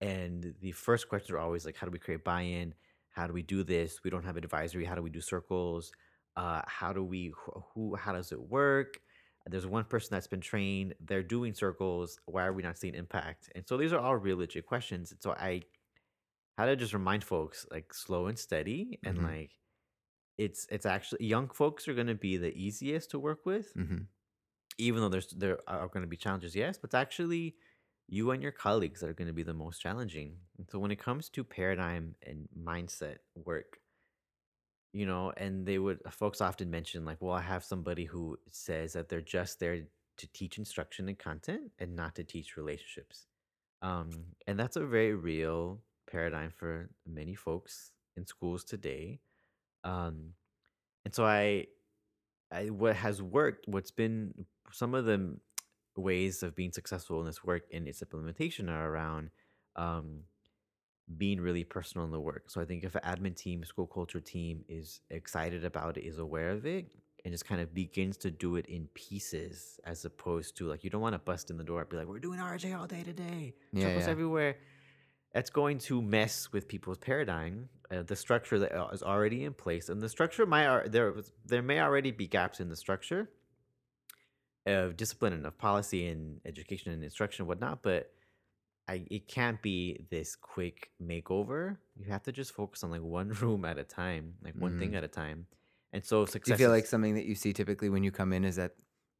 And 0.00 0.54
the 0.60 0.72
first 0.72 1.08
questions 1.08 1.30
are 1.30 1.38
always 1.38 1.64
like 1.64 1.76
how 1.76 1.86
do 1.86 1.90
we 1.92 1.98
create 1.98 2.24
buy-in? 2.24 2.74
How 3.10 3.26
do 3.26 3.32
we 3.32 3.42
do 3.42 3.62
this? 3.64 4.02
We 4.04 4.10
don't 4.10 4.24
have 4.24 4.36
advisory. 4.36 4.84
How 4.84 4.94
do 4.96 5.02
we 5.02 5.10
do 5.10 5.20
circles? 5.20 5.92
Uh, 6.36 6.62
how 6.66 6.92
do 6.92 7.04
we 7.04 7.32
who 7.74 7.94
how 7.94 8.12
does 8.12 8.32
it 8.32 8.40
work? 8.40 9.00
There's 9.46 9.66
one 9.66 9.84
person 9.84 10.10
that's 10.12 10.26
been 10.26 10.40
trained. 10.40 10.94
They're 11.00 11.22
doing 11.22 11.54
circles. 11.54 12.18
Why 12.26 12.46
are 12.46 12.52
we 12.52 12.62
not 12.62 12.78
seeing 12.78 12.94
impact? 12.94 13.50
And 13.54 13.66
so 13.68 13.76
these 13.76 13.92
are 13.92 14.00
all 14.00 14.16
real 14.16 14.38
legit 14.38 14.66
questions. 14.66 15.12
And 15.12 15.22
so 15.22 15.32
i 15.32 15.62
had 16.58 16.66
to 16.66 16.76
just 16.76 16.94
remind 16.94 17.24
folks 17.24 17.66
like 17.70 17.92
slow 17.94 18.26
and 18.26 18.38
steady 18.38 19.00
and 19.04 19.18
Mhm. 19.18 19.22
like 19.22 19.52
it's 20.38 20.66
it's 20.70 20.86
actually 20.86 21.26
young 21.26 21.48
folks 21.50 21.88
are 21.88 21.94
going 21.94 22.06
to 22.08 22.14
be 22.14 22.36
the 22.38 22.54
easiest 22.56 23.10
to 23.12 23.18
work 23.18 23.46
with. 23.46 23.74
Hmm 23.74 24.08
even 24.78 25.00
though 25.00 25.08
there's 25.08 25.28
there 25.28 25.58
are 25.66 25.88
going 25.88 26.02
to 26.02 26.08
be 26.08 26.16
challenges 26.16 26.54
yes 26.54 26.76
but 26.78 26.88
it's 26.88 26.94
actually 26.94 27.54
you 28.08 28.30
and 28.30 28.42
your 28.42 28.52
colleagues 28.52 29.00
that 29.00 29.08
are 29.08 29.14
going 29.14 29.28
to 29.28 29.32
be 29.34 29.42
the 29.42 29.54
most 29.54 29.80
challenging. 29.80 30.36
And 30.58 30.68
so 30.70 30.78
when 30.78 30.90
it 30.90 30.98
comes 30.98 31.28
to 31.30 31.44
paradigm 31.44 32.14
and 32.26 32.48
mindset 32.58 33.16
work 33.34 33.78
you 34.92 35.04
know 35.04 35.32
and 35.36 35.66
they 35.66 35.76
would 35.76 35.98
folks 36.10 36.40
often 36.40 36.70
mention 36.70 37.04
like 37.04 37.20
well 37.20 37.34
i 37.34 37.40
have 37.40 37.64
somebody 37.64 38.04
who 38.04 38.38
says 38.52 38.92
that 38.92 39.08
they're 39.08 39.20
just 39.20 39.58
there 39.58 39.80
to 40.16 40.26
teach 40.32 40.56
instruction 40.56 41.08
and 41.08 41.18
content 41.18 41.72
and 41.80 41.96
not 41.96 42.14
to 42.14 42.22
teach 42.22 42.56
relationships. 42.56 43.26
Um 43.82 44.10
and 44.46 44.58
that's 44.58 44.76
a 44.76 44.86
very 44.86 45.14
real 45.14 45.80
paradigm 46.08 46.52
for 46.56 46.90
many 47.04 47.34
folks 47.34 47.90
in 48.16 48.24
schools 48.24 48.62
today. 48.62 49.18
Um 49.82 50.34
and 51.04 51.12
so 51.12 51.24
i 51.24 51.66
I, 52.54 52.66
what 52.70 52.96
has 52.96 53.20
worked, 53.20 53.66
what's 53.68 53.90
been 53.90 54.46
some 54.72 54.94
of 54.94 55.04
the 55.04 55.36
ways 55.96 56.42
of 56.42 56.54
being 56.54 56.72
successful 56.72 57.20
in 57.20 57.26
this 57.26 57.44
work 57.44 57.64
and 57.72 57.86
its 57.86 58.02
implementation 58.02 58.68
are 58.68 58.90
around 58.90 59.30
um, 59.76 60.20
being 61.16 61.40
really 61.40 61.64
personal 61.64 62.04
in 62.04 62.12
the 62.12 62.20
work. 62.20 62.50
So 62.50 62.60
I 62.60 62.64
think 62.64 62.84
if 62.84 62.94
an 62.94 63.02
admin 63.04 63.36
team, 63.36 63.64
school 63.64 63.86
culture 63.86 64.20
team 64.20 64.64
is 64.68 65.00
excited 65.10 65.64
about 65.64 65.96
it, 65.96 66.02
is 66.02 66.18
aware 66.18 66.50
of 66.50 66.66
it, 66.66 66.86
and 67.24 67.32
just 67.32 67.44
kind 67.46 67.60
of 67.60 67.74
begins 67.74 68.16
to 68.18 68.30
do 68.30 68.56
it 68.56 68.66
in 68.66 68.86
pieces, 68.94 69.80
as 69.84 70.04
opposed 70.04 70.56
to 70.58 70.66
like 70.66 70.84
you 70.84 70.90
don't 70.90 71.00
want 71.00 71.14
to 71.14 71.18
bust 71.18 71.50
in 71.50 71.56
the 71.56 71.64
door 71.64 71.80
and 71.80 71.88
be 71.88 71.96
like, 71.96 72.06
"We're 72.06 72.18
doing 72.18 72.38
RJ 72.38 72.78
all 72.78 72.86
day 72.86 73.02
today, 73.02 73.54
Yeah, 73.72 73.88
yeah. 73.98 74.06
everywhere." 74.08 74.56
That's 75.32 75.50
going 75.50 75.78
to 75.78 76.00
mess 76.00 76.52
with 76.52 76.68
people's 76.68 76.98
paradigm, 76.98 77.68
uh, 77.90 78.02
the 78.02 78.16
structure 78.16 78.58
that 78.58 78.72
uh, 78.72 78.88
already 79.02 79.44
in 79.44 79.54
place, 79.54 79.88
and 79.88 80.00
the 80.00 80.08
structure 80.08 80.46
might 80.46 80.90
there 80.90 81.12
was- 81.12 81.32
there 81.44 81.62
may 81.62 81.80
already 81.80 82.10
be 82.10 82.26
gaps 82.26 82.60
in 82.60 82.68
the 82.68 82.76
structure 82.76 83.30
of 84.66 84.96
discipline 84.96 85.32
and 85.32 85.46
of 85.46 85.58
policy 85.58 86.06
and 86.08 86.40
education 86.46 86.92
and 86.92 87.04
instruction 87.04 87.42
and 87.42 87.48
whatnot, 87.48 87.82
but 87.82 88.12
I 88.88 89.06
it 89.10 89.28
can't 89.28 89.60
be 89.62 90.06
this 90.10 90.36
quick 90.36 90.90
makeover. 91.02 91.76
You 91.96 92.06
have 92.06 92.22
to 92.24 92.32
just 92.32 92.52
focus 92.52 92.82
on 92.84 92.90
like 92.90 93.02
one 93.02 93.28
room 93.42 93.64
at 93.64 93.78
a 93.78 93.84
time, 93.84 94.34
like 94.42 94.54
one 94.56 94.78
thing 94.78 94.92
Mm. 94.92 94.96
at 94.96 95.04
a 95.04 95.08
time. 95.08 95.46
And 95.92 96.04
so 96.04 96.24
Do 96.26 96.40
you 96.50 96.56
feel 96.56 96.70
like 96.70 96.86
something 96.86 97.14
that 97.14 97.24
you 97.24 97.34
see 97.34 97.52
typically 97.52 97.88
when 97.88 98.02
you 98.02 98.10
come 98.10 98.32
in 98.32 98.44
is 98.44 98.56
that 98.56 98.72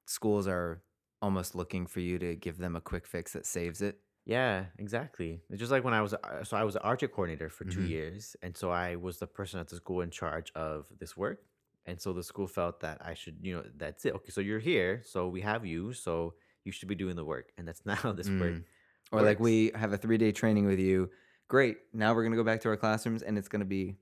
schools 0.07 0.49
are 0.49 0.83
almost 1.23 1.55
looking 1.55 1.87
for 1.87 2.01
you 2.01 2.19
to 2.19 2.35
give 2.37 2.59
them 2.59 2.75
a 2.77 2.81
quick 2.81 3.07
fix 3.07 3.33
that 3.35 3.47
saves 3.47 3.81
it? 3.81 4.01
Yeah, 4.27 4.67
exactly. 4.79 5.43
It's 5.51 5.59
just 5.61 5.71
like 5.73 5.85
when 5.85 5.93
I 5.95 6.01
was 6.01 6.15
a- 6.15 6.45
so 6.45 6.57
I 6.57 6.65
was 6.65 6.77
an 6.77 6.83
RJ 6.83 7.09
coordinator 7.13 7.51
for 7.51 7.65
two 7.65 7.81
Mhm. 7.81 7.89
years, 7.89 8.37
and 8.43 8.57
so 8.57 8.71
I 8.71 8.97
was 8.97 9.19
the 9.19 9.27
person 9.27 9.61
at 9.61 9.69
the 9.69 9.77
school 9.77 10.01
in 10.01 10.11
charge 10.11 10.51
of 10.55 10.87
this 10.99 11.17
work. 11.17 11.45
And 11.87 12.01
so 12.01 12.15
the 12.15 12.23
school 12.23 12.47
felt 12.47 12.81
that 12.81 13.05
I 13.05 13.13
should, 13.13 13.37
you 13.43 13.55
know, 13.57 13.65
that's 13.77 14.07
it. 14.07 14.15
Okay, 14.15 14.31
so 14.31 14.41
you're 14.41 14.59
here, 14.59 15.03
so 15.05 15.29
we 15.29 15.43
have 15.43 15.67
you, 15.67 15.93
so 15.93 16.35
you 16.65 16.73
should 16.73 16.89
be 16.89 16.95
doing 16.95 17.17
the 17.17 17.25
work, 17.25 17.53
and 17.59 17.69
that's 17.69 17.85
not 17.87 17.99
how 17.99 18.13
this 18.13 18.29
work. 18.31 18.55
Mm. 18.55 18.65
Or 19.13 19.21
like 19.21 19.39
works. 19.39 19.41
we 19.43 19.71
have 19.75 19.93
a 19.93 19.99
three 19.99 20.17
day 20.17 20.33
training 20.33 20.65
with 20.65 20.79
you. 20.79 21.11
Great. 21.49 21.77
Now 21.93 22.15
we're 22.15 22.23
gonna 22.25 22.37
go 22.37 22.45
back 22.45 22.63
to 22.63 22.69
our 22.71 22.77
classrooms 22.79 23.23
and 23.23 23.37
it's 23.37 23.49
gonna 23.49 23.67
be 23.67 23.99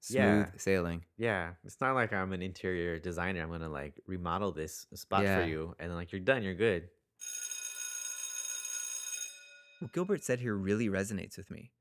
smooth 0.00 0.16
Yeah. 0.24 0.50
sailing. 0.56 1.04
Yeah, 1.16 1.54
it's 1.64 1.80
not 1.80 1.94
like 1.94 2.12
I'm 2.12 2.32
an 2.32 2.42
interior 2.42 2.98
designer. 2.98 3.42
I'm 3.42 3.50
gonna 3.50 3.68
like 3.68 4.00
remodel 4.06 4.50
this 4.50 4.88
spot 4.94 5.22
Yeah. 5.22 5.40
for 5.40 5.46
you, 5.48 5.76
and 5.78 5.88
then 5.88 5.96
like 5.96 6.10
you're 6.10 6.20
done, 6.20 6.42
you're 6.42 6.54
good. 6.54 6.88
What 9.80 9.92
Gilbert 9.92 10.22
said 10.22 10.40
here 10.40 10.54
really 10.54 10.88
resonates 10.88 11.38
with 11.38 11.50
me. 11.50 11.72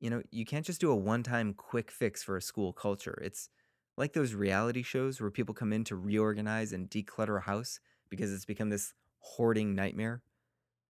You 0.00 0.10
know, 0.10 0.22
you 0.32 0.44
can't 0.44 0.66
just 0.66 0.80
do 0.80 0.90
a 0.90 0.96
one 0.96 1.22
time 1.22 1.54
quick 1.54 1.92
fix 1.92 2.22
for 2.22 2.36
a 2.36 2.42
school 2.42 2.72
culture. 2.72 3.20
It's 3.24 3.48
like 3.96 4.12
those 4.12 4.34
reality 4.34 4.82
shows 4.82 5.20
where 5.20 5.30
people 5.30 5.54
come 5.54 5.72
in 5.72 5.84
to 5.84 5.96
reorganize 5.96 6.72
and 6.72 6.90
declutter 6.90 7.38
a 7.38 7.42
house 7.42 7.78
because 8.10 8.32
it's 8.32 8.44
become 8.44 8.70
this 8.70 8.92
hoarding 9.20 9.76
nightmare. 9.76 10.22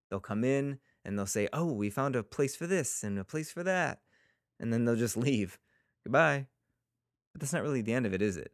They'll 0.10 0.22
come 0.22 0.46
in 0.46 0.80
and 1.04 1.20
they'll 1.20 1.26
say, 1.26 1.50
Oh, 1.52 1.74
we 1.74 1.90
found 1.90 2.16
a 2.16 2.24
place 2.24 2.56
for 2.56 2.66
this 2.66 3.04
and 3.04 3.20
a 3.20 3.26
place 3.26 3.52
for 3.52 3.64
that. 3.64 4.00
And 4.58 4.72
then 4.72 4.86
they'll 4.86 4.96
just 4.96 5.18
leave. 5.18 5.60
Goodbye. 6.06 6.48
But 7.34 7.42
that's 7.42 7.54
not 7.54 7.64
really 7.64 7.82
the 7.82 7.94
end 7.94 8.06
of 8.06 8.14
it, 8.14 8.22
is 8.22 8.38
it? 8.38 8.54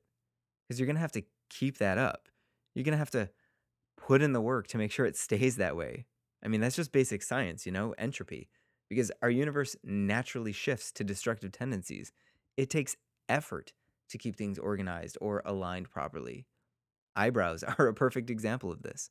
Because 0.67 0.79
you're 0.79 0.87
going 0.87 0.95
to 0.95 1.01
have 1.01 1.11
to 1.11 1.23
keep 1.51 1.77
that 1.77 1.99
up. 1.99 2.27
You're 2.73 2.83
going 2.83 2.93
to 2.93 2.97
have 2.97 3.11
to 3.11 3.29
put 3.97 4.23
in 4.23 4.33
the 4.33 4.41
work 4.41 4.67
to 4.67 4.79
make 4.79 4.91
sure 4.91 5.05
it 5.05 5.15
stays 5.15 5.57
that 5.57 5.75
way. 5.75 6.05
I 6.43 6.47
mean, 6.47 6.61
that's 6.61 6.75
just 6.75 6.91
basic 6.91 7.23
science, 7.23 7.65
you 7.65 7.71
know, 7.71 7.93
entropy. 7.97 8.49
Because 8.89 9.11
our 9.21 9.29
universe 9.29 9.75
naturally 9.83 10.53
shifts 10.53 10.91
to 10.93 11.03
destructive 11.03 11.51
tendencies. 11.51 12.13
It 12.55 12.69
takes 12.69 12.95
effort 13.27 13.73
to 14.09 14.17
keep 14.17 14.35
things 14.35 14.57
organized 14.57 15.17
or 15.19 15.41
aligned 15.45 15.89
properly. 15.89 16.45
Eyebrows 17.15 17.63
are 17.77 17.87
a 17.87 17.93
perfect 17.93 18.29
example 18.29 18.71
of 18.71 18.83
this. 18.83 19.09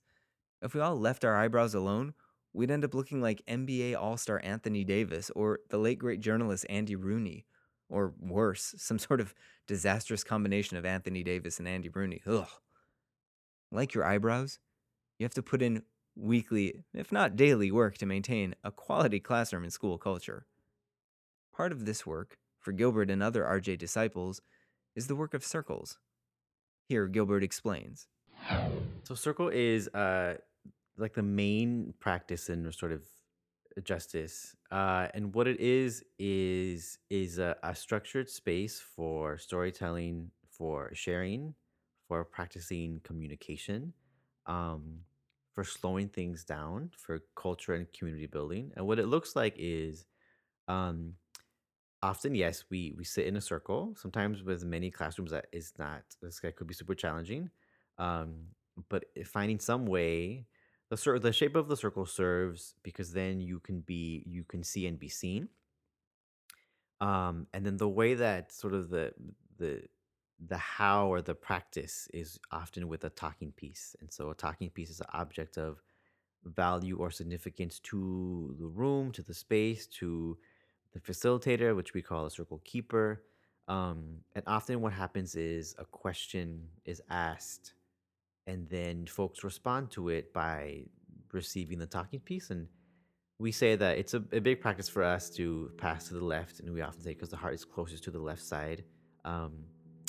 If 0.62 0.74
we 0.74 0.80
all 0.80 0.98
left 0.98 1.24
our 1.24 1.36
eyebrows 1.36 1.74
alone, 1.74 2.14
we'd 2.52 2.70
end 2.70 2.84
up 2.84 2.94
looking 2.94 3.20
like 3.20 3.44
NBA 3.46 3.96
All 3.96 4.16
Star 4.16 4.40
Anthony 4.42 4.84
Davis 4.84 5.30
or 5.36 5.60
the 5.68 5.78
late 5.78 5.98
great 5.98 6.20
journalist 6.20 6.64
Andy 6.70 6.96
Rooney, 6.96 7.44
or 7.88 8.14
worse, 8.18 8.74
some 8.78 8.98
sort 8.98 9.20
of 9.20 9.34
disastrous 9.66 10.24
combination 10.24 10.76
of 10.76 10.86
Anthony 10.86 11.22
Davis 11.22 11.58
and 11.58 11.68
Andy 11.68 11.88
Rooney. 11.88 12.22
Ugh. 12.26 12.48
Like 13.70 13.94
your 13.94 14.04
eyebrows, 14.04 14.58
you 15.18 15.24
have 15.24 15.34
to 15.34 15.42
put 15.42 15.60
in 15.60 15.82
weekly, 16.16 16.84
if 16.94 17.12
not 17.12 17.36
daily, 17.36 17.70
work 17.70 17.98
to 17.98 18.06
maintain 18.06 18.54
a 18.64 18.70
quality 18.70 19.20
classroom 19.20 19.62
and 19.62 19.72
school 19.72 19.98
culture. 19.98 20.46
Part 21.54 21.72
of 21.72 21.84
this 21.84 22.06
work, 22.06 22.38
for 22.58 22.72
Gilbert 22.72 23.10
and 23.10 23.22
other 23.22 23.44
RJ 23.44 23.78
disciples, 23.78 24.40
is 24.94 25.06
the 25.06 25.16
work 25.16 25.34
of 25.34 25.44
circles. 25.44 25.98
Here, 26.88 27.06
Gilbert 27.06 27.42
explains. 27.42 28.08
So 29.04 29.14
circle 29.14 29.48
is 29.48 29.88
uh 29.88 30.34
like 30.98 31.14
the 31.14 31.22
main 31.22 31.94
practice 32.00 32.48
in 32.48 32.64
restorative 32.64 33.06
justice, 33.84 34.56
uh, 34.70 35.08
and 35.14 35.34
what 35.34 35.46
it 35.46 35.60
is 35.60 36.02
is 36.18 36.98
is 37.10 37.38
a, 37.38 37.56
a 37.62 37.74
structured 37.74 38.28
space 38.30 38.80
for 38.80 39.36
storytelling, 39.38 40.30
for 40.50 40.90
sharing, 40.94 41.54
for 42.08 42.24
practicing 42.24 43.00
communication, 43.04 43.92
um, 44.46 45.00
for 45.56 45.64
slowing 45.64 46.10
things 46.10 46.44
down, 46.44 46.92
for 46.98 47.20
culture 47.36 47.74
and 47.74 47.92
community 47.94 48.26
building. 48.26 48.72
And 48.76 48.86
what 48.86 49.00
it 49.00 49.06
looks 49.08 49.34
like 49.34 49.56
is, 49.58 50.06
um, 50.68 51.14
often 52.02 52.34
yes, 52.34 52.64
we 52.70 52.94
we 52.96 53.04
sit 53.04 53.26
in 53.26 53.36
a 53.36 53.40
circle. 53.40 53.94
Sometimes 53.96 54.42
with 54.42 54.64
many 54.64 54.90
classrooms 54.90 55.32
that 55.32 55.46
is 55.52 55.72
not 55.78 56.02
this 56.22 56.40
that 56.40 56.56
could 56.56 56.66
be 56.68 56.74
super 56.74 56.94
challenging. 56.94 57.50
Um, 57.98 58.48
but 58.90 59.06
finding 59.26 59.60
some 59.60 59.86
way 59.86 60.46
the 60.90 60.98
cir- 60.98 61.18
the 61.18 61.32
shape 61.32 61.56
of 61.56 61.68
the 61.68 61.76
circle 61.76 62.06
serves 62.06 62.74
because 62.82 63.12
then 63.12 63.40
you 63.40 63.60
can 63.60 63.80
be 63.80 64.22
you 64.26 64.44
can 64.44 64.62
see 64.62 64.86
and 64.86 64.98
be 64.98 65.08
seen 65.08 65.48
um 67.00 67.46
and 67.52 67.64
then 67.66 67.76
the 67.76 67.88
way 67.88 68.14
that 68.14 68.52
sort 68.52 68.74
of 68.74 68.88
the 68.90 69.12
the 69.58 69.82
the 70.44 70.56
how 70.58 71.06
or 71.06 71.22
the 71.22 71.34
practice 71.34 72.08
is 72.12 72.38
often 72.52 72.88
with 72.88 73.04
a 73.04 73.10
talking 73.10 73.52
piece 73.52 73.96
and 74.00 74.12
so 74.12 74.30
a 74.30 74.34
talking 74.34 74.68
piece 74.70 74.90
is 74.90 75.00
an 75.00 75.06
object 75.14 75.56
of 75.56 75.82
value 76.44 76.96
or 76.98 77.10
significance 77.10 77.80
to 77.80 78.54
the 78.60 78.66
room 78.66 79.10
to 79.10 79.22
the 79.22 79.34
space 79.34 79.86
to 79.86 80.36
the 80.92 81.00
facilitator 81.00 81.74
which 81.74 81.94
we 81.94 82.02
call 82.02 82.26
a 82.26 82.30
circle 82.30 82.60
keeper 82.64 83.22
um 83.68 84.18
and 84.34 84.44
often 84.46 84.80
what 84.80 84.92
happens 84.92 85.34
is 85.34 85.74
a 85.78 85.84
question 85.84 86.68
is 86.84 87.00
asked 87.08 87.72
and 88.46 88.68
then 88.68 89.06
folks 89.06 89.42
respond 89.42 89.90
to 89.90 90.10
it 90.10 90.32
by 90.32 90.82
receiving 91.32 91.78
the 91.78 91.86
talking 91.86 92.20
piece 92.20 92.50
and 92.50 92.68
we 93.38 93.52
say 93.52 93.76
that 93.76 93.98
it's 93.98 94.14
a, 94.14 94.22
a 94.32 94.40
big 94.40 94.60
practice 94.60 94.88
for 94.88 95.02
us 95.02 95.28
to 95.28 95.70
pass 95.78 96.08
to 96.08 96.14
the 96.14 96.24
left 96.24 96.60
and 96.60 96.72
we 96.72 96.82
often 96.82 97.02
say 97.02 97.14
because 97.14 97.30
the 97.30 97.36
heart 97.36 97.54
is 97.54 97.64
closest 97.64 98.04
to 98.04 98.10
the 98.10 98.18
left 98.18 98.42
side 98.42 98.84
um, 99.24 99.64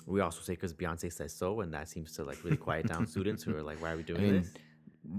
we 0.07 0.21
also 0.21 0.41
say 0.41 0.53
because 0.53 0.73
beyonce 0.73 1.11
says 1.11 1.33
so 1.33 1.61
and 1.61 1.73
that 1.73 1.87
seems 1.87 2.11
to 2.13 2.23
like 2.23 2.43
really 2.43 2.57
quiet 2.57 2.87
down 2.87 3.05
students 3.05 3.43
who 3.43 3.55
are 3.55 3.61
like 3.61 3.81
why 3.81 3.91
are 3.91 3.97
we 3.97 4.03
doing 4.11 4.21
mean, 4.21 4.33
this 4.41 4.51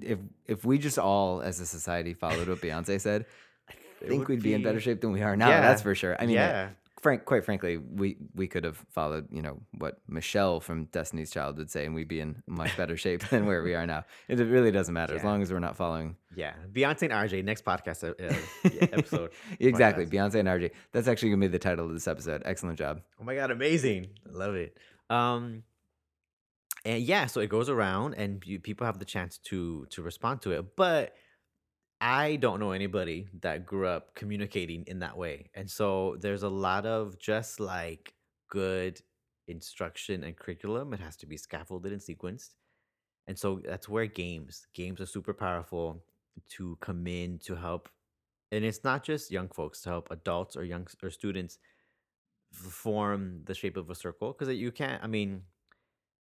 If 0.03 0.19
if 0.47 0.65
we 0.65 0.79
just 0.79 0.99
all, 0.99 1.41
as 1.41 1.61
a 1.61 1.67
society, 1.67 2.13
followed 2.15 2.49
what 2.49 2.61
Beyonce 2.61 3.01
said, 3.01 3.25
I 3.71 4.09
think 4.09 4.29
we'd 4.29 4.43
be 4.43 4.53
in 4.53 4.63
better 4.63 4.81
shape 4.81 5.01
than 5.01 5.13
we 5.13 5.23
are 5.23 5.37
now. 5.37 5.49
Yeah. 5.49 5.61
That's 5.63 5.83
for 5.83 5.95
sure. 5.95 6.15
I 6.21 6.27
mean, 6.27 6.35
yeah 6.35 6.71
frank, 7.01 7.25
quite 7.25 7.45
frankly, 7.45 7.77
we 7.77 8.17
we 8.35 8.47
could 8.47 8.65
have 8.65 8.77
followed, 8.91 9.29
you 9.31 9.43
know, 9.43 9.61
what 9.77 9.99
Michelle 10.09 10.61
from 10.61 10.85
Destiny's 10.87 11.31
Child 11.31 11.59
would 11.59 11.71
say, 11.71 11.87
and 11.87 11.95
we'd 11.95 12.09
be 12.09 12.21
in 12.21 12.43
much 12.47 12.77
better 12.77 12.97
shape 12.97 13.27
than 13.29 13.47
where 13.47 13.63
we 13.63 13.75
are 13.75 13.87
now. 13.87 14.05
It 14.29 14.39
really 14.39 14.71
doesn't 14.71 14.93
matter 14.95 15.15
as 15.15 15.25
long 15.25 15.43
as 15.43 15.53
we're 15.53 15.59
not 15.59 15.77
following. 15.77 16.17
yeah 16.35 16.55
beyonce 16.73 17.03
and 17.03 17.13
rj 17.13 17.45
next 17.45 17.65
podcast 17.65 18.05
uh, 18.05 18.13
uh, 18.23 18.35
yeah, 18.65 18.87
episode 18.99 19.31
exactly, 19.59 20.07
podcast. 20.07 20.11
Beyonce 20.11 20.39
and 20.41 20.49
RJ. 20.49 20.71
That's 20.93 21.09
actually 21.09 21.31
gonna 21.31 21.41
be 21.41 21.49
the 21.49 21.59
title 21.59 21.87
of 21.87 21.93
this 21.93 22.07
episode. 22.09 22.43
Excellent 22.45 22.79
job. 22.79 23.01
Oh 23.21 23.25
my 23.25 23.35
god, 23.35 23.51
amazing! 23.51 24.09
I 24.27 24.37
love 24.37 24.55
it. 24.55 24.77
Um, 25.11 25.63
and 26.85 27.03
yeah, 27.03 27.27
so 27.27 27.41
it 27.41 27.49
goes 27.49 27.69
around, 27.69 28.15
and 28.15 28.43
you, 28.47 28.61
people 28.61 28.87
have 28.87 28.99
the 28.99 29.05
chance 29.05 29.39
to 29.51 29.87
to 29.91 30.03
respond 30.03 30.43
to 30.43 30.53
it. 30.53 30.77
But 30.77 31.15
I 32.01 32.37
don't 32.37 32.61
know 32.61 32.73
anybody 32.73 33.29
that 33.41 33.67
grew 33.67 33.87
up 33.89 34.15
communicating 34.15 34.85
in 34.87 35.01
that 35.01 35.17
way, 35.17 35.51
and 35.55 35.69
so 35.71 36.17
there's 36.21 36.45
a 36.45 36.49
lot 36.49 36.87
of 36.87 37.19
just 37.19 37.59
like 37.59 38.15
good 38.49 39.01
instruction 39.49 40.23
and 40.23 40.37
curriculum. 40.37 40.93
It 40.95 41.01
has 41.01 41.17
to 41.17 41.27
be 41.27 41.37
scaffolded 41.37 41.93
and 41.93 42.01
sequenced, 42.01 42.51
and 43.27 43.39
so 43.39 43.61
that's 43.65 43.89
where 43.89 44.07
games 44.07 44.67
games 44.75 45.01
are 45.01 45.07
super 45.07 45.35
powerful 45.35 46.05
to 46.51 46.77
come 46.81 47.07
in 47.07 47.39
to 47.41 47.57
help. 47.57 47.89
And 48.53 48.65
it's 48.65 48.85
not 48.85 49.05
just 49.05 49.31
young 49.31 49.49
folks 49.49 49.83
to 49.83 49.91
help 49.91 50.11
adults 50.11 50.57
or 50.57 50.65
young 50.65 50.87
or 51.03 51.11
students 51.11 51.59
form 52.53 53.43
the 53.45 53.55
shape 53.55 53.77
of 53.77 53.91
a 53.91 53.95
circle 53.95 54.33
because 54.33 54.55
you 54.57 54.73
can't 54.73 55.03
i 55.05 55.07
mean 55.07 55.43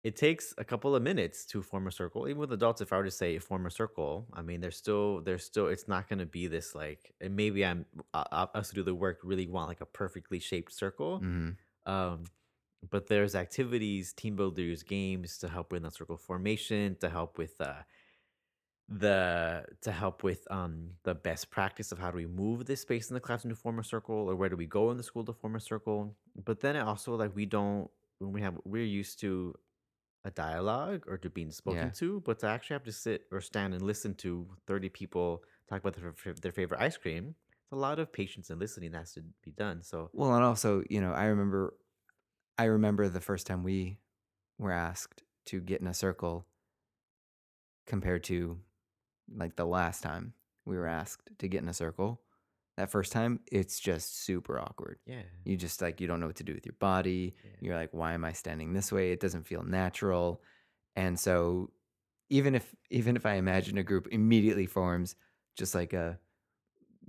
it 0.05 0.17
takes 0.17 0.55
a 0.59 0.65
couple 0.65 0.95
of 0.95 1.03
minutes 1.03 1.45
to 1.45 1.61
form 1.61 1.87
a 1.87 1.93
circle 1.93 2.29
even 2.29 2.39
with 2.39 2.53
adults 2.53 2.81
if 2.81 2.93
i 2.93 2.97
were 2.97 3.05
to 3.05 3.11
say 3.11 3.39
form 3.39 3.67
a 3.67 3.71
circle 3.71 4.27
i 4.33 4.43
mean 4.43 4.61
there's 4.61 4.77
still 4.77 5.21
there's 5.23 5.45
still 5.45 5.67
it's 5.67 5.89
not 5.89 6.09
going 6.09 6.19
to 6.19 6.27
be 6.27 6.47
this 6.47 6.75
like 6.75 7.13
and 7.21 7.35
maybe 7.35 7.65
i'm 7.65 7.85
us 8.15 8.69
to 8.69 8.75
do 8.75 8.83
the 8.83 8.95
work 8.95 9.19
really 9.23 9.49
want 9.49 9.69
like 9.69 9.81
a 9.81 9.87
perfectly 9.87 10.39
shaped 10.39 10.73
circle 10.73 11.19
hmm 11.19 11.51
um 11.87 12.25
but 12.91 13.09
there's 13.09 13.35
activities 13.35 14.13
team 14.13 14.37
builders 14.37 14.83
games 14.83 15.39
to 15.39 15.49
help 15.49 15.73
with 15.73 15.83
the 15.83 15.91
circle 15.91 16.17
formation 16.17 16.95
to 17.01 17.09
help 17.09 17.39
with 17.39 17.61
uh 17.61 17.83
the 18.89 19.65
to 19.83 19.91
help 19.91 20.23
with 20.23 20.47
um 20.51 20.91
the 21.05 21.15
best 21.15 21.51
practice 21.51 21.93
of 21.93 21.99
how 21.99 22.11
do 22.11 22.17
we 22.17 22.27
move 22.27 22.67
this 22.67 22.83
space 22.83 23.11
in 23.11 23.15
the 23.15 23.21
classroom 23.21 23.55
to 23.55 23.61
form 23.61 23.79
a 23.79 23.85
circle 23.85 24.31
or 24.31 24.37
where 24.37 24.49
do 24.49 24.57
we 24.57 24.67
go 24.67 24.91
in 24.91 24.97
the 24.97 25.03
school 25.03 25.25
to 25.25 25.33
form 25.33 25.57
a 25.57 25.61
circle 25.61 26.15
but 26.45 26.61
then 26.61 26.77
also 26.77 27.15
like 27.15 27.35
we 27.35 27.45
don't 27.45 27.91
when 28.19 28.33
we 28.33 28.41
have 28.41 28.57
we're 28.65 28.85
used 28.85 29.21
to 29.21 29.55
a 30.25 30.31
dialogue 30.31 31.05
or 31.07 31.17
to 31.19 31.31
being 31.31 31.51
spoken 31.51 31.77
Yeah. 31.77 31.93
to 31.93 32.21
but 32.21 32.39
to 32.41 32.47
actually 32.47 32.75
have 32.75 32.85
to 32.85 32.93
sit 32.93 33.27
or 33.33 33.41
stand 33.41 33.75
and 33.75 33.83
listen 33.83 34.15
to 34.17 34.49
30 34.67 34.89
people 34.89 35.45
talk 35.69 35.81
about 35.81 35.95
their, 35.97 36.15
their 36.35 36.53
favorite 36.53 36.81
ice 36.81 36.97
cream 36.97 37.35
it's 37.63 37.73
a 37.73 37.77
lot 37.77 37.99
of 37.99 38.13
patience 38.13 38.51
and 38.51 38.61
listening 38.61 38.93
that 38.93 38.99
has 38.99 39.13
to 39.13 39.23
be 39.43 39.53
done 39.53 39.83
so 39.83 40.13
Well, 40.13 40.35
and 40.35 40.45
also, 40.45 40.83
you 40.89 41.01
know, 41.01 41.13
I 41.13 41.27
remember, 41.27 41.75
I 42.59 42.65
remember 42.65 43.09
the 43.09 43.21
first 43.21 43.47
time 43.47 43.63
we 43.63 44.01
were 44.59 44.73
asked 44.73 45.23
to 45.47 45.61
get 45.61 45.81
in 45.81 45.87
a 45.87 45.95
circle, 45.95 46.47
compared 47.87 48.25
to 48.25 48.61
like 49.35 49.57
the 49.57 49.67
last 49.67 50.03
time 50.03 50.35
we 50.65 50.77
were 50.77 50.87
asked 50.87 51.31
to 51.39 51.49
get 51.49 51.63
in 51.63 51.69
a 51.69 51.75
circle. 51.75 52.23
That 52.79 52.91
first 52.91 53.13
time, 53.13 53.41
it's 53.53 53.79
just 53.79 54.23
super 54.25 54.59
awkward. 54.59 54.99
Yeah. 55.07 55.23
You 55.45 55.57
just 55.57 55.83
like 55.83 56.01
you 56.01 56.07
don't 56.07 56.21
know 56.21 56.27
what 56.27 56.37
to 56.37 56.45
do 56.45 56.55
with 56.55 56.65
your 56.65 56.77
body. 56.79 57.35
Yeah. 57.45 57.51
You're 57.61 57.77
like, 57.77 57.93
why 57.93 58.15
am 58.15 58.25
I 58.25 58.33
standing 58.33 58.73
this 58.73 58.91
way? 58.93 59.13
It 59.13 59.21
doesn't 59.21 59.47
feel 59.47 59.63
natural. 59.63 60.43
And 60.97 61.19
so 61.19 61.71
even 62.31 62.55
if 62.55 62.75
even 62.91 63.17
if 63.17 63.27
I 63.27 63.35
imagine 63.35 63.79
a 63.79 63.83
group 63.83 64.09
immediately 64.11 64.67
forms 64.67 65.15
just 65.57 65.75
like 65.75 65.93
a 65.93 66.19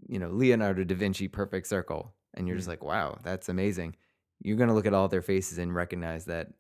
you 0.07 0.17
know, 0.17 0.29
Leonardo 0.29 0.83
da 0.83 0.95
Vinci 0.95 1.27
perfect 1.27 1.67
circle, 1.67 2.13
and 2.33 2.47
you're 2.47 2.55
just 2.57 2.67
Mm. 2.67 2.71
like, 2.71 2.83
wow, 2.83 3.19
that's 3.23 3.49
amazing. 3.49 3.95
You're 4.41 4.57
gonna 4.57 4.73
look 4.73 4.85
at 4.87 4.93
all 4.93 5.07
their 5.07 5.21
faces 5.21 5.57
and 5.57 5.75
recognize 5.75 6.25
that 6.25 6.53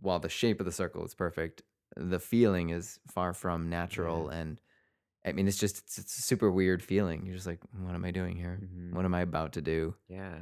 while 0.00 0.18
the 0.18 0.28
shape 0.28 0.58
of 0.60 0.66
the 0.66 0.72
circle 0.72 1.04
is 1.04 1.14
perfect, 1.14 1.62
the 1.96 2.18
feeling 2.18 2.70
is 2.70 2.98
far 3.12 3.32
from 3.34 3.68
natural 3.68 4.28
and 4.30 4.58
I 5.26 5.32
mean 5.32 5.48
it's 5.48 5.58
just 5.58 5.78
it's, 5.78 5.98
it's 5.98 6.18
a 6.18 6.22
super 6.22 6.50
weird 6.50 6.82
feeling. 6.82 7.26
You're 7.26 7.34
just 7.34 7.46
like, 7.46 7.60
what 7.82 7.94
am 7.94 8.04
I 8.04 8.10
doing 8.12 8.36
here? 8.36 8.60
Mhm. 8.62 8.92
What 8.94 9.04
am 9.04 9.14
I 9.14 9.22
about 9.22 9.52
to 9.54 9.60
do? 9.62 9.94
Yeah. 10.08 10.36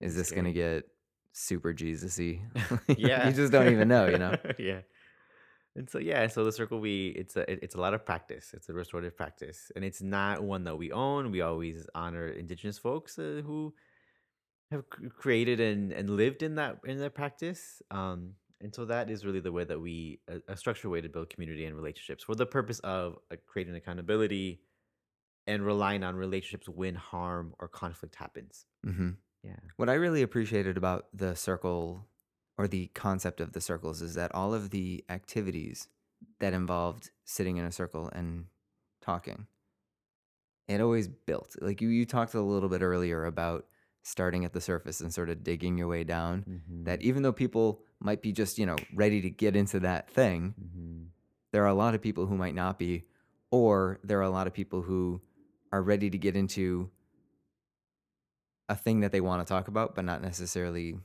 Is 0.00 0.16
It's 0.18 0.30
this 0.30 0.36
gonna 0.36 0.52
get 0.52 0.88
super 1.32 1.72
Jesus-y? 1.72 2.42
yeah. 2.98 3.28
you 3.28 3.34
just 3.34 3.52
don't 3.52 3.70
even 3.72 3.88
know, 3.88 4.08
you 4.08 4.18
know? 4.18 4.36
yeah. 4.58 4.80
And 5.76 5.88
so 5.90 5.98
yeah, 5.98 6.26
so 6.26 6.42
the 6.44 6.52
circle 6.52 6.80
we 6.80 7.08
it's 7.08 7.36
a 7.36 7.50
it- 7.50 7.60
it's 7.62 7.74
a 7.74 7.80
lot 7.80 7.94
of 7.94 8.04
practice. 8.04 8.52
It's 8.54 8.68
a 8.68 8.72
restorative 8.72 9.14
practice, 9.16 9.70
and 9.76 9.84
it's 9.84 10.00
not 10.02 10.42
one 10.42 10.64
that 10.64 10.76
we 10.76 10.90
own. 10.90 11.30
We 11.30 11.42
always 11.42 11.86
honor 11.94 12.26
indigenous 12.28 12.78
folks 12.78 13.18
uh, 13.18 13.42
who 13.44 13.74
have 14.70 14.84
created 15.18 15.60
and 15.60 15.92
and 15.92 16.08
lived 16.10 16.42
in 16.42 16.54
that 16.56 16.78
in 16.84 16.98
that 16.98 17.14
practice. 17.14 17.82
Um, 17.90 18.34
and 18.60 18.74
so 18.74 18.84
that 18.86 19.10
is 19.10 19.24
really 19.24 19.40
the 19.40 19.52
way 19.52 19.64
that 19.64 19.80
we 19.80 20.20
a, 20.28 20.40
a 20.48 20.56
structured 20.56 20.90
way 20.90 21.00
to 21.00 21.08
build 21.08 21.30
community 21.30 21.64
and 21.64 21.76
relationships 21.76 22.24
for 22.24 22.34
the 22.34 22.46
purpose 22.46 22.78
of 22.80 23.18
uh, 23.30 23.36
creating 23.46 23.74
accountability 23.74 24.62
and 25.46 25.64
relying 25.66 26.04
on 26.04 26.16
relationships 26.16 26.68
when 26.68 26.94
harm 26.96 27.54
or 27.60 27.68
conflict 27.68 28.16
happens. 28.16 28.66
hmm 28.84 29.10
Yeah. 29.42 29.60
What 29.76 29.88
I 29.90 29.94
really 29.94 30.22
appreciated 30.22 30.76
about 30.76 31.08
the 31.16 31.34
circle 31.36 32.08
or 32.58 32.68
the 32.68 32.88
concept 32.88 33.40
of 33.40 33.52
the 33.52 33.60
circles 33.60 34.02
is 34.02 34.14
that 34.14 34.34
all 34.34 34.54
of 34.54 34.70
the 34.70 35.04
activities 35.08 35.88
that 36.40 36.54
involved 36.54 37.10
sitting 37.24 37.58
in 37.58 37.64
a 37.64 37.72
circle 37.72 38.08
and 38.10 38.48
talking, 39.00 39.48
it 40.68 40.80
always 40.80 41.08
built. 41.08 41.56
Like 41.60 41.80
you, 41.80 41.88
you 41.88 42.06
talked 42.06 42.34
a 42.34 42.40
little 42.42 42.68
bit 42.68 42.82
earlier 42.82 43.24
about 43.24 43.68
starting 44.06 44.44
at 44.44 44.52
the 44.52 44.60
surface 44.60 45.00
and 45.00 45.12
sort 45.12 45.28
of 45.28 45.42
digging 45.42 45.76
your 45.76 45.88
way 45.88 46.04
down. 46.04 46.44
That 46.84 47.02
even 47.02 47.24
though 47.24 47.32
people 47.32 47.82
might 47.98 48.22
be 48.22 48.30
just, 48.30 48.56
you 48.56 48.64
know, 48.64 48.76
ready 48.94 49.20
to 49.20 49.30
get 49.30 49.56
into 49.56 49.80
that 49.80 50.08
thing, 50.08 50.54
Mm-hmm. 50.60 51.02
there 51.50 51.64
are 51.64 51.68
a 51.68 51.74
lot 51.74 51.94
of 51.96 52.00
people 52.00 52.26
who 52.26 52.36
might 52.36 52.54
not 52.54 52.78
be, 52.78 53.04
or 53.50 53.98
there 54.04 54.18
are 54.18 54.22
a 54.22 54.30
lot 54.30 54.46
of 54.46 54.52
people 54.52 54.82
who 54.82 55.20
are 55.72 55.82
ready 55.82 56.08
to 56.08 56.18
get 56.18 56.36
into 56.36 56.88
a 58.68 58.76
thing 58.76 59.00
that 59.00 59.10
they 59.10 59.20
want 59.20 59.44
to 59.44 59.52
talk 59.52 59.66
about, 59.66 59.96
but 59.96 60.04
not 60.04 60.22
necessarily 60.22 60.96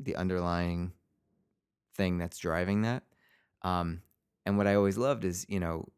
the 0.00 0.14
underlying 0.14 0.92
thing 1.96 2.18
that's 2.18 2.38
driving 2.38 2.82
that. 2.82 3.02
Um, 3.62 4.02
and 4.46 4.56
what 4.58 4.66
I 4.68 4.74
always 4.76 4.96
loved 4.96 5.24
is, 5.24 5.44
you 5.48 5.58
know, 5.58 5.88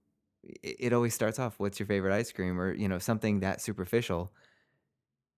it, 0.42 0.76
it 0.78 0.92
always 0.94 1.14
starts 1.14 1.38
off, 1.38 1.58
what's 1.58 1.78
your 1.78 1.86
favorite 1.86 2.14
ice 2.14 2.32
cream? 2.32 2.58
Or, 2.58 2.72
you 2.72 2.88
know, 2.88 2.98
something 2.98 3.40
that 3.40 3.60
superficial. 3.60 4.32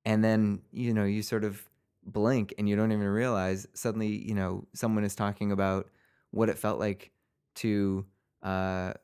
And 0.08 0.24
then, 0.24 0.62
you 0.72 0.94
know, 0.94 1.04
you 1.04 1.22
sort 1.22 1.44
of 1.44 1.62
blink 2.04 2.54
and 2.58 2.68
you 2.68 2.76
don't 2.76 2.92
even 2.92 3.06
realize 3.06 3.66
suddenly, 3.74 4.08
you 4.08 4.34
know, 4.34 4.66
someone 4.74 5.04
is 5.04 5.14
talking 5.14 5.52
about 5.52 5.88
what 6.30 6.48
it 6.48 6.56
felt 6.58 6.78
like 6.78 7.10
to 7.56 8.06
uh, 8.42 8.94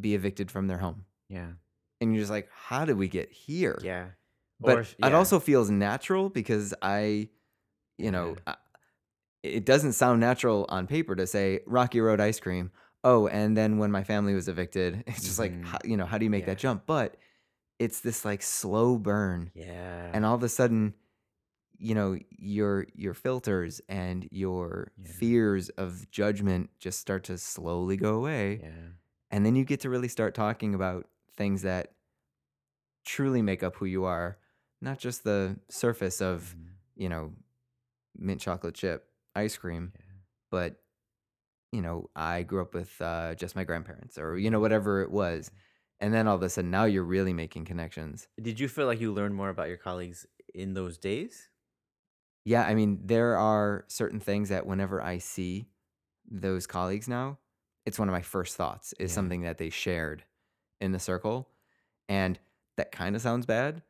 be 0.00 0.14
evicted 0.14 0.50
from 0.50 0.66
their 0.66 0.78
home. 0.78 1.04
Yeah. 1.28 1.50
And 2.00 2.12
you're 2.12 2.22
just 2.22 2.30
like, 2.30 2.48
how 2.52 2.84
did 2.84 2.96
we 2.98 3.08
get 3.08 3.30
here? 3.30 3.78
Yeah. 3.82 4.06
but 4.60 4.78
Or- 4.78 4.86
it 5.06 5.14
also 5.14 5.38
feels 5.38 5.70
natural 5.70 6.28
because 6.30 6.74
I, 6.82 7.28
you 7.96 8.10
know, 8.10 8.30
Yeah. 8.46 8.54
I, 8.54 8.56
it 9.44 9.64
doesn't 9.64 9.92
sound 9.92 10.18
natural 10.20 10.66
on 10.68 10.88
paper 10.88 11.14
to 11.14 11.26
say 11.26 11.60
Rocky 11.66 12.00
Road 12.00 12.20
ice 12.20 12.40
cream. 12.40 12.72
Oh, 13.04 13.28
and 13.28 13.56
then 13.56 13.78
when 13.78 13.92
my 13.92 14.02
family 14.02 14.34
was 14.34 14.48
evicted, 14.48 15.04
it's 15.06 15.22
just 15.22 15.38
like, 15.38 15.52
Mhm. 15.52 15.64
how, 15.64 15.78
you 15.84 15.96
know, 15.96 16.06
how 16.06 16.18
do 16.18 16.24
you 16.24 16.30
make 16.30 16.46
that 16.46 16.58
jump? 16.58 16.82
But 16.86 17.16
it's 17.78 18.00
this 18.00 18.24
like 18.24 18.42
slow 18.42 18.98
burn, 18.98 19.50
Yeah. 19.54 20.10
and 20.12 20.24
all 20.24 20.34
of 20.34 20.42
a 20.42 20.48
sudden, 20.48 20.94
you 21.78 21.94
know, 21.94 22.18
your 22.30 22.86
your 22.94 23.14
filters 23.14 23.80
and 23.88 24.28
your 24.32 24.92
Yeah. 24.96 25.12
fears 25.12 25.68
of 25.70 26.10
judgment 26.10 26.70
just 26.78 26.98
start 27.00 27.24
to 27.24 27.38
slowly 27.38 27.96
go 27.96 28.16
away, 28.16 28.60
yeah. 28.62 28.88
and 29.30 29.46
then 29.46 29.54
you 29.56 29.64
get 29.64 29.80
to 29.80 29.90
really 29.90 30.08
start 30.08 30.34
talking 30.34 30.74
about 30.74 31.06
things 31.36 31.62
that 31.62 31.94
truly 33.04 33.42
make 33.42 33.62
up 33.62 33.76
who 33.76 33.86
you 33.86 34.04
are, 34.04 34.38
not 34.80 34.98
just 34.98 35.24
the 35.24 35.58
surface 35.68 36.20
of 36.20 36.54
Mhm. 36.58 36.64
you 36.96 37.08
know, 37.08 37.32
mint 38.16 38.40
chocolate 38.40 38.74
chip 38.74 39.08
ice 39.36 39.56
cream, 39.56 39.92
Yeah. 39.96 40.04
but 40.50 40.82
you 41.70 41.82
know, 41.82 42.08
I 42.16 42.42
grew 42.44 42.62
up 42.62 42.72
with 42.74 43.00
uh, 43.02 43.34
just 43.34 43.54
my 43.54 43.62
grandparents 43.64 44.18
or 44.18 44.36
you 44.38 44.50
know 44.50 44.58
whatever 44.60 45.02
it 45.02 45.10
was, 45.10 45.50
and 46.00 46.12
then 46.14 46.26
all 46.26 46.36
of 46.36 46.42
a 46.42 46.48
sudden 46.48 46.70
now 46.70 46.84
you're 46.84 47.04
really 47.04 47.32
making 47.32 47.64
connections. 47.64 48.28
Did 48.40 48.58
you 48.58 48.68
feel 48.68 48.86
like 48.86 49.00
you 49.00 49.12
learned 49.12 49.34
more 49.34 49.50
about 49.50 49.68
your 49.68 49.76
colleagues 49.76 50.26
in 50.54 50.74
those 50.74 50.96
days? 50.98 51.50
Yeah, 52.44 52.62
I 52.64 52.74
mean, 52.74 53.00
there 53.06 53.36
are 53.36 53.84
certain 53.88 54.20
things 54.20 54.48
that 54.48 54.66
whenever 54.66 55.02
I 55.02 55.18
see 55.18 55.68
those 56.30 56.66
colleagues 56.66 57.08
now, 57.08 57.38
it's 57.84 57.98
one 57.98 58.08
of 58.08 58.12
my 58.12 58.22
first 58.22 58.56
thoughts 58.56 58.94
is 58.98 59.10
Yeah. 59.10 59.14
something 59.14 59.42
that 59.42 59.58
they 59.58 59.70
shared 59.70 60.24
in 60.80 60.92
the 60.92 60.98
circle, 60.98 61.50
and 62.08 62.38
that 62.76 62.92
kind 62.92 63.16
of 63.16 63.22
sounds 63.22 63.46
bad, 63.46 63.82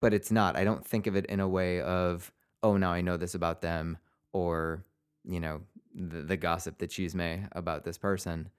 but 0.00 0.14
it's 0.14 0.30
not. 0.32 0.56
I 0.56 0.64
don't 0.64 0.86
think 0.86 1.06
of 1.06 1.16
it 1.16 1.26
in 1.26 1.40
a 1.40 1.48
way 1.48 1.80
of, 1.82 2.32
oh, 2.62 2.76
now 2.76 2.92
I 2.92 3.02
know 3.02 3.16
this 3.16 3.34
about 3.34 3.62
them, 3.62 3.98
or 4.32 4.84
you 5.24 5.40
know, 5.40 5.62
the, 5.94 6.22
the 6.22 6.36
gossip, 6.36 6.82
she's 6.90 7.14
made 7.14 7.48
about 7.52 7.84
this 7.84 7.98
person. 7.98 8.50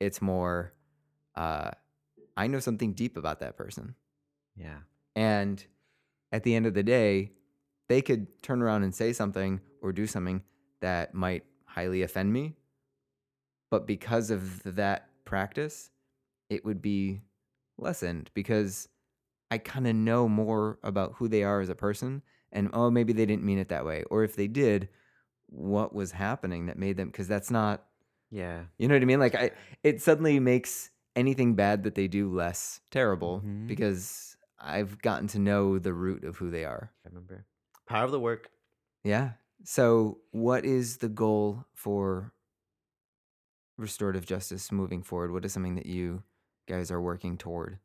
It's 0.00 0.22
more, 0.22 0.74
uh, 1.36 1.72
I 2.36 2.46
know 2.46 2.60
something 2.60 2.92
deep 2.92 3.16
about 3.16 3.40
that 3.40 3.56
person. 3.56 3.94
Yeah. 4.56 4.78
And 5.16 5.64
at 6.32 6.42
the 6.44 6.54
end 6.54 6.66
of 6.66 6.74
the 6.74 6.82
day, 6.82 7.32
they 7.88 8.02
could 8.02 8.42
turn 8.42 8.62
around 8.62 8.84
and 8.84 8.94
say 8.94 9.12
something 9.12 9.60
or 9.82 9.92
do 9.92 10.06
something 10.06 10.42
that 10.80 11.14
might 11.14 11.44
highly 11.64 12.02
offend 12.02 12.32
me. 12.32 12.54
But 13.70 13.86
because 13.86 14.30
of 14.30 14.62
that 14.76 15.08
practice, 15.24 15.90
it 16.48 16.64
would 16.64 16.82
be 16.82 17.22
lessened 17.78 18.30
because 18.34 18.88
I 19.50 19.58
kind 19.58 19.86
of 19.86 19.94
know 19.94 20.28
more 20.28 20.78
about 20.82 21.14
who 21.16 21.28
they 21.28 21.42
are 21.42 21.60
as 21.60 21.68
a 21.68 21.74
person. 21.74 22.22
And 22.52 22.70
oh, 22.72 22.90
maybe 22.90 23.12
they 23.12 23.26
didn't 23.26 23.44
mean 23.44 23.58
it 23.58 23.68
that 23.68 23.84
way. 23.84 24.04
Or 24.10 24.24
if 24.24 24.34
they 24.36 24.48
did, 24.48 24.88
what 25.46 25.94
was 25.94 26.12
happening 26.12 26.66
that 26.66 26.78
made 26.78 26.96
them, 26.96 27.08
because 27.08 27.28
that's 27.28 27.50
not, 27.50 27.84
Yeah. 28.30 28.64
you 28.78 28.88
know 28.88 28.94
what 28.94 29.02
I 29.02 29.06
mean? 29.06 29.20
Like, 29.20 29.34
I, 29.34 29.50
it 29.82 30.02
suddenly 30.02 30.38
makes 30.40 30.90
anything 31.16 31.54
bad 31.54 31.82
that 31.84 31.94
they 31.94 32.08
do 32.08 32.30
less 32.32 32.80
terrible 32.90 33.40
Mhm. 33.40 33.66
because 33.66 34.36
I've 34.58 35.00
gotten 35.00 35.26
to 35.28 35.38
know 35.38 35.78
the 35.78 35.94
root 35.94 36.24
of 36.24 36.36
who 36.36 36.50
they 36.50 36.64
are. 36.64 36.92
I 37.04 37.08
remember. 37.08 37.46
Power 37.86 38.04
of 38.04 38.10
the 38.12 38.20
work. 38.20 38.50
Yeah. 39.04 39.34
So, 39.64 40.20
what 40.30 40.64
is 40.64 40.98
the 40.98 41.08
goal 41.08 41.64
for 41.74 42.32
restorative 43.76 44.26
justice 44.26 44.70
moving 44.70 45.02
forward? 45.02 45.32
What 45.32 45.44
is 45.44 45.52
something 45.52 45.74
that 45.76 45.86
you 45.86 46.22
guys 46.66 46.90
are 46.90 47.00
working 47.00 47.36
toward? 47.38 47.78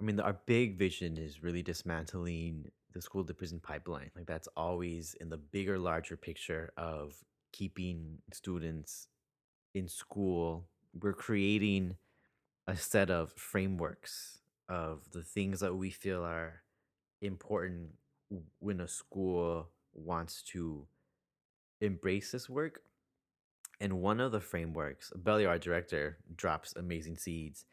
I 0.00 0.04
mean, 0.04 0.18
our 0.20 0.32
big 0.46 0.78
vision 0.78 1.18
is 1.18 1.42
really 1.42 1.62
dismantling 1.62 2.70
the 2.92 3.02
school 3.02 3.24
to 3.24 3.34
prison 3.34 3.60
pipeline. 3.60 4.10
Like 4.16 4.26
that's 4.26 4.48
always 4.56 5.14
in 5.14 5.28
the 5.28 5.36
bigger, 5.36 5.78
larger 5.78 6.16
picture 6.16 6.72
of 6.76 7.22
keeping 7.52 8.18
students 8.32 9.08
in 9.74 9.88
school. 9.88 10.68
We're 10.98 11.12
creating 11.12 11.96
a 12.66 12.76
set 12.76 13.10
of 13.10 13.32
frameworks 13.32 14.38
of 14.68 15.10
the 15.12 15.22
things 15.22 15.60
that 15.60 15.74
we 15.74 15.90
feel 15.90 16.24
are 16.24 16.62
important 17.20 17.90
when 18.60 18.80
a 18.80 18.88
school 18.88 19.68
wants 19.92 20.42
to 20.42 20.86
embrace 21.80 22.32
this 22.32 22.48
work. 22.48 22.82
And 23.80 24.00
one 24.00 24.20
of 24.20 24.32
the 24.32 24.40
frameworks, 24.40 25.10
a 25.14 25.18
Belly, 25.18 25.46
our 25.46 25.58
director, 25.58 26.18
drops 26.36 26.74
amazing 26.76 27.16
seeds. 27.16 27.64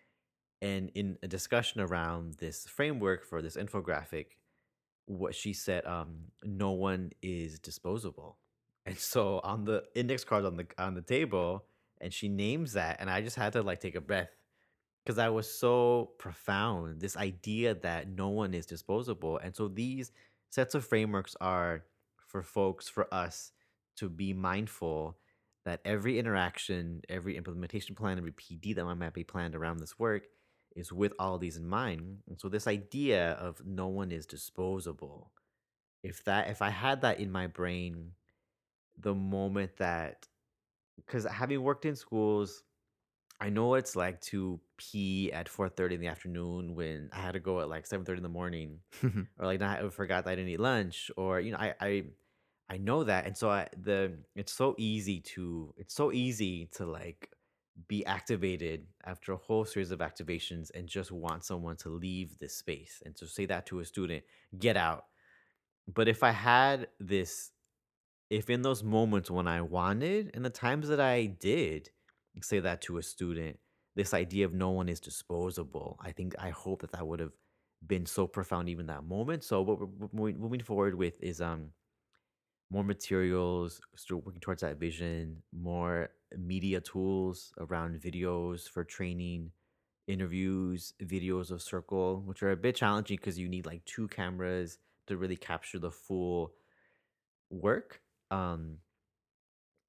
And 0.62 0.90
in 0.96 1.18
a 1.22 1.28
discussion 1.28 1.82
around 1.82 2.36
this 2.36 2.66
framework 2.66 3.26
for 3.26 3.42
this 3.42 3.58
infographic, 3.58 4.28
what 5.06 5.36
she 5.36 5.54
said, 5.54 5.86
um, 5.86 6.32
no 6.44 6.72
one 6.72 7.12
is 7.22 7.60
disposable. 7.60 8.38
And 8.86 8.98
so 8.98 9.42
on 9.44 9.66
the 9.66 9.84
index 9.96 10.24
card 10.24 10.46
on 10.46 10.56
the 10.56 10.68
on 10.78 10.96
the 10.96 11.02
table, 11.02 11.66
and 12.02 12.14
she 12.14 12.30
names 12.30 12.74
that, 12.74 12.98
and 13.00 13.10
I 13.10 13.22
just 13.22 13.36
had 13.36 13.54
to 13.54 13.62
like 13.62 13.80
take 13.80 13.96
a 13.96 14.02
breath 14.02 14.30
because 15.04 15.18
that 15.18 15.34
was 15.34 15.52
so 15.52 16.12
profound. 16.18 17.00
This 17.00 17.18
idea 17.18 17.76
that 17.76 18.10
no 18.10 18.30
one 18.30 18.54
is 18.54 18.66
disposable, 18.66 19.38
and 19.38 19.56
so 19.56 19.68
these 19.68 20.12
sets 20.50 20.76
of 20.76 20.86
frameworks 20.86 21.36
are 21.42 21.84
for 22.18 22.44
folks, 22.44 22.88
for 22.90 23.14
us 23.14 23.52
to 23.98 24.10
be 24.10 24.34
mindful 24.34 25.18
that 25.66 25.82
every 25.84 26.18
interaction, 26.18 27.02
every 27.10 27.36
implementation 27.36 27.96
plan, 27.96 28.18
every 28.18 28.32
PD 28.32 28.76
that 28.76 28.86
might 28.86 29.14
be 29.14 29.24
planned 29.24 29.56
around 29.56 29.80
this 29.80 30.00
work 30.00 30.28
is 30.76 30.94
with 30.94 31.12
all 31.20 31.38
these 31.38 31.58
in 31.58 31.68
mind. 31.68 32.20
And 32.28 32.40
so 32.40 32.48
this 32.48 32.68
idea 32.68 33.32
of 33.32 33.62
no 33.66 33.88
one 33.88 34.12
is 34.12 34.26
disposable, 34.26 35.32
if 36.04 36.24
that 36.26 36.50
if 36.50 36.62
I 36.62 36.70
had 36.70 37.02
that 37.02 37.20
in 37.20 37.32
my 37.32 37.48
brain 37.48 38.12
the 39.00 39.14
moment 39.14 39.78
that 39.78 40.28
because 40.98 41.26
having 41.26 41.62
worked 41.62 41.86
in 41.86 41.96
schools, 41.96 42.64
I 43.40 43.50
know 43.50 43.68
what 43.68 43.80
it's 43.80 43.96
like 43.96 44.22
to 44.22 44.60
pee 44.78 45.32
at 45.32 45.48
4:30 45.50 45.96
in 45.96 46.02
the 46.02 46.08
afternoon 46.08 46.76
when 46.76 47.10
I 47.14 47.20
had 47.20 47.34
to 47.34 47.40
go 47.40 47.62
at 47.62 47.70
like 47.70 47.86
7:30 47.86 48.18
in 48.18 48.24
the 48.24 48.30
morning 48.30 48.80
or 49.04 49.46
like 49.46 49.60
not 49.60 49.84
I 49.84 49.90
forgot 49.90 50.26
that 50.26 50.32
I 50.32 50.36
didn't 50.36 50.50
eat 50.52 50.60
lunch 50.60 51.12
or 51.18 51.40
you 51.40 51.52
know 51.52 51.58
I 51.58 51.76
I 51.80 52.04
I 52.70 52.78
know 52.78 53.04
that 53.04 53.26
and 53.28 53.38
so 53.38 53.50
I 53.50 53.68
the 53.80 54.18
it's 54.36 54.54
so 54.54 54.76
easy 54.78 55.22
to 55.36 55.74
it's 55.78 55.94
so 55.94 56.12
easy 56.12 56.68
to 56.74 56.86
like 56.86 57.32
be 57.88 58.06
activated 58.06 58.88
after 59.06 59.34
a 59.34 59.38
whole 59.38 59.64
series 59.66 59.92
of 59.92 60.00
activations 60.00 60.72
and 60.74 60.88
just 60.88 61.12
want 61.12 61.46
someone 61.46 61.76
to 61.78 61.90
leave 61.90 62.40
this 62.40 62.56
space 62.56 63.02
and 63.06 63.16
to 63.16 63.28
say 63.28 63.46
that 63.46 63.68
to 63.68 63.80
a 63.80 63.86
student 63.86 64.24
get 64.58 64.76
out. 64.76 65.06
But 65.88 66.08
if 66.08 66.24
I 66.24 66.32
had 66.32 66.88
this 67.00 67.52
if 68.30 68.50
in 68.50 68.62
those 68.62 68.84
moments 68.84 69.32
when 69.32 69.48
I 69.48 69.62
wanted 69.62 70.32
and 70.34 70.44
the 70.44 70.50
times 70.50 70.88
that 70.90 71.00
I 71.00 71.26
did 71.26 71.90
say 72.42 72.60
that 72.60 72.82
to 72.84 72.98
a 72.98 73.04
student, 73.04 73.60
this 73.96 74.14
idea 74.14 74.46
of 74.46 74.54
no 74.54 74.70
one 74.72 74.90
is 74.90 75.00
disposable, 75.00 75.98
I 76.02 76.12
think 76.12 76.36
I 76.40 76.50
hope 76.50 76.82
that 76.82 76.92
that 76.92 77.08
would 77.08 77.20
have 77.20 77.34
been 77.86 78.06
so 78.06 78.28
profound 78.28 78.70
even 78.70 78.88
that 78.88 79.06
moment. 79.06 79.44
So 79.44 79.62
what 79.62 79.80
we're 80.14 80.34
moving 80.34 80.62
forward 80.62 80.96
with 80.96 81.22
is 81.22 81.42
um 81.42 81.72
more 82.70 82.84
materials, 82.84 83.80
still 83.96 84.18
working 84.18 84.42
towards 84.42 84.62
that 84.62 84.78
vision, 84.78 85.42
more 85.54 86.10
media 86.38 86.82
tools 86.82 87.54
around 87.60 88.02
videos 88.02 88.68
for 88.68 88.84
training, 88.84 89.52
interviews, 90.08 90.94
videos 91.02 91.52
of 91.52 91.62
circle, 91.62 92.22
which 92.26 92.44
are 92.44 92.52
a 92.52 92.58
bit 92.58 92.76
challenging 92.76 93.18
because 93.18 93.40
you 93.40 93.48
need 93.48 93.66
like 93.66 93.86
two 93.86 94.08
cameras 94.10 94.80
to 95.08 95.16
really 95.16 95.38
capture 95.38 95.80
the 95.80 95.92
full 95.92 96.54
work. 97.50 98.02
Um, 98.32 98.78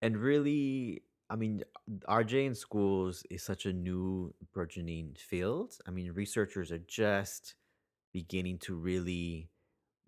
and 0.01 0.17
really, 0.17 1.03
I 1.29 1.37
mean, 1.37 1.63
RJ 2.09 2.47
in 2.47 2.55
schools 2.55 3.25
is 3.31 3.43
such 3.43 3.67
a 3.67 3.73
new 3.73 4.35
burgeoning 4.55 5.17
field. 5.19 5.77
I 5.87 5.91
mean, 5.91 6.13
researchers 6.13 6.71
are 6.71 6.79
just 6.79 7.55
beginning 8.13 8.59
to 8.59 8.75
really 8.75 9.51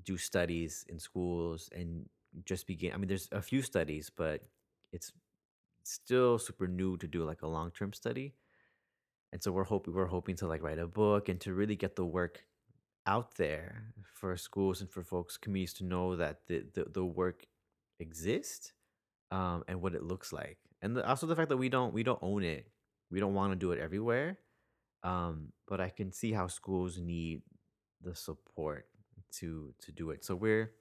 do 0.04 0.16
studies 0.16 0.84
in 0.88 0.98
schools 0.98 1.68
and 1.74 2.08
just 2.44 2.66
begin. 2.66 2.92
I 2.92 2.96
mean, 2.96 3.08
there's 3.08 3.28
a 3.32 3.42
few 3.42 3.62
studies, 3.62 4.10
but 4.14 4.42
it's 4.92 5.12
still 5.82 6.38
super 6.38 6.66
new 6.66 6.96
to 6.98 7.06
do 7.06 7.24
like 7.24 7.42
a 7.42 7.46
long 7.46 7.70
term 7.70 7.92
study. 7.92 8.34
And 9.32 9.42
so 9.42 9.52
we're 9.52 9.64
hoping 9.64 9.94
we're 9.94 10.06
hoping 10.06 10.36
to 10.36 10.46
like 10.46 10.62
write 10.62 10.78
a 10.78 10.86
book 10.86 11.28
and 11.28 11.40
to 11.42 11.54
really 11.54 11.76
get 11.76 11.96
the 11.96 12.04
work 12.04 12.44
out 13.06 13.36
there 13.36 13.94
for 14.04 14.36
schools 14.36 14.80
and 14.80 14.90
for 14.90 15.02
folks, 15.02 15.36
communities 15.36 15.74
to 15.74 15.84
know 15.84 16.16
that 16.16 16.46
the 16.46 16.64
the, 16.74 16.84
the 16.92 17.04
work 17.04 17.46
exists 18.00 18.72
um, 19.30 19.64
and 19.68 19.80
what 19.80 19.94
it 19.94 20.02
looks 20.02 20.32
like, 20.32 20.58
and 20.82 20.96
the, 20.96 21.08
also 21.08 21.26
the 21.26 21.36
fact 21.36 21.50
that 21.50 21.56
we 21.56 21.68
don't 21.68 21.94
we 21.94 22.02
don't 22.02 22.18
own 22.22 22.42
it, 22.42 22.66
we 23.10 23.20
don't 23.20 23.34
want 23.34 23.52
to 23.52 23.56
do 23.56 23.72
it 23.72 23.78
everywhere. 23.78 24.38
Um, 25.02 25.52
but 25.66 25.80
I 25.80 25.88
can 25.88 26.12
see 26.12 26.32
how 26.32 26.46
schools 26.46 26.98
need 26.98 27.42
the 28.02 28.14
support 28.14 28.86
to 29.38 29.74
to 29.80 29.92
do 29.92 30.10
it. 30.10 30.24
So 30.24 30.34
we're 30.34 30.72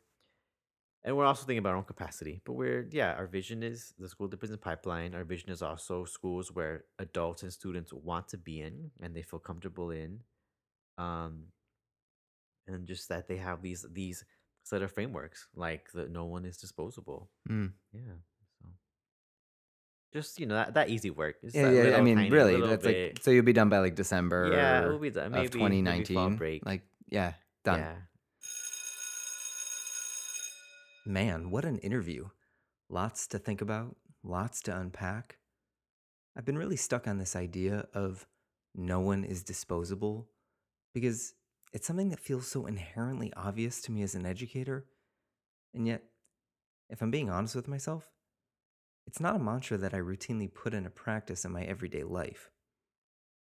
and 1.03 1.15
we're 1.15 1.25
also 1.25 1.45
thinking 1.45 1.59
about 1.59 1.71
our 1.71 1.77
own 1.77 1.83
capacity. 1.83 2.41
But 2.43 2.53
we're 2.53 2.87
yeah, 2.91 3.13
our 3.13 3.27
vision 3.27 3.63
is 3.63 3.93
the 3.97 4.09
school 4.09 4.27
business 4.27 4.59
pipeline. 4.61 5.15
Our 5.15 5.23
vision 5.23 5.49
is 5.49 5.61
also 5.61 6.05
schools 6.05 6.51
where 6.51 6.85
adults 6.97 7.43
and 7.43 7.53
students 7.53 7.93
want 7.93 8.27
to 8.29 8.37
be 8.37 8.61
in 8.61 8.91
and 9.01 9.15
they 9.15 9.21
feel 9.21 9.39
comfortable 9.39 9.91
in. 9.91 10.21
Um, 10.97 11.45
and 12.67 12.85
just 12.85 13.09
that 13.09 13.27
they 13.27 13.37
have 13.37 13.61
these 13.61 13.85
these 13.91 14.25
set 14.69 14.81
of 14.81 14.91
frameworks 14.91 15.47
like 15.55 15.91
that 15.93 16.11
no 16.11 16.25
one 16.25 16.45
is 16.45 16.57
disposable. 16.57 17.29
Mm. 17.49 17.73
Yeah. 17.91 18.19
So 18.61 18.67
just 20.13 20.39
you 20.39 20.45
know 20.45 20.55
that, 20.55 20.75
that 20.75 20.89
easy 20.89 21.09
work. 21.09 21.41
Just 21.41 21.55
Yeah, 21.55 21.69
yeah. 21.69 21.97
I 21.97 22.01
mean, 22.01 22.17
tiny 22.17 22.29
really, 22.29 22.61
that's 22.61 22.85
like 22.85 23.19
so 23.21 23.31
you'll 23.31 23.43
be 23.43 23.53
done 23.53 23.69
by 23.69 23.79
like 23.79 23.95
December. 23.95 24.51
yeah, 24.53 24.87
we'll 24.87 24.99
be 24.99 25.09
done. 25.09 25.31
Maybe 25.31 25.47
of 25.47 25.53
maybe 25.53 25.59
fall 25.59 25.69
2019. 25.69 26.35
break. 26.35 26.65
Like, 26.65 26.83
yeah, 27.09 27.33
done. 27.65 27.79
Yeah. 27.79 27.95
Man, 31.05 31.49
what 31.49 31.65
an 31.65 31.79
interview. 31.79 32.29
Lots 32.89 33.27
to 33.27 33.39
think 33.39 33.61
about, 33.61 33.95
lots 34.23 34.61
to 34.63 34.77
unpack. 34.77 35.37
I've 36.37 36.45
been 36.45 36.57
really 36.57 36.75
stuck 36.75 37.07
on 37.07 37.17
this 37.17 37.35
idea 37.35 37.87
of 37.93 38.27
no 38.75 38.99
one 38.99 39.23
is 39.23 39.43
disposable 39.43 40.27
because 40.93 41.33
it's 41.71 41.85
something 41.87 42.09
that 42.09 42.19
feels 42.19 42.47
so 42.47 42.65
inherently 42.65 43.31
obvious 43.35 43.81
to 43.81 43.91
me 43.91 44.01
as 44.01 44.15
an 44.15 44.25
educator. 44.25 44.85
And 45.73 45.87
yet, 45.87 46.03
if 46.89 47.01
I'm 47.01 47.11
being 47.11 47.29
honest 47.29 47.55
with 47.55 47.67
myself, 47.67 48.09
it's 49.05 49.19
not 49.19 49.35
a 49.35 49.39
mantra 49.39 49.77
that 49.77 49.93
I 49.93 49.99
routinely 49.99 50.53
put 50.53 50.73
into 50.73 50.89
practice 50.89 51.45
in 51.45 51.51
my 51.51 51.63
everyday 51.63 52.03
life. 52.03 52.49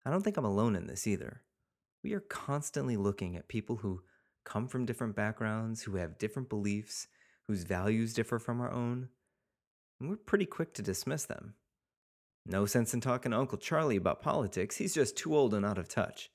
I 0.04 0.10
don't 0.10 0.22
think 0.22 0.36
I'm 0.36 0.44
alone 0.44 0.76
in 0.76 0.86
this 0.86 1.06
either. 1.06 1.42
We 2.02 2.12
are 2.12 2.20
constantly 2.20 2.96
looking 2.96 3.36
at 3.36 3.48
people 3.48 3.76
who 3.76 4.02
come 4.44 4.68
from 4.68 4.84
different 4.84 5.16
backgrounds, 5.16 5.82
who 5.82 5.96
have 5.96 6.18
different 6.18 6.50
beliefs, 6.50 7.08
whose 7.46 7.64
values 7.64 8.12
differ 8.12 8.38
from 8.38 8.60
our 8.60 8.70
own, 8.70 9.08
and 10.00 10.08
we're 10.08 10.16
pretty 10.16 10.46
quick 10.46 10.74
to 10.74 10.82
dismiss 10.82 11.24
them. 11.24 11.54
No 12.46 12.66
sense 12.66 12.92
in 12.92 13.00
talking 13.00 13.32
to 13.32 13.38
Uncle 13.38 13.58
Charlie 13.58 13.96
about 13.96 14.20
politics, 14.20 14.76
he's 14.76 14.94
just 14.94 15.16
too 15.16 15.34
old 15.34 15.54
and 15.54 15.64
out 15.64 15.78
of 15.78 15.88
touch. 15.88 16.30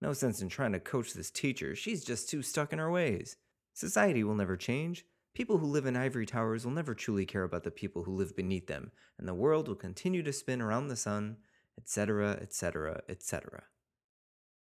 No 0.00 0.12
sense 0.12 0.42
in 0.42 0.48
trying 0.48 0.72
to 0.72 0.80
coach 0.80 1.12
this 1.12 1.30
teacher, 1.30 1.74
she's 1.74 2.04
just 2.04 2.28
too 2.28 2.42
stuck 2.42 2.72
in 2.72 2.78
her 2.78 2.90
ways. 2.90 3.36
Society 3.72 4.22
will 4.22 4.34
never 4.34 4.56
change. 4.56 5.04
People 5.34 5.58
who 5.58 5.66
live 5.66 5.86
in 5.86 5.96
ivory 5.96 6.26
towers 6.26 6.64
will 6.64 6.72
never 6.72 6.94
truly 6.94 7.26
care 7.26 7.42
about 7.42 7.64
the 7.64 7.70
people 7.70 8.04
who 8.04 8.14
live 8.14 8.36
beneath 8.36 8.66
them, 8.66 8.92
and 9.18 9.26
the 9.26 9.34
world 9.34 9.66
will 9.66 9.74
continue 9.74 10.22
to 10.22 10.32
spin 10.32 10.60
around 10.62 10.88
the 10.88 10.96
sun, 10.96 11.38
etc., 11.76 12.38
etc., 12.40 13.02
etc. 13.08 13.64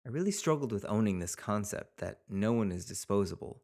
I 0.06 0.10
really 0.10 0.30
struggled 0.30 0.70
with 0.70 0.84
owning 0.88 1.18
this 1.18 1.34
concept 1.34 1.98
that 1.98 2.20
no 2.28 2.52
one 2.52 2.70
is 2.70 2.84
disposable 2.84 3.62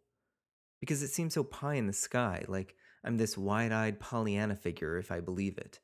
because 0.80 1.03
it 1.03 1.11
seems 1.11 1.34
so 1.34 1.44
pie 1.44 1.74
in 1.74 1.86
the 1.86 1.92
sky, 1.92 2.44
like 2.48 2.74
I'm 3.05 3.18
this 3.18 3.36
wide 3.36 3.72
eyed 3.72 4.01
Pollyanna 4.01 4.57
figure 4.57 4.98
if 4.98 5.12
I 5.12 5.20
believe 5.20 5.59
it. 5.59 5.80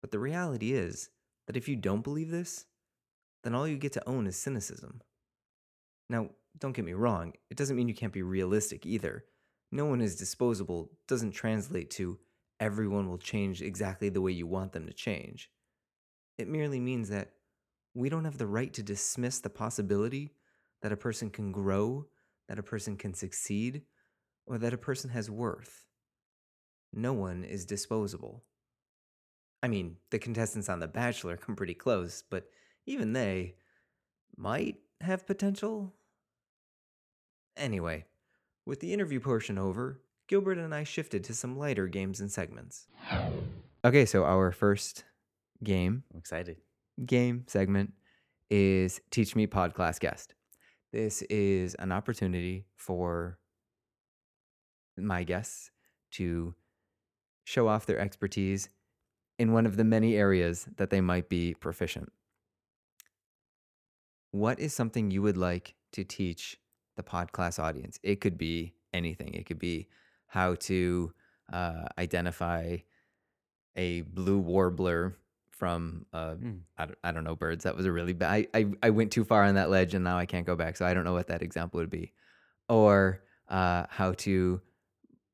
But 0.00 0.10
the 0.10 0.18
reality 0.18 0.72
is 0.72 1.10
that 1.46 1.56
if 1.56 1.66
you 1.68 1.76
don't 1.76 2.04
believe 2.04 2.30
this, 2.30 2.66
then 3.42 3.54
all 3.54 3.66
you 3.66 3.76
get 3.76 3.92
to 3.92 4.08
own 4.08 4.26
is 4.26 4.36
cynicism. 4.36 5.00
Now, 6.08 6.30
don't 6.58 6.72
get 6.72 6.84
me 6.84 6.94
wrong, 6.94 7.34
it 7.50 7.56
doesn't 7.56 7.76
mean 7.76 7.88
you 7.88 7.94
can't 7.94 8.12
be 8.12 8.22
realistic 8.22 8.86
either. 8.86 9.24
No 9.70 9.84
one 9.84 10.00
is 10.00 10.16
disposable 10.16 10.90
doesn't 11.06 11.32
translate 11.32 11.90
to 11.92 12.18
everyone 12.60 13.08
will 13.08 13.18
change 13.18 13.62
exactly 13.62 14.08
the 14.08 14.20
way 14.20 14.32
you 14.32 14.46
want 14.46 14.72
them 14.72 14.86
to 14.86 14.92
change. 14.92 15.50
It 16.38 16.48
merely 16.48 16.80
means 16.80 17.08
that 17.10 17.32
we 17.94 18.08
don't 18.08 18.24
have 18.24 18.38
the 18.38 18.46
right 18.46 18.72
to 18.74 18.82
dismiss 18.82 19.40
the 19.40 19.50
possibility 19.50 20.32
that 20.82 20.92
a 20.92 20.96
person 20.96 21.30
can 21.30 21.52
grow, 21.52 22.06
that 22.48 22.58
a 22.58 22.62
person 22.62 22.96
can 22.96 23.14
succeed, 23.14 23.82
or 24.46 24.58
that 24.58 24.72
a 24.72 24.78
person 24.78 25.10
has 25.10 25.30
worth. 25.30 25.86
No 26.92 27.12
one 27.12 27.44
is 27.44 27.66
disposable. 27.66 28.44
I 29.62 29.68
mean, 29.68 29.96
the 30.10 30.18
contestants 30.18 30.68
on 30.68 30.80
The 30.80 30.86
Bachelor 30.86 31.36
come 31.36 31.56
pretty 31.56 31.74
close, 31.74 32.22
but 32.28 32.48
even 32.88 33.12
they 33.12 33.54
might 34.36 34.76
have 35.02 35.26
potential. 35.26 35.92
Anyway, 37.56 38.06
with 38.64 38.80
the 38.80 38.92
interview 38.92 39.20
portion 39.20 39.58
over, 39.58 40.00
Gilbert 40.26 40.58
and 40.58 40.74
I 40.74 40.84
shifted 40.84 41.22
to 41.24 41.34
some 41.34 41.58
lighter 41.58 41.86
games 41.86 42.20
and 42.20 42.30
segments. 42.30 42.86
Okay, 43.84 44.06
so 44.06 44.24
our 44.24 44.52
first 44.52 45.04
game 45.62 46.02
I'm 46.12 46.18
excited. 46.18 46.56
game 47.04 47.44
segment 47.46 47.92
is 48.50 49.00
Teach 49.10 49.36
Me 49.36 49.46
Podcast 49.46 50.00
Guest. 50.00 50.34
This 50.92 51.22
is 51.22 51.74
an 51.74 51.92
opportunity 51.92 52.64
for 52.76 53.38
my 54.96 55.24
guests 55.24 55.70
to 56.12 56.54
show 57.44 57.68
off 57.68 57.86
their 57.86 57.98
expertise 57.98 58.70
in 59.38 59.52
one 59.52 59.66
of 59.66 59.76
the 59.76 59.84
many 59.84 60.16
areas 60.16 60.66
that 60.76 60.90
they 60.90 61.00
might 61.00 61.28
be 61.28 61.54
proficient. 61.54 62.10
What 64.30 64.60
is 64.60 64.74
something 64.74 65.10
you 65.10 65.22
would 65.22 65.36
like 65.36 65.74
to 65.92 66.04
teach 66.04 66.58
the 66.96 67.02
podcast 67.02 67.58
audience? 67.58 67.98
It 68.02 68.20
could 68.20 68.36
be 68.36 68.74
anything. 68.92 69.34
It 69.34 69.46
could 69.46 69.58
be 69.58 69.88
how 70.26 70.54
to 70.56 71.12
uh, 71.52 71.84
identify 71.98 72.78
a 73.76 74.02
blue 74.02 74.38
warbler 74.38 75.16
from 75.50 76.06
uh, 76.12 76.34
Mm. 76.34 76.60
I, 76.76 76.86
don't, 76.86 76.98
I 77.02 77.12
don't 77.12 77.24
know 77.24 77.34
birds. 77.34 77.64
That 77.64 77.76
was 77.76 77.86
a 77.86 77.92
really 77.92 78.12
bad. 78.12 78.46
I, 78.54 78.58
I 78.60 78.66
I 78.84 78.90
went 78.90 79.10
too 79.10 79.24
far 79.24 79.42
on 79.44 79.54
that 79.56 79.70
ledge 79.70 79.94
and 79.94 80.04
now 80.04 80.16
I 80.18 80.26
can't 80.26 80.46
go 80.46 80.54
back. 80.54 80.76
So 80.76 80.86
I 80.86 80.94
don't 80.94 81.04
know 81.04 81.12
what 81.14 81.26
that 81.28 81.42
example 81.42 81.80
would 81.80 81.90
be, 81.90 82.12
or 82.68 83.24
uh, 83.48 83.86
how 83.90 84.12
to 84.12 84.60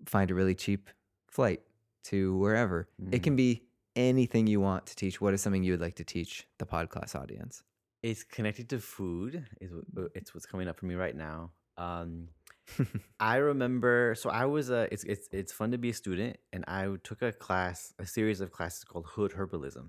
find 0.06 0.30
a 0.30 0.34
really 0.34 0.54
cheap 0.54 0.88
flight 1.28 1.60
to 2.04 2.36
wherever. 2.38 2.88
It 3.10 3.20
Mm. 3.20 3.22
can 3.22 3.36
be 3.36 3.62
anything 3.96 4.46
you 4.46 4.60
want 4.60 4.86
to 4.86 4.96
teach. 4.96 5.20
What 5.20 5.34
is 5.34 5.42
something 5.42 5.62
you 5.62 5.72
would 5.72 5.80
like 5.80 5.96
to 5.96 6.04
teach 6.04 6.46
the 6.58 6.66
podcast 6.66 7.14
audience? 7.14 7.62
It's 8.04 8.22
connected 8.22 8.68
to 8.68 8.80
food. 8.80 9.46
Is 9.62 9.72
uh, 9.72 10.02
it's 10.14 10.34
what's 10.34 10.44
coming 10.44 10.68
up 10.68 10.78
for 10.78 10.84
me 10.84 10.94
right 10.94 11.16
now. 11.16 11.52
Um, 11.78 12.28
I 13.18 13.36
remember. 13.36 14.14
So 14.14 14.28
I 14.28 14.44
was 14.44 14.68
a. 14.68 14.92
It's 14.92 15.04
it's 15.04 15.26
it's 15.32 15.52
fun 15.52 15.70
to 15.70 15.78
be 15.78 15.88
a 15.88 15.94
student, 15.94 16.36
and 16.52 16.66
I 16.68 16.86
took 17.02 17.22
a 17.22 17.32
class, 17.32 17.94
a 17.98 18.04
series 18.04 18.42
of 18.42 18.52
classes 18.52 18.84
called 18.84 19.06
Hood 19.06 19.32
Herbalism, 19.32 19.88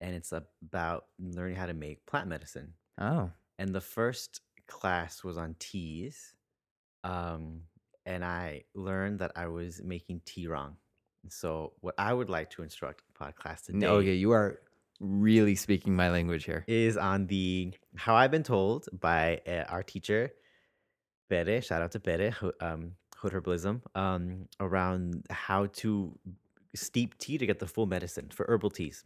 and 0.00 0.14
it's 0.14 0.30
about 0.30 1.06
learning 1.18 1.56
how 1.56 1.66
to 1.66 1.74
make 1.74 2.06
plant 2.06 2.28
medicine. 2.28 2.74
Oh, 3.00 3.32
And 3.58 3.74
the 3.74 3.80
first 3.80 4.42
class 4.68 5.24
was 5.24 5.36
on 5.36 5.56
teas, 5.58 6.34
um, 7.02 7.62
and 8.06 8.24
I 8.24 8.62
learned 8.76 9.18
that 9.18 9.32
I 9.34 9.48
was 9.48 9.82
making 9.82 10.20
tea 10.24 10.46
wrong. 10.46 10.76
So 11.28 11.72
what 11.80 11.96
I 11.98 12.12
would 12.12 12.30
like 12.30 12.50
to 12.50 12.62
instruct 12.62 13.02
podcast 13.20 13.66
today 13.66 13.78
no, 13.78 13.94
okay. 13.96 14.14
You 14.14 14.30
are 14.30 14.60
really 15.02 15.54
speaking 15.56 15.94
my 15.96 16.10
language 16.10 16.44
here. 16.44 16.64
is 16.68 16.96
on 16.96 17.26
the 17.26 17.74
how 17.96 18.14
I've 18.14 18.30
been 18.30 18.44
told 18.44 18.88
by 18.92 19.40
uh, 19.46 19.64
our 19.68 19.82
teacher, 19.82 20.32
Pere. 21.28 21.60
Shout 21.60 21.82
out 21.82 21.92
to 21.92 22.00
Pere, 22.00 22.30
Ho- 22.30 22.52
um, 22.60 22.92
Hood 23.16 23.32
Herbalism, 23.32 23.80
um, 23.96 24.48
around 24.60 25.26
how 25.30 25.66
to 25.66 26.16
steep 26.74 27.18
tea 27.18 27.36
to 27.38 27.46
get 27.46 27.58
the 27.58 27.66
full 27.66 27.86
medicine 27.86 28.28
for 28.32 28.46
herbal 28.48 28.70
teas. 28.70 29.04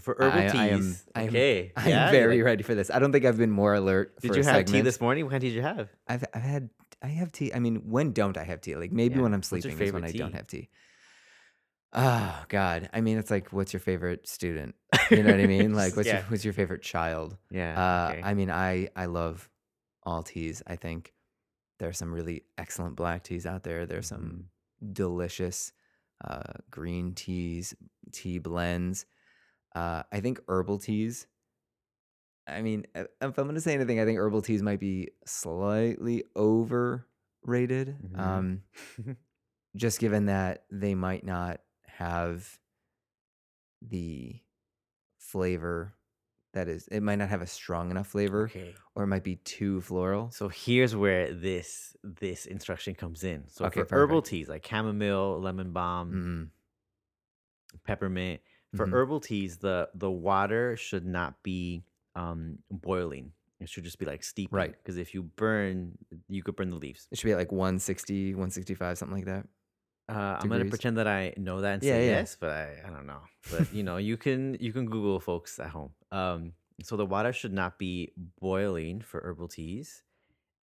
For 0.00 0.14
herbal 0.18 0.38
I- 0.38 0.48
teas, 0.48 0.54
I 0.54 0.66
am- 0.68 0.96
I 1.14 1.22
am- 1.22 1.28
okay, 1.28 1.72
I'm 1.76 1.88
yeah, 1.88 2.06
you 2.06 2.12
very 2.12 2.36
like- 2.36 2.44
ready 2.44 2.62
for 2.62 2.74
this. 2.74 2.90
I 2.90 2.98
don't 2.98 3.10
think 3.12 3.24
I've 3.24 3.38
been 3.38 3.50
more 3.50 3.74
alert. 3.74 4.20
Did 4.20 4.36
you 4.36 4.42
have 4.42 4.64
tea 4.66 4.82
this 4.82 5.00
morning? 5.00 5.24
What 5.24 5.30
kind 5.30 5.40
tea 5.40 5.48
did 5.48 5.56
you 5.56 5.62
have? 5.62 5.88
I've 6.06 6.24
I've 6.34 6.42
had 6.42 6.70
I 7.02 7.06
have 7.08 7.32
tea. 7.32 7.52
I 7.54 7.58
mean, 7.58 7.76
when 7.88 8.12
don't 8.12 8.36
I 8.36 8.44
have 8.44 8.60
tea? 8.60 8.76
Like 8.76 8.92
maybe 8.92 9.14
Yeah. 9.16 9.22
when 9.22 9.32
I'm 9.34 9.42
sleeping 9.42 9.70
is 9.72 9.78
when 9.78 9.86
favorite 9.86 10.04
I 10.04 10.12
don't 10.12 10.34
have 10.34 10.46
tea. 10.46 10.68
Oh 11.92 12.44
God. 12.48 12.88
I 12.92 13.00
mean, 13.00 13.18
it's 13.18 13.30
like, 13.30 13.52
what's 13.52 13.72
your 13.72 13.80
favorite 13.80 14.28
student? 14.28 14.74
You 15.10 15.22
know 15.24 15.30
what 15.32 15.40
I 15.40 15.46
mean? 15.46 15.74
Like, 15.74 15.96
what's 15.96 16.06
Yeah. 16.06 16.16
your 16.18 16.24
what's 16.28 16.44
your 16.44 16.54
favorite 16.54 16.82
child? 16.82 17.36
Yeah. 17.50 17.74
Uh, 17.78 18.10
okay. 18.12 18.20
I 18.24 18.34
mean, 18.34 18.50
I 18.50 18.88
I 18.94 19.06
love 19.06 19.48
all 20.04 20.22
teas. 20.22 20.62
I 20.66 20.76
think 20.76 21.12
there 21.78 21.88
are 21.88 21.92
some 21.92 22.12
really 22.12 22.44
excellent 22.58 22.94
black 22.96 23.24
teas 23.24 23.44
out 23.46 23.64
there. 23.64 23.86
There's 23.86 24.06
some 24.06 24.44
Mm-hmm. 24.82 24.92
delicious 24.92 25.72
uh, 26.24 26.52
green 26.70 27.14
teas, 27.14 27.74
tea 28.12 28.38
blends. 28.38 29.04
Uh, 29.74 30.02
I 30.12 30.20
think 30.20 30.40
herbal 30.48 30.78
teas. 30.78 31.26
I 32.46 32.62
mean, 32.62 32.86
uh, 32.94 33.04
if 33.20 33.38
I'm 33.38 33.44
going 33.44 33.54
to 33.54 33.60
say 33.60 33.74
anything, 33.74 34.00
I 34.00 34.04
think 34.04 34.18
herbal 34.18 34.42
teas 34.42 34.62
might 34.62 34.80
be 34.80 35.10
slightly 35.26 36.24
overrated. 36.36 37.96
Mhm. 38.14 38.18
Um, 38.18 38.62
just 39.76 39.98
given 40.00 40.26
that 40.26 40.64
they 40.70 40.94
might 40.94 41.24
not 41.24 41.60
have 42.00 42.58
the 43.82 44.40
flavor 45.18 45.94
that 46.52 46.66
is, 46.68 46.88
it 46.88 47.00
might 47.02 47.16
not 47.16 47.28
have 47.28 47.42
a 47.42 47.46
strong 47.46 47.90
enough 47.90 48.08
flavor, 48.08 48.44
okay. 48.44 48.74
or 48.96 49.04
it 49.04 49.06
might 49.06 49.22
be 49.22 49.36
too 49.36 49.80
floral. 49.80 50.30
So 50.32 50.48
here's 50.48 50.96
where 50.96 51.32
this 51.32 51.96
this 52.02 52.46
instruction 52.46 52.94
comes 52.94 53.22
in. 53.22 53.48
So 53.48 53.66
Okay, 53.66 53.84
for 53.84 53.96
herbal 53.96 54.22
teas 54.22 54.48
like 54.48 54.66
chamomile, 54.66 55.40
lemon 55.40 55.72
balm, 55.72 56.50
Mm, 57.72 57.80
peppermint, 57.84 58.40
for 58.76 58.86
Mhm. 58.86 58.92
herbal 58.92 59.20
teas, 59.20 59.58
the 59.58 59.90
the 59.94 60.10
water 60.10 60.76
should 60.76 61.06
not 61.06 61.42
be 61.42 61.84
um 62.16 62.58
boiling. 62.70 63.32
It 63.60 63.68
should 63.68 63.84
just 63.84 63.98
be 63.98 64.06
like 64.06 64.24
steeping. 64.24 64.56
Right. 64.56 64.72
Because 64.72 64.96
if 64.96 65.12
you 65.14 65.22
burn, 65.22 65.98
you 66.28 66.42
could 66.42 66.56
burn 66.56 66.70
the 66.70 66.76
leaves. 66.76 67.06
it 67.10 67.18
should 67.18 67.26
be 67.28 67.32
at 67.32 67.38
like 67.38 67.52
160, 67.52 68.34
165, 68.34 68.96
something 68.98 69.16
like 69.16 69.26
that. 69.26 69.46
Uh, 70.10 70.38
I'm 70.40 70.48
gonna 70.48 70.64
pretend 70.64 70.96
that 70.98 71.06
I 71.06 71.34
know 71.36 71.60
that 71.60 71.74
and 71.74 71.82
Yeah, 71.84 71.92
say 71.94 72.06
yeah. 72.06 72.18
yes, 72.18 72.36
but 72.38 72.50
I, 72.50 72.82
I 72.86 72.90
don't 72.90 73.06
know. 73.06 73.20
But 73.50 73.72
you 73.72 73.82
know, 73.82 73.96
you 73.96 74.16
can 74.16 74.56
you 74.60 74.72
can 74.72 74.86
Google 74.86 75.20
folks 75.20 75.58
at 75.58 75.68
home. 75.70 75.92
Um, 76.10 76.52
so 76.82 76.96
the 76.96 77.06
water 77.06 77.32
should 77.32 77.52
not 77.52 77.78
be 77.78 78.12
boiling 78.40 79.00
for 79.02 79.20
herbal 79.20 79.48
teas, 79.48 80.02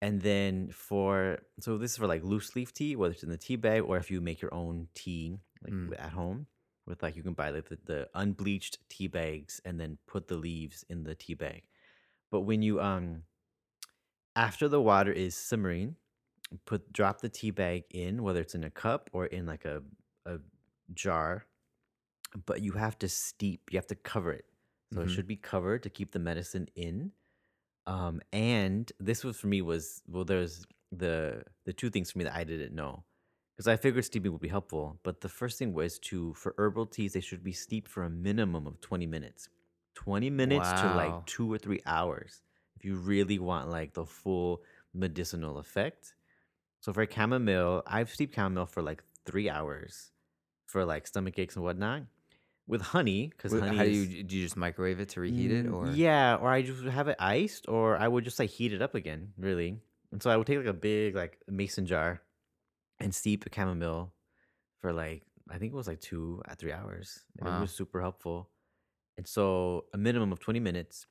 and 0.03 0.21
then 0.21 0.71
for 0.73 1.39
so 1.61 1.79
this 1.79 1.93
is 1.93 1.97
for 1.97 2.07
like 2.07 2.25
loose 2.25 2.57
leaf 2.57 2.73
tea, 2.75 2.97
whether 2.97 3.13
it's 3.15 3.23
in 3.23 3.31
the 3.31 3.37
tea 3.39 3.57
bag 3.57 3.83
or 3.83 3.97
if 3.99 4.11
you 4.11 4.21
make 4.21 4.41
your 4.43 4.53
own 4.55 4.89
tea 4.95 5.39
like 5.63 5.73
Mm. 5.73 5.95
at 5.99 6.11
home 6.11 6.47
with 6.87 7.03
like 7.03 7.17
you 7.17 7.23
can 7.23 7.35
buy 7.35 7.51
like 7.51 7.69
the, 7.69 7.79
the 7.85 8.09
unbleached 8.15 8.79
tea 8.89 9.09
bags 9.09 9.61
and 9.65 9.81
then 9.81 9.99
put 10.07 10.29
the 10.29 10.37
leaves 10.37 10.85
in 10.89 11.05
the 11.05 11.15
tea 11.15 11.35
bag. 11.35 11.63
But 12.31 12.41
when 12.43 12.63
you 12.63 12.81
um 12.81 13.23
after 14.35 14.69
the 14.69 14.81
water 14.81 15.13
is 15.13 15.35
simmering, 15.37 15.97
put 16.67 16.93
drop 16.93 17.21
the 17.21 17.29
tea 17.29 17.51
bag 17.51 17.85
in, 17.91 18.23
whether 18.23 18.41
it's 18.41 18.55
in 18.55 18.65
a 18.65 18.71
cup 18.71 19.11
or 19.13 19.27
in 19.27 19.47
like 19.47 19.65
a 19.65 19.83
a 20.27 20.41
jar. 20.95 21.47
But 22.45 22.63
you 22.63 22.73
have 22.73 22.99
to 23.01 23.09
steep. 23.09 23.73
You 23.73 23.79
have 23.79 23.87
to 23.89 23.95
cover 23.95 24.33
it, 24.33 24.47
so 24.93 25.01
it 25.03 25.09
Mhm. 25.09 25.11
should 25.11 25.27
be 25.27 25.37
covered 25.37 25.83
to 25.85 25.91
keep 25.91 26.13
the 26.13 26.19
medicine 26.19 26.69
in. 26.75 27.13
Um, 27.87 28.23
and 28.33 28.93
this 29.01 29.25
was 29.25 29.39
for 29.41 29.49
me 29.49 29.63
was 29.63 30.03
well, 30.09 30.25
there's 30.27 30.67
the 30.93 31.45
the 31.67 31.75
two 31.75 31.91
things 31.91 32.13
for 32.13 32.19
me 32.19 32.25
that 32.25 32.35
I 32.37 32.45
didn't 32.45 32.75
know 32.75 33.07
because 33.57 33.69
I 33.69 33.77
figured 33.77 34.05
steeping 34.07 34.33
would 34.33 34.43
be 34.43 34.49
helpful. 34.49 35.01
But 35.05 35.23
the 35.23 35.31
first 35.31 35.59
thing 35.59 35.75
was 35.75 35.99
to 36.01 36.35
for 36.35 36.55
herbal 36.59 36.89
teas 36.89 37.15
they 37.15 37.21
should 37.23 37.45
be 37.45 37.53
steeped 37.53 37.91
for 37.91 38.05
a 38.05 38.11
minimum 38.11 38.67
of 38.67 38.81
twenty 38.83 39.07
minutes, 39.07 39.49
twenty 39.95 40.31
minutes 40.31 40.73
to 40.75 40.89
like 40.91 41.25
two 41.27 41.53
or 41.53 41.59
three 41.59 41.83
hours 41.87 42.43
if 42.77 42.85
you 42.85 42.97
really 42.97 43.39
want 43.39 43.71
like 43.71 43.95
the 43.95 44.07
full 44.07 44.65
medicinal 44.95 45.59
effect. 45.59 46.16
So 46.81 46.93
for 46.93 47.07
chamomile, 47.11 47.83
I've 47.87 48.11
steeped 48.11 48.35
chamomile 48.35 48.67
for 48.67 48.83
like 48.83 49.03
three 49.25 49.51
hours 49.51 50.13
for 50.67 50.85
like 50.85 51.07
stomach 51.07 51.39
aches 51.39 51.57
and 51.57 51.65
whatnot. 51.65 52.03
With 52.69 52.81
honey, 52.83 53.29
because 53.29 53.53
honey 53.53 53.77
How 53.77 53.85
do 53.85 53.91
is- 53.91 54.09
you 54.09 54.25
do? 54.25 54.37
You 54.37 54.43
just 54.45 54.57
microwave 54.57 54.99
it 55.01 55.09
to 55.11 55.21
reheat 55.21 55.53
it, 55.53 55.67
Mm, 55.67 55.73
or 55.73 55.87
yeah, 55.95 56.37
or 56.37 56.51
I 56.51 56.63
just 56.63 56.83
would 56.83 56.93
have 56.93 57.09
it 57.09 57.17
iced, 57.21 57.69
or 57.69 57.97
I 57.97 58.09
would 58.09 58.25
just 58.25 58.39
like 58.39 58.51
heat 58.51 58.73
it 58.73 58.83
up 58.83 58.95
again, 58.95 59.33
really. 59.39 59.81
And 60.13 60.23
so 60.23 60.31
I 60.31 60.37
would 60.37 60.47
take 60.47 60.59
like 60.59 60.67
a 60.67 60.73
big 60.73 61.15
like 61.15 61.39
mason 61.49 61.87
jar 61.87 62.23
and 63.01 63.15
steep 63.15 63.47
a 63.47 63.55
chamomile 63.55 64.15
for 64.83 64.93
like 64.93 65.25
I 65.51 65.59
think 65.59 65.73
it 65.73 65.77
was 65.77 65.89
like 65.89 66.01
two 66.01 66.43
at 66.49 66.59
three 66.59 66.73
hours. 66.73 67.25
And 67.39 67.49
It 67.49 67.53
Wow. 67.53 67.61
was 67.63 67.73
super 67.73 68.01
helpful. 68.01 68.51
And 69.19 69.27
so 69.27 69.87
a 69.95 69.99
minimum 69.99 70.33
of 70.33 70.41
twenty 70.41 70.61
minutes. 70.61 71.07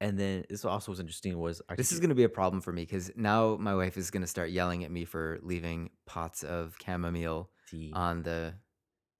And 0.00 0.18
then 0.18 0.44
this 0.48 0.64
also 0.64 0.92
was 0.92 1.00
interesting 1.00 1.38
was 1.38 1.60
This 1.76 1.92
is 1.92 2.00
going 2.00 2.08
to 2.08 2.14
be 2.14 2.24
a 2.24 2.28
problem 2.28 2.62
for 2.62 2.72
me 2.72 2.82
because 2.82 3.10
now 3.16 3.56
my 3.56 3.74
wife 3.74 3.98
is 3.98 4.10
going 4.10 4.22
to 4.22 4.26
start 4.26 4.50
yelling 4.50 4.82
at 4.84 4.90
me 4.90 5.04
for 5.04 5.38
leaving 5.42 5.90
pots 6.06 6.42
of 6.42 6.76
chamomile 6.82 7.50
tea. 7.70 7.92
on 7.94 8.22
the 8.22 8.54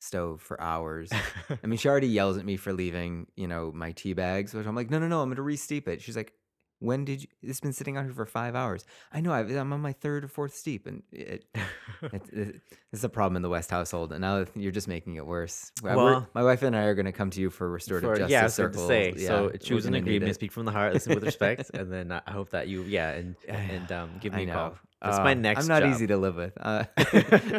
stove 0.01 0.41
for 0.41 0.61
hours. 0.61 1.11
I 1.63 1.67
mean, 1.67 1.79
she 1.79 1.89
already 1.89 2.09
yells 2.09 2.39
at 2.39 2.45
me 2.45 2.57
for 2.57 2.73
leaving, 2.73 3.27
you 3.37 3.47
know, 3.47 3.71
my 3.73 3.93
tea 3.93 4.15
bags, 4.15 4.55
which 4.55 4.67
I'm 4.67 4.75
like, 4.75 4.91
no, 4.91 4.99
no, 4.99 5.07
no, 5.07 5.21
I'm 5.21 5.29
going 5.29 5.37
to 5.37 5.43
re-steep 5.43 5.87
it. 5.87 6.01
She's 6.01 6.17
like, 6.17 6.33
when 6.81 7.05
did 7.05 7.23
you? 7.23 7.29
It's 7.43 7.61
been 7.61 7.73
sitting 7.73 7.97
out 7.97 8.05
here 8.05 8.13
for 8.13 8.27
five 8.27 8.55
hours. 8.57 8.85
I 9.13 9.21
know. 9.21 9.33
I've, 9.33 9.51
I'm 9.51 9.73
on 9.73 9.81
my 9.81 9.93
third 9.93 10.25
or 10.25 10.29
fourth 10.29 10.55
steep, 10.55 10.87
and 10.87 11.03
it, 11.13 11.45
it, 12.03 12.23
it, 12.33 12.61
it's 12.93 13.05
a 13.05 13.09
problem 13.09 13.37
in 13.37 13.43
the 13.43 13.49
West 13.49 13.71
household. 13.71 14.13
And 14.13 14.23
now 14.23 14.45
you're 14.55 14.73
just 14.73 14.89
making 14.89 15.15
it 15.17 15.25
worse. 15.27 15.71
Uh, 15.85 15.89
we're- 15.89 15.97
Well- 15.97 16.29
my 16.35 16.43
wife 16.43 16.63
and 16.63 16.75
I 16.75 16.85
are 16.85 16.95
going 16.95 17.07
to 17.07 17.13
come 17.13 17.31
to 17.31 17.41
you 17.41 17.51
for 17.51 17.71
restorative 17.71 18.11
For- 18.11 18.17
justice 18.17 18.31
yeah, 18.33 18.41
I 18.41 18.45
was 18.45 18.57
going 18.57 18.73
to 18.73 18.79
say. 18.87 19.15
Yeah, 19.17 19.29
so 19.29 19.51
choose 19.61 19.87
an 19.87 19.95
agreement, 19.95 20.35
speak 20.35 20.51
from 20.53 20.65
the 20.65 20.73
heart, 20.73 20.95
listen 20.95 21.15
with 21.15 21.23
respect, 21.25 21.71
and 21.75 21.93
then 21.93 22.11
I 22.13 22.31
hope 22.31 22.51
that 22.51 22.67
you, 22.69 22.83
yeah, 22.83 23.11
and 23.11 23.37
and 23.49 23.93
um, 23.93 24.11
give 24.21 24.33
me 24.33 24.41
I 24.41 24.43
a 24.43 24.47
know. 24.47 24.53
call. 24.55 24.79
That's 25.03 25.19
my 25.19 25.31
Uh, 25.33 25.35
next. 25.35 25.63
I'm 25.63 25.69
not 25.69 25.83
job. 25.83 25.93
easy 25.93 26.07
to 26.09 26.17
live 26.19 26.37
with, 26.37 26.53
uh, 26.61 26.85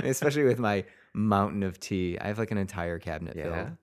especially 0.04 0.44
with 0.44 0.60
my 0.60 0.84
mountain 1.14 1.64
of 1.64 1.80
tea. 1.80 2.18
I 2.20 2.28
have 2.28 2.38
like 2.40 2.52
an 2.52 2.58
entire 2.58 3.00
cabinet 3.00 3.36
Yeah. 3.36 3.44
filled. 3.66 3.78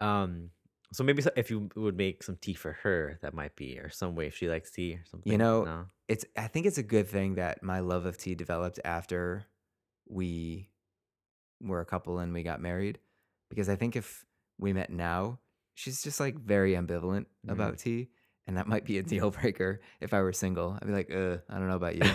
Um. 0.00 0.50
So 0.92 1.04
maybe 1.04 1.20
so- 1.22 1.30
if 1.36 1.50
you 1.50 1.68
would 1.76 1.96
make 1.96 2.22
some 2.22 2.36
tea 2.36 2.54
for 2.54 2.72
her, 2.82 3.18
that 3.22 3.34
might 3.34 3.54
be, 3.56 3.78
or 3.78 3.90
some 3.90 4.14
way 4.14 4.26
if 4.26 4.34
she 4.36 4.48
likes 4.48 4.70
tea 4.70 4.94
or 4.94 5.04
something. 5.04 5.30
You 5.30 5.38
know, 5.38 5.64
no? 5.64 5.86
It's. 6.08 6.24
I 6.36 6.46
think 6.48 6.64
it's 6.66 6.78
a 6.78 6.82
good 6.82 7.08
thing 7.08 7.34
that 7.34 7.62
my 7.62 7.80
love 7.80 8.06
of 8.06 8.16
tea 8.16 8.34
developed 8.34 8.80
after 8.84 9.44
we 10.08 10.70
were 11.60 11.80
a 11.80 11.84
couple 11.86 12.18
and 12.18 12.32
we 12.32 12.42
got 12.42 12.60
married, 12.60 12.98
because 13.50 13.68
I 13.68 13.76
think 13.76 13.96
if 13.96 14.24
we 14.58 14.72
met 14.72 14.90
now, 14.90 15.38
she's 15.74 16.02
just 16.02 16.20
like 16.20 16.36
very 16.38 16.72
ambivalent 16.72 17.26
Mhm. 17.46 17.52
about 17.52 17.78
tea, 17.78 18.08
and 18.46 18.56
that 18.56 18.66
might 18.66 18.84
be 18.84 18.98
a 18.98 19.02
deal 19.02 19.30
breaker 19.30 19.80
if 20.00 20.14
I 20.14 20.22
were 20.22 20.32
single. 20.32 20.78
I'd 20.80 20.86
be 20.86 20.92
like, 20.94 21.10
uh, 21.10 21.38
I 21.50 21.58
don't 21.58 21.68
know 21.68 21.76
about 21.76 21.96
you. 21.96 22.10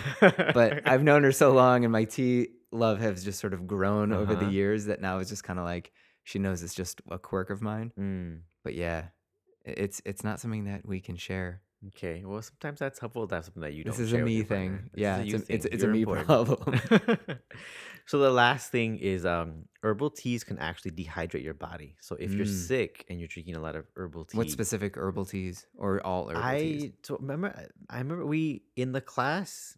but 0.52 0.86
I've 0.88 1.02
known 1.08 1.22
her 1.24 1.32
so 1.32 1.52
long, 1.52 1.84
and 1.84 1.92
my 1.92 2.04
tea 2.04 2.48
love 2.72 2.98
has 2.98 3.22
just 3.22 3.38
sort 3.38 3.54
of 3.54 3.68
grown 3.68 4.12
over 4.12 4.34
the 4.34 4.40
Uh-huh. 4.42 4.50
years 4.50 4.86
that 4.86 5.00
now 5.00 5.18
it's 5.18 5.30
just 5.30 5.44
kind 5.44 5.60
of 5.60 5.64
like 5.64 5.92
she 6.24 6.38
knows 6.38 6.62
it's 6.62 6.74
just 6.74 7.00
a 7.10 7.18
quirk 7.18 7.50
of 7.50 7.62
mine. 7.62 7.92
Mm, 7.98 8.40
But 8.64 8.74
yeah, 8.74 9.06
it's 9.64 10.02
it's 10.04 10.24
not 10.24 10.40
something 10.40 10.64
that 10.64 10.84
we 10.86 11.00
can 11.00 11.16
share. 11.16 11.62
okay. 11.88 12.22
Well, 12.24 12.40
sometimes 12.42 12.78
that's 12.80 12.98
helpful. 12.98 13.28
to 13.28 13.34
have 13.36 13.44
something 13.44 13.62
that 13.62 13.74
you 13.74 13.84
don't. 13.84 13.92
This 13.92 14.00
is 14.00 14.12
a 14.12 14.18
me 14.18 14.42
thing. 14.42 14.90
Yeah, 14.94 15.18
it's 15.20 15.32
a- 15.32 15.36
it's- 15.36 15.62
thing. 15.64 15.72
it's 15.72 15.84
a 15.84 15.88
me 15.88 16.00
important. 16.02 16.26
problem. 16.26 16.80
so 18.06 18.18
the 18.18 18.30
last 18.30 18.70
thing 18.70 18.98
is 18.98 19.24
um 19.26 19.66
herbal 19.82 20.10
teas 20.10 20.44
can 20.44 20.58
actually 20.58 20.92
dehydrate 20.92 21.42
your 21.44 21.54
body. 21.54 21.96
So 22.00 22.16
if 22.16 22.32
you're 22.32 22.46
Mm. 22.46 22.66
sick 22.68 23.04
and 23.08 23.18
you're 23.18 23.28
drinking 23.28 23.56
a 23.56 23.60
lot 23.60 23.76
of 23.76 23.84
herbal 23.96 24.24
tea, 24.26 24.38
what 24.38 24.50
specific 24.50 24.96
herbal 24.96 25.26
teas 25.26 25.66
or 25.76 26.00
all 26.06 26.28
herbal 26.28 26.42
I 26.42 26.58
teas? 26.58 26.92
so 27.02 27.16
remember 27.20 27.48
I 27.90 27.98
remember 27.98 28.24
we 28.26 28.64
in 28.76 28.92
the 28.92 29.00
class 29.00 29.76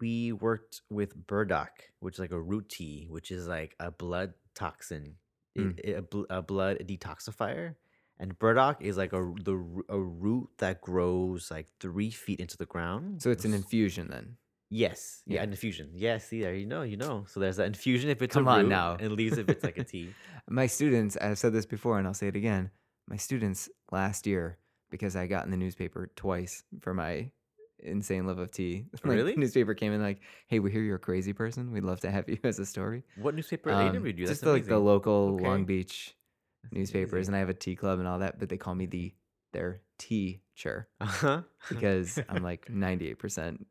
we 0.00 0.32
worked 0.32 0.80
with 0.88 1.14
burdock, 1.26 1.72
which 2.00 2.14
is 2.16 2.18
like 2.20 2.32
a 2.32 2.40
root 2.40 2.68
tea, 2.70 3.06
which 3.10 3.30
is 3.30 3.46
like 3.46 3.74
a 3.78 3.90
blood 3.90 4.32
toxin, 4.54 5.16
Mm. 5.62 5.78
i- 5.86 5.90
a, 5.98 6.02
bl- 6.02 6.24
a 6.30 6.42
blood 6.42 6.78
detoxifier, 6.84 7.74
And 8.18 8.38
burdock 8.38 8.80
is 8.82 8.96
like 8.96 9.12
a 9.12 9.22
the 9.42 9.54
r- 9.54 9.84
a 9.88 10.00
root 10.00 10.48
that 10.58 10.80
grows 10.80 11.50
like 11.50 11.68
three 11.80 12.10
feet 12.10 12.40
into 12.40 12.56
the 12.56 12.66
ground. 12.66 13.22
So 13.22 13.30
it's 13.30 13.44
an 13.44 13.54
infusion 13.54 14.08
then. 14.10 14.36
yes, 14.70 15.22
yeah, 15.26 15.36
Yeah. 15.36 15.42
an 15.44 15.50
infusion. 15.50 15.90
Yes, 15.94 16.28
see 16.28 16.40
there, 16.40 16.54
you 16.54 16.66
know, 16.66 16.82
you 16.82 16.96
know. 16.96 17.24
So 17.28 17.38
there's 17.40 17.56
that 17.58 17.66
infusion 17.66 18.10
if 18.10 18.22
it's 18.22 18.34
Come 18.34 18.48
a 18.48 18.50
on 18.50 18.60
root, 18.62 18.68
now. 18.70 18.96
and 18.98 19.12
leaves 19.12 19.38
if 19.38 19.48
it's 19.48 19.62
like 19.64 19.78
a 19.78 19.84
tea. 19.92 20.10
My 20.48 20.66
students, 20.66 21.16
I've 21.16 21.38
said 21.38 21.52
this 21.52 21.66
before 21.66 21.98
and 21.98 22.06
I'll 22.06 22.14
say 22.22 22.28
it 22.28 22.36
again. 22.36 22.70
My 23.08 23.16
students 23.16 23.68
last 23.92 24.26
year, 24.26 24.58
because 24.90 25.14
I 25.16 25.26
got 25.26 25.44
in 25.44 25.50
the 25.50 25.56
newspaper 25.56 26.10
twice 26.16 26.62
for 26.80 26.94
my 26.94 27.30
insane 27.78 28.26
love 28.26 28.38
of 28.38 28.50
tea. 28.50 28.86
like, 28.92 29.04
Really? 29.04 29.36
newspaper 29.36 29.74
came 29.74 29.92
in 29.92 30.02
like, 30.02 30.20
hey, 30.46 30.58
we 30.58 30.70
hear 30.70 30.82
you're 30.82 30.96
a 30.96 30.98
crazy 30.98 31.32
person. 31.32 31.72
We'd 31.72 31.84
love 31.84 32.00
to 32.00 32.10
have 32.10 32.28
you 32.28 32.38
as 32.44 32.58
a 32.58 32.66
story. 32.66 33.02
What 33.16 33.34
newspaper 33.34 33.70
Um, 33.70 33.88
interviewed 33.88 34.18
you? 34.18 34.26
That's 34.26 34.38
just 34.40 34.44
the, 34.44 34.52
like 34.52 34.66
the 34.66 34.78
local 34.78 35.34
Okay. 35.36 35.44
Long 35.46 35.64
Beach 35.64 36.14
That's 36.62 36.72
newspapers, 36.74 37.12
amazing. 37.28 37.28
and 37.34 37.36
I 37.36 37.38
have 37.40 37.48
a 37.48 37.54
tea 37.54 37.76
club 37.76 37.98
and 37.98 38.08
all 38.08 38.18
that, 38.20 38.38
but 38.38 38.48
they 38.48 38.56
call 38.56 38.74
me 38.74 38.86
the 38.86 39.14
their 39.52 39.80
teacher 39.98 40.88
Uh-huh. 41.00 41.42
because 41.68 42.18
I'm 42.28 42.42
like 42.42 42.66
98% 42.66 43.64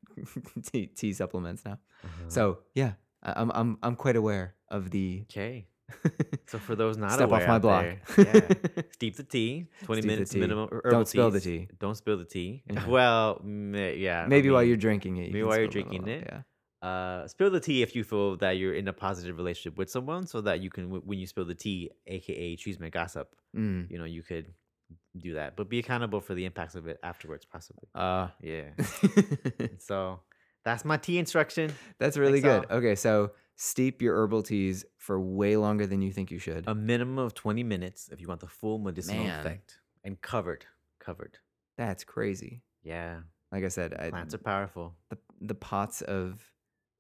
tea, 0.72 0.88
tea 0.88 1.14
supplements 1.14 1.66
now. 1.66 1.80
Uh-huh. 2.04 2.30
So 2.30 2.60
yeah, 2.74 2.94
I- 3.22 3.34
I'm 3.42 3.52
I'm 3.52 3.78
I'm 3.84 3.96
quite 3.96 4.16
aware 4.16 4.56
of 4.70 4.92
the 4.92 5.26
okay. 5.30 5.68
So 6.48 6.60
for 6.60 6.76
those 6.76 6.98
not 6.98 7.12
step 7.14 7.28
aware 7.30 7.42
off 7.42 7.48
my 7.48 7.60
block. 7.60 7.86
there, 8.16 8.26
yeah, 8.76 8.82
steep 8.92 9.16
the 9.16 9.24
tea. 9.24 9.68
Twenty 9.84 10.02
Steep 10.02 10.12
minutes 10.12 10.36
minimum. 10.36 10.70
or 10.72 10.82
Don't 10.84 10.86
herbal 10.94 11.06
spill 11.06 11.32
the 11.32 11.40
tea. 11.40 11.68
Don't 11.80 11.96
spill 11.96 12.18
the 12.18 12.26
tea. 12.26 12.64
Yeah. 12.72 12.88
Well, 12.88 13.42
yeah. 13.46 14.24
I 14.24 14.28
Maybe 14.28 14.50
while 14.50 14.64
you're 14.64 14.78
drinking 14.78 15.18
it. 15.18 15.28
you 15.28 15.34
maybe 15.34 15.44
while 15.44 15.58
you're 15.58 15.68
drinking 15.68 16.08
it. 16.08 16.28
Yeah. 16.30 16.88
uh, 16.88 17.28
spill 17.28 17.50
the 17.50 17.60
tea 17.60 17.82
if 17.82 17.96
you 17.96 18.04
feel 18.04 18.38
that 18.38 18.58
you're 18.58 18.74
in 18.74 18.88
a 18.88 18.94
positive 18.94 19.38
relationship 19.38 19.78
with 19.78 19.90
someone, 19.90 20.28
so 20.28 20.42
that 20.42 20.60
you 20.62 20.70
can, 20.70 20.84
w- 20.86 21.02
when 21.06 21.18
you 21.18 21.26
spill 21.28 21.46
the 21.46 21.56
tea, 21.56 21.90
aka 22.08 22.56
cheese 22.58 22.80
my 22.80 22.90
gossip, 22.90 23.36
Mm. 23.56 23.90
you 23.90 23.98
know, 23.98 24.06
you 24.06 24.22
could 24.24 24.48
do 25.18 25.36
that, 25.36 25.56
but 25.56 25.70
be 25.70 25.80
accountable 25.80 26.20
for 26.22 26.34
the 26.36 26.46
impacts 26.46 26.76
of 26.76 26.88
it 26.88 27.00
afterwards, 27.04 27.46
possibly. 27.46 27.88
Uh, 27.96 28.28
Yeah. 28.42 28.70
so 29.80 30.20
that's 30.66 30.84
my 30.86 30.98
tea 30.98 31.18
instruction. 31.20 31.72
that's 32.00 32.18
really 32.18 32.42
Thanks, 32.42 32.66
good. 32.68 32.72
all. 32.72 32.78
Okay, 32.78 32.96
so 32.96 33.32
steep 33.56 34.02
your 34.02 34.16
herbal 34.16 34.44
teas 34.44 34.86
for 34.98 35.20
way 35.20 35.58
longer 35.58 35.86
than 35.88 36.02
you 36.02 36.12
think 36.12 36.32
you 36.32 36.40
should. 36.40 36.64
A 36.68 36.76
minimum 36.76 37.18
of 37.20 37.34
20 37.34 37.64
minutes 37.64 38.10
if 38.12 38.20
you 38.22 38.28
want 38.28 38.42
the 38.42 38.48
full 38.48 38.80
medicinal 38.80 39.24
Man. 39.26 39.40
effect, 39.40 39.80
and 40.04 40.20
covered, 40.22 40.66
covered. 41.00 41.38
That's 41.78 42.04
crazy. 42.04 42.62
Yeah, 42.84 43.20
Like 43.52 43.64
I 43.64 43.70
said, 43.70 43.94
I, 43.98 44.10
plants 44.10 44.34
are 44.34 44.40
powerful. 44.40 44.96
the 45.10 45.18
the 45.42 45.56
pots 45.56 46.02
of 46.02 46.42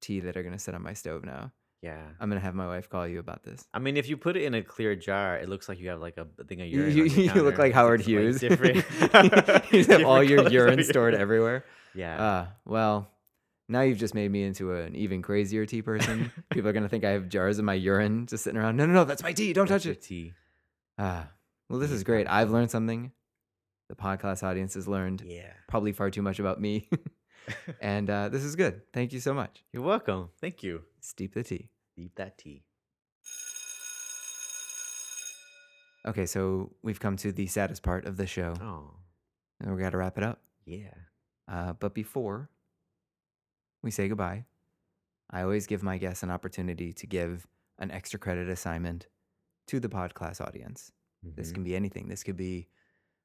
tea 0.01 0.19
that 0.21 0.35
are 0.37 0.43
gonna 0.43 0.59
sit 0.59 0.73
on 0.75 0.81
my 0.81 0.93
stove 0.93 1.23
now. 1.25 1.51
Yeah. 1.81 2.01
I'm 2.19 2.29
gonna 2.29 2.39
have 2.41 2.55
my 2.55 2.67
wife 2.67 2.89
call 2.89 3.05
you 3.07 3.19
about 3.19 3.43
this. 3.43 3.65
I 3.73 3.79
mean, 3.79 3.97
if 3.97 4.07
you 4.07 4.15
put 4.15 4.37
it 4.37 4.43
in 4.43 4.53
a 4.53 4.61
clear 4.63 4.95
jar, 4.95 5.35
it 5.37 5.49
looks 5.49 5.67
like 5.67 5.79
you 5.79 5.89
have 5.89 5.99
like 5.99 6.17
a 6.17 6.25
thing 6.45 6.61
of 6.61 6.67
urine. 6.67 6.95
you, 6.95 7.03
you 7.33 7.41
look 7.43 7.57
like 7.57 7.73
Howard 7.73 7.99
like, 8.01 8.07
Hughes. 8.07 8.39
different- 8.39 8.77
you 9.73 9.83
have 9.85 10.05
all 10.05 10.23
your 10.23 10.47
urine 10.49 10.81
stored 10.83 11.13
everywhere. 11.15 11.65
Yeah. 11.93 12.17
Ah, 12.19 12.53
well, 12.65 13.09
now 13.69 13.81
you've 13.81 13.97
just 13.97 14.13
made 14.13 14.29
me 14.31 14.43
into 14.43 14.73
an 14.73 14.95
even 14.95 15.21
crazier 15.21 15.65
tea 15.65 15.81
person. 15.81 16.31
People 16.51 16.69
are 16.69 16.73
gonna 16.73 16.89
think 16.89 17.03
I 17.03 17.11
have 17.11 17.29
jars 17.29 17.59
of 17.59 17.65
my 17.65 17.73
urine 17.73 18.25
just 18.27 18.43
sitting 18.43 18.59
around. 18.59 18.77
No, 18.77 18.85
no, 18.85 18.93
no, 18.93 19.03
that's 19.05 19.23
my 19.23 19.33
tea. 19.33 19.53
Don't 19.53 19.67
That's 19.69 19.83
touch 19.85 19.91
it. 19.91 20.01
Tea. 20.01 20.33
Ah, 20.97 21.29
well, 21.69 21.79
this 21.79 21.91
is 21.91 22.03
great. 22.03 22.27
I've 22.27 22.51
learned 22.51 22.71
something. 22.71 23.11
The 23.89 23.95
podcast 23.95 24.43
audience 24.43 24.73
has 24.75 24.87
learned 24.87 25.23
Yeah. 25.25 25.51
probably 25.67 25.91
far 25.91 26.09
too 26.09 26.21
much 26.21 26.39
about 26.39 26.59
me, 26.61 26.89
and 27.81 28.09
uh, 28.09 28.29
this 28.29 28.43
is 28.43 28.55
good. 28.55 28.81
Thank 28.93 29.11
you 29.13 29.19
so 29.19 29.33
much. 29.33 29.63
You're 29.73 29.83
welcome. 29.83 30.29
Thank 30.39 30.63
you. 30.63 30.83
Steep 31.01 31.33
the 31.33 31.43
tea. 31.43 31.69
Steep 31.93 32.15
that 32.15 32.37
tea. 32.37 32.63
Okay, 36.05 36.25
so 36.25 36.71
we've 36.81 36.99
come 36.99 37.15
to 37.17 37.31
the 37.31 37.47
saddest 37.47 37.81
part 37.81 38.05
of 38.05 38.17
the 38.17 38.27
show, 38.27 38.53
Oh, 38.61 38.91
and 39.61 39.73
we 39.73 39.81
got 39.81 39.91
to 39.91 39.97
wrap 39.97 40.17
it 40.17 40.23
up. 40.23 40.41
yeah. 40.65 40.93
Uh, 41.45 41.73
but 41.73 41.93
before 41.93 42.49
we 43.83 43.91
say 43.91 44.07
goodbye, 44.07 44.45
I 45.29 45.41
always 45.43 45.67
give 45.67 45.83
my 45.83 45.97
guests 45.97 46.23
an 46.23 46.31
opportunity 46.31 46.93
to 46.93 47.05
give 47.07 47.45
an 47.79 47.91
extra 47.91 48.17
credit 48.19 48.49
assignment 48.49 49.07
to 49.67 49.79
the 49.79 49.89
podcast 49.89 50.41
audience. 50.45 50.91
This 51.21 51.51
Mhm. 51.51 51.53
can 51.55 51.63
be 51.63 51.75
anything. 51.75 52.07
This 52.07 52.23
could 52.23 52.35
be 52.37 52.67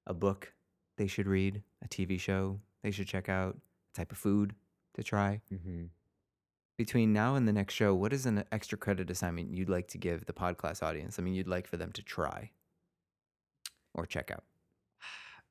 a 0.06 0.14
book 0.14 0.54
they 0.96 1.06
should 1.06 1.26
read, 1.26 1.62
a 1.82 1.88
TV 1.88 2.18
show 2.18 2.60
they 2.82 2.90
should 2.90 3.08
check 3.08 3.28
out, 3.28 3.56
a 3.90 3.92
type 3.94 4.12
of 4.12 4.18
food 4.18 4.54
to 4.94 5.02
try. 5.02 5.40
Mhm. 5.50 5.90
Between 6.76 7.12
now 7.12 7.34
and 7.34 7.46
the 7.48 7.52
next 7.52 7.74
show, 7.74 7.94
what 7.94 8.12
is 8.12 8.24
an 8.24 8.44
extra 8.52 8.78
credit 8.78 9.10
assignment 9.10 9.50
you'd 9.52 9.68
like 9.68 9.88
to 9.88 9.98
give 9.98 10.26
the 10.26 10.32
podcast 10.32 10.82
audience? 10.82 11.18
I 11.18 11.22
mean, 11.22 11.34
you'd 11.34 11.48
like 11.48 11.66
for 11.66 11.76
them 11.76 11.92
to 11.92 12.02
try 12.02 12.52
or 13.94 14.06
check 14.06 14.30
out. 14.30 14.44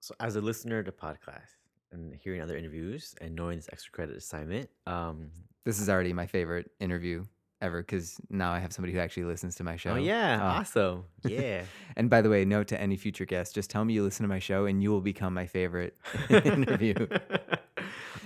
So, 0.00 0.14
as 0.20 0.36
a 0.36 0.42
listener 0.42 0.82
to 0.82 0.92
podcasts 0.92 1.63
and 1.94 2.14
hearing 2.14 2.40
other 2.42 2.56
interviews 2.56 3.14
and 3.20 3.34
knowing 3.34 3.56
this 3.56 3.68
extra 3.72 3.92
credit 3.92 4.16
assignment, 4.16 4.68
um, 4.86 5.30
This 5.64 5.80
is 5.80 5.88
already 5.88 6.12
my 6.12 6.26
favorite 6.26 6.70
interview 6.80 7.24
ever 7.62 7.80
because 7.80 8.20
now 8.28 8.52
I 8.52 8.58
have 8.58 8.72
somebody 8.72 8.92
who 8.92 8.98
actually 8.98 9.24
listens 9.24 9.54
to 9.56 9.64
my 9.64 9.76
show. 9.76 9.92
oh 9.92 9.96
yeah, 9.96 10.38
Ah. 10.42 10.58
awesome, 10.60 11.04
yeah. 11.24 11.62
And 11.96 12.10
by 12.10 12.20
the 12.20 12.28
way, 12.28 12.44
note 12.44 12.68
to 12.68 12.80
any 12.80 12.96
future 12.96 13.24
guests, 13.24 13.54
just 13.54 13.70
tell 13.70 13.84
me 13.84 13.94
you 13.94 14.02
listen 14.02 14.24
to 14.24 14.28
my 14.28 14.38
show 14.40 14.66
and 14.66 14.82
you 14.82 14.90
will 14.90 15.00
become 15.00 15.32
my 15.32 15.46
favorite 15.46 15.96
interview. 16.30 16.94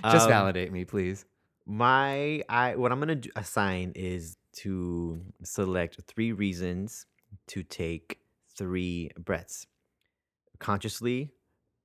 Just 0.03 0.25
Um, 0.25 0.29
validate 0.29 0.71
me, 0.71 0.83
please. 0.85 1.25
My 1.65 2.41
I 2.49 2.75
what 2.75 2.91
I'm 2.91 2.99
gonna 2.99 3.15
do, 3.15 3.29
assign 3.35 3.91
is 3.95 4.37
to 4.63 5.21
select 5.43 6.01
three 6.07 6.31
reasons 6.31 7.05
to 7.47 7.63
take 7.63 8.19
three 8.57 9.11
breaths 9.17 9.67
consciously, 10.57 11.31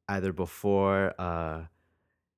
either 0.09 0.33
before 0.33 1.15
uh, 1.21 1.63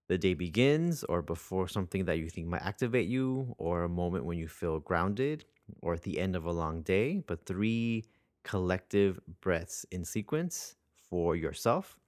the 0.08 0.18
day 0.18 0.34
begins 0.34 1.04
or 1.04 1.22
before 1.22 1.68
something 1.68 2.04
that 2.04 2.18
you 2.18 2.28
think 2.28 2.46
might 2.46 2.62
activate 2.62 3.08
you, 3.08 3.54
or 3.58 3.82
a 3.82 3.88
moment 3.88 4.24
when 4.24 4.38
you 4.38 4.48
feel 4.48 4.80
grounded, 4.80 5.44
or 5.82 5.94
at 5.94 6.02
the 6.02 6.18
end 6.18 6.36
of 6.36 6.44
a 6.44 6.52
long 6.52 6.82
day. 6.82 7.22
But 7.26 7.46
three 7.46 8.04
collective 8.44 9.18
breaths 9.40 9.84
in 9.90 10.04
sequence 10.04 10.76
for 11.10 11.34
yourself. 11.34 11.98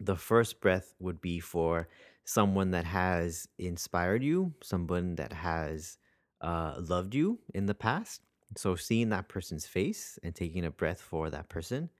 The 0.00 0.16
first 0.16 0.60
breath 0.60 0.94
would 0.98 1.20
be 1.20 1.40
for 1.40 1.88
someone 2.24 2.70
that 2.72 2.84
has 2.84 3.48
inspired 3.58 4.22
you, 4.22 4.52
someone 4.62 5.16
that 5.16 5.32
has 5.32 5.98
uh, 6.40 6.74
loved 6.78 7.14
you 7.14 7.38
in 7.54 7.66
the 7.66 7.74
past. 7.74 8.22
So, 8.56 8.76
seeing 8.76 9.08
that 9.10 9.28
person's 9.28 9.66
face 9.66 10.18
and 10.22 10.34
taking 10.34 10.64
a 10.64 10.70
breath 10.70 11.00
for 11.00 11.30
that 11.30 11.48
person. 11.48 11.90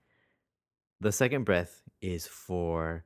The 1.01 1.13
second 1.13 1.45
breath 1.45 1.83
is 2.01 2.27
for 2.27 3.05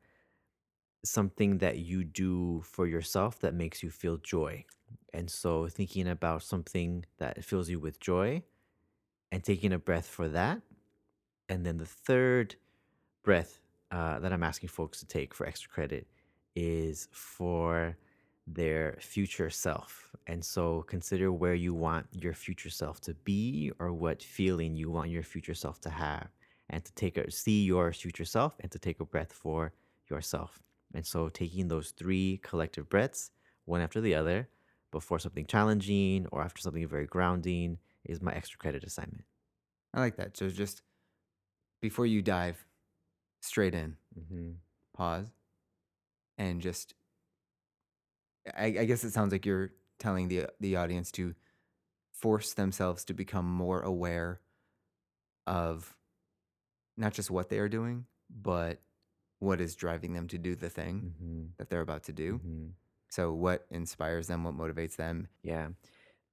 something 1.04 1.58
that 1.58 1.78
you 1.78 2.04
do 2.04 2.62
for 2.62 2.86
yourself 2.86 3.38
that 3.40 3.54
makes 3.54 3.82
you 3.82 3.90
feel 3.90 4.18
joy. 4.18 4.64
And 5.12 5.30
so, 5.30 5.68
thinking 5.68 6.08
about 6.08 6.42
something 6.42 7.04
that 7.18 7.44
fills 7.44 7.68
you 7.68 7.78
with 7.78 8.00
joy 8.00 8.42
and 9.32 9.42
taking 9.42 9.72
a 9.72 9.78
breath 9.78 10.06
for 10.06 10.28
that. 10.28 10.60
And 11.48 11.64
then 11.64 11.78
the 11.78 11.86
third 11.86 12.56
breath 13.24 13.60
uh, 13.90 14.18
that 14.20 14.32
I'm 14.32 14.42
asking 14.42 14.68
folks 14.68 15.00
to 15.00 15.06
take 15.06 15.34
for 15.34 15.46
extra 15.46 15.70
credit 15.70 16.06
is 16.54 17.08
for 17.12 17.96
their 18.46 18.96
future 19.00 19.50
self. 19.50 20.10
And 20.26 20.44
so 20.44 20.82
consider 20.82 21.32
where 21.32 21.54
you 21.54 21.74
want 21.74 22.06
your 22.12 22.34
future 22.34 22.70
self 22.70 23.00
to 23.02 23.14
be 23.14 23.72
or 23.78 23.92
what 23.92 24.22
feeling 24.22 24.76
you 24.76 24.90
want 24.90 25.10
your 25.10 25.22
future 25.22 25.54
self 25.54 25.80
to 25.82 25.90
have 25.90 26.28
and 26.68 26.84
to 26.84 26.92
take 26.94 27.16
a 27.16 27.30
see 27.30 27.64
your 27.64 27.92
future 27.92 28.24
self 28.24 28.56
and 28.60 28.70
to 28.70 28.78
take 28.78 29.00
a 29.00 29.04
breath 29.04 29.32
for 29.32 29.72
yourself. 30.08 30.60
And 30.94 31.06
so 31.06 31.28
taking 31.28 31.68
those 31.68 31.92
three 31.92 32.38
collective 32.42 32.88
breaths 32.88 33.30
one 33.64 33.80
after 33.80 34.00
the 34.00 34.14
other 34.14 34.48
before 34.90 35.18
something 35.18 35.46
challenging 35.46 36.26
or 36.32 36.42
after 36.42 36.60
something 36.60 36.86
very 36.88 37.06
grounding 37.06 37.78
is 38.04 38.20
my 38.22 38.32
extra 38.34 38.58
credit 38.58 38.84
assignment. 38.84 39.24
I 39.94 40.00
like 40.00 40.16
that. 40.16 40.36
So 40.36 40.48
just 40.50 40.82
before 41.80 42.06
you 42.06 42.22
dive 42.22 42.66
straight 43.40 43.74
in, 43.74 43.96
Mm-hmm. 44.18 44.52
pause 44.94 45.32
and 46.38 46.60
just 46.60 46.94
I, 48.56 48.66
I 48.66 48.84
guess 48.84 49.04
it 49.04 49.12
sounds 49.12 49.32
like 49.32 49.46
you're 49.46 49.72
telling 49.98 50.28
the 50.28 50.46
the 50.60 50.76
audience 50.76 51.10
to 51.12 51.34
force 52.12 52.54
themselves 52.54 53.04
to 53.06 53.14
become 53.14 53.46
more 53.46 53.80
aware 53.82 54.40
of 55.46 55.96
not 56.96 57.12
just 57.12 57.30
what 57.30 57.48
they 57.48 57.58
are 57.58 57.68
doing, 57.68 58.06
but 58.28 58.80
what 59.40 59.60
is 59.60 59.74
driving 59.74 60.12
them 60.14 60.28
to 60.28 60.38
do 60.38 60.54
the 60.54 60.70
thing 60.70 61.12
Mm-hmm. 61.22 61.42
that 61.58 61.68
they're 61.70 61.80
about 61.80 62.04
to 62.04 62.12
do. 62.12 62.34
Mm-hmm. 62.38 62.66
So 63.10 63.32
what 63.32 63.66
inspires 63.70 64.28
them, 64.28 64.44
what 64.44 64.54
motivates 64.56 64.96
them. 64.96 65.26
Yeah. 65.42 65.68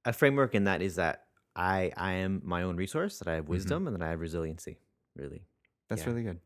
A 0.04 0.12
framework 0.12 0.54
in 0.54 0.64
that 0.64 0.80
is 0.80 0.94
that 0.96 1.24
I 1.56 1.90
I 1.96 2.12
am 2.24 2.40
my 2.44 2.62
own 2.62 2.76
resource, 2.76 3.18
that 3.18 3.26
I 3.28 3.34
have 3.34 3.48
wisdom 3.48 3.86
and 3.88 3.96
that 3.96 4.02
I 4.02 4.10
have 4.10 4.20
resiliency. 4.20 4.78
Really. 5.16 5.42
That's 5.88 6.02
Yeah. 6.02 6.08
really 6.10 6.22
good. 6.22 6.38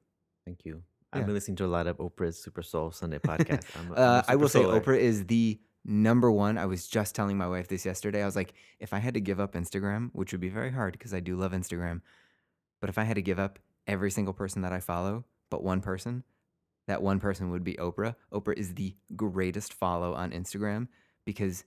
Thank 0.46 0.64
you. 0.64 0.82
Yeah. 1.12 1.18
I've 1.20 1.26
been 1.26 1.34
listening 1.34 1.56
to 1.56 1.66
a 1.66 1.74
lot 1.76 1.86
of 1.86 1.98
Oprah's 1.98 2.42
Super 2.42 2.62
Soul 2.62 2.90
Sunday 2.92 3.18
podcast. 3.30 3.64
I'm 3.78 3.90
a- 3.90 3.94
I'm 3.94 3.98
Uh, 3.98 4.22
I 4.28 4.36
will 4.36 4.48
say. 4.48 4.62
Oprah 4.62 4.98
is 4.98 5.26
the 5.26 5.60
number 5.84 6.30
one. 6.30 6.56
I 6.58 6.64
was 6.66 6.86
just 6.88 7.14
telling 7.14 7.36
my 7.36 7.46
wife 7.48 7.68
this 7.68 7.84
yesterday. 7.84 8.22
I 8.22 8.26
was 8.26 8.36
like, 8.36 8.54
if 8.80 8.94
I 8.94 8.98
had 9.00 9.14
to 9.14 9.20
give 9.20 9.38
up 9.40 9.52
Instagram, 9.54 10.10
which 10.14 10.32
would 10.32 10.40
be 10.40 10.48
very 10.48 10.70
hard 10.70 10.92
because 10.92 11.12
I 11.12 11.20
do 11.20 11.36
love 11.36 11.52
Instagram, 11.52 12.00
but 12.80 12.88
if 12.88 12.96
I 12.98 13.02
had 13.02 13.16
to 13.16 13.22
give 13.22 13.38
up 13.40 13.58
every 13.86 14.10
single 14.10 14.32
person 14.32 14.62
that 14.62 14.72
I 14.72 14.80
follow, 14.80 15.24
but 15.50 15.62
one 15.62 15.80
person, 15.82 16.22
that 16.89 17.03
one 17.03 17.20
person 17.20 17.51
would 17.51 17.64
be 17.64 17.74
Oprah. 17.74 18.14
Oprah 18.33 18.57
is 18.57 18.74
the 18.74 18.95
greatest 19.16 19.72
follow 19.72 20.14
on 20.14 20.30
Instagram 20.33 20.89
because 21.24 21.64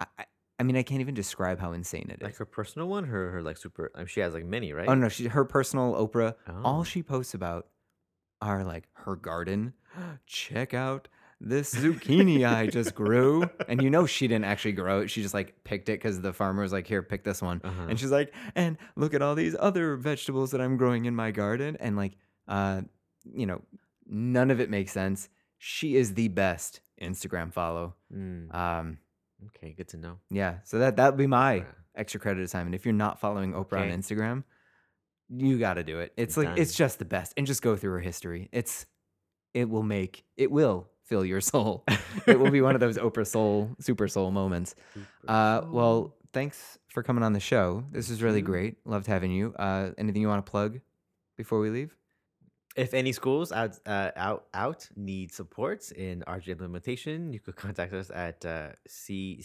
I, 0.00 0.06
I, 0.18 0.24
I 0.60 0.62
mean, 0.64 0.76
I 0.76 0.82
can't 0.82 1.00
even 1.00 1.14
describe 1.14 1.60
how 1.60 1.72
insane 1.72 2.10
it 2.10 2.20
is. 2.20 2.24
Like 2.24 2.36
her 2.36 2.44
personal 2.44 2.88
one, 2.88 3.04
her 3.04 3.30
her 3.30 3.42
like 3.42 3.56
super. 3.56 3.90
I 3.94 3.98
mean, 3.98 4.06
she 4.08 4.20
has 4.20 4.34
like 4.34 4.44
many, 4.44 4.72
right? 4.72 4.88
Oh 4.88 4.94
no, 4.94 5.08
she 5.08 5.28
her 5.28 5.44
personal 5.44 5.94
Oprah. 5.94 6.34
Oh. 6.48 6.62
All 6.64 6.84
she 6.84 7.02
posts 7.02 7.34
about 7.34 7.68
are 8.42 8.64
like 8.64 8.88
her 8.94 9.14
garden. 9.16 9.74
Check 10.26 10.74
out 10.74 11.08
this 11.40 11.72
zucchini 11.72 12.44
I 12.44 12.66
just 12.66 12.96
grew, 12.96 13.48
and 13.68 13.80
you 13.80 13.90
know 13.90 14.06
she 14.06 14.26
didn't 14.26 14.46
actually 14.46 14.72
grow 14.72 15.02
it. 15.02 15.08
She 15.10 15.22
just 15.22 15.34
like 15.34 15.62
picked 15.62 15.88
it 15.88 15.92
because 16.00 16.20
the 16.20 16.32
farmer 16.32 16.62
was 16.62 16.72
like, 16.72 16.88
"Here, 16.88 17.02
pick 17.04 17.22
this 17.22 17.40
one," 17.40 17.60
Uh-huh. 17.62 17.86
and 17.88 17.98
she's 18.00 18.10
like, 18.10 18.34
"And 18.56 18.76
look 18.96 19.14
at 19.14 19.22
all 19.22 19.36
these 19.36 19.54
other 19.58 19.94
vegetables 19.94 20.50
that 20.50 20.60
I'm 20.60 20.76
growing 20.76 21.04
in 21.04 21.14
my 21.14 21.30
garden," 21.30 21.76
and 21.78 21.96
like, 21.96 22.16
uh, 22.48 22.82
you 23.32 23.46
know, 23.46 23.62
none 24.08 24.50
of 24.50 24.60
it 24.60 24.70
makes 24.70 24.92
sense. 24.92 25.28
She 25.58 25.96
is 25.96 26.14
the 26.14 26.28
best 26.28 26.80
Instagram 27.00 27.52
follow. 27.52 27.94
Mm, 28.14 28.54
Um, 28.54 28.98
okay, 29.46 29.72
good 29.76 29.88
to 29.88 29.96
know. 29.96 30.18
yeah, 30.30 30.58
so 30.64 30.78
that 30.78 30.96
that 30.96 31.10
would 31.12 31.18
be 31.18 31.26
my 31.26 31.60
Oprah. 31.60 31.74
extra 31.94 32.20
credit 32.20 32.42
assignment. 32.42 32.74
If 32.74 32.84
you're 32.86 32.94
not 32.94 33.20
following 33.20 33.52
Oprah 33.52 33.78
Okay. 33.80 33.92
on 33.92 33.98
Instagram, 34.00 34.44
you 35.28 35.58
got 35.58 35.74
to 35.74 35.84
do 35.84 35.98
it. 36.00 36.12
It's 36.16 36.36
like 36.36 36.56
it's 36.58 36.74
just 36.74 36.98
the 36.98 37.04
best, 37.04 37.34
and 37.36 37.46
just 37.46 37.60
go 37.62 37.76
through 37.76 37.92
her 37.92 38.00
history. 38.00 38.48
It's 38.52 38.86
it 39.54 39.68
will 39.68 39.82
make 39.82 40.24
it 40.36 40.50
will 40.50 40.88
fill 41.04 41.24
your 41.24 41.40
soul. 41.40 41.84
it 42.26 42.38
will 42.38 42.50
be 42.50 42.60
one 42.60 42.74
of 42.74 42.80
those 42.86 42.98
Oprah 42.98 43.26
soul 43.26 43.74
super 43.80 44.08
soul 44.08 44.30
moments. 44.30 44.74
Super 44.94 45.06
Uh, 45.26 45.60
soul. 45.62 45.70
well, 45.72 46.16
thanks 46.32 46.78
for 46.88 47.02
coming 47.02 47.22
on 47.24 47.32
the 47.32 47.40
show. 47.40 47.84
This 47.92 48.10
is 48.10 48.22
really 48.22 48.38
you. 48.40 48.44
great. 48.44 48.76
Loved 48.86 49.06
having 49.06 49.30
you. 49.32 49.54
Uh, 49.58 49.90
anything 49.98 50.22
you 50.22 50.28
want 50.28 50.44
to 50.44 50.50
plug 50.50 50.80
before 51.36 51.58
we 51.60 51.70
leave? 51.70 51.96
If 52.76 52.94
any 52.94 53.12
schools 53.12 53.50
out 53.50 53.78
uh, 53.86 54.10
out 54.16 54.46
out 54.54 54.88
need 54.94 55.32
support 55.32 55.90
in 55.92 56.22
RJ 56.28 56.48
implementation, 56.48 57.32
you 57.32 57.40
could 57.40 57.56
contact 57.56 57.92
us 57.92 58.10
at 58.14 58.44
uh, 58.44 58.70
c 58.86 59.42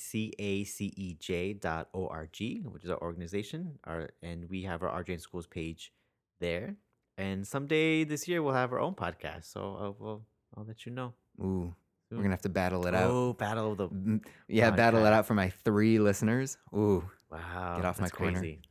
dot 1.60 1.90
org, 1.94 2.38
which 2.66 2.84
is 2.84 2.90
our 2.90 3.02
organization, 3.02 3.80
our 3.86 4.10
and 4.22 4.48
we 4.50 4.64
have 4.64 4.84
our 4.84 5.04
RJ 5.04 5.10
in 5.10 5.20
schools 5.20 5.48
page 5.48 5.92
there. 6.40 6.76
And 7.18 7.46
someday 7.46 8.04
this 8.04 8.28
year 8.28 8.42
we'll 8.44 8.54
have 8.54 8.72
our 8.74 8.80
own 8.80 8.96
podcast, 8.96 9.46
so 9.46 9.62
I'll, 9.62 9.96
we'll, 10.00 10.22
I'll 10.58 10.66
let 10.66 10.86
you 10.86 10.92
know. 10.92 11.14
Ooh, 11.40 11.74
we're 12.12 12.18
gonna 12.18 12.32
have 12.32 12.42
to 12.42 12.50
battle 12.50 12.86
it 12.88 12.94
out. 12.94 13.10
Oh, 13.10 13.34
battle 13.34 13.76
the 13.76 14.20
Yeah, 14.48 14.72
battle 14.72 15.06
it 15.06 15.14
out 15.14 15.26
for 15.26 15.34
my 15.34 15.50
three 15.50 15.98
listeners. 16.00 16.58
Ooh, 16.76 17.04
wow! 17.32 17.76
Get 17.78 17.86
off 17.86 18.00
my 18.00 18.06
that's 18.06 18.12
corner. 18.16 18.40
crazy. 18.40 18.62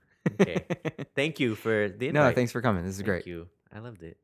Okay, 0.40 0.64
thank 1.16 1.40
you 1.40 1.54
for 1.54 1.88
the 1.88 2.08
invite. 2.08 2.14
no, 2.14 2.32
thanks 2.32 2.52
for 2.52 2.60
coming. 2.60 2.84
This 2.84 2.92
is 2.92 2.98
Thank 2.98 3.06
great. 3.06 3.24
Thank 3.24 3.26
you. 3.26 3.48
I 3.72 3.78
loved 3.78 4.02
it. 4.02 4.18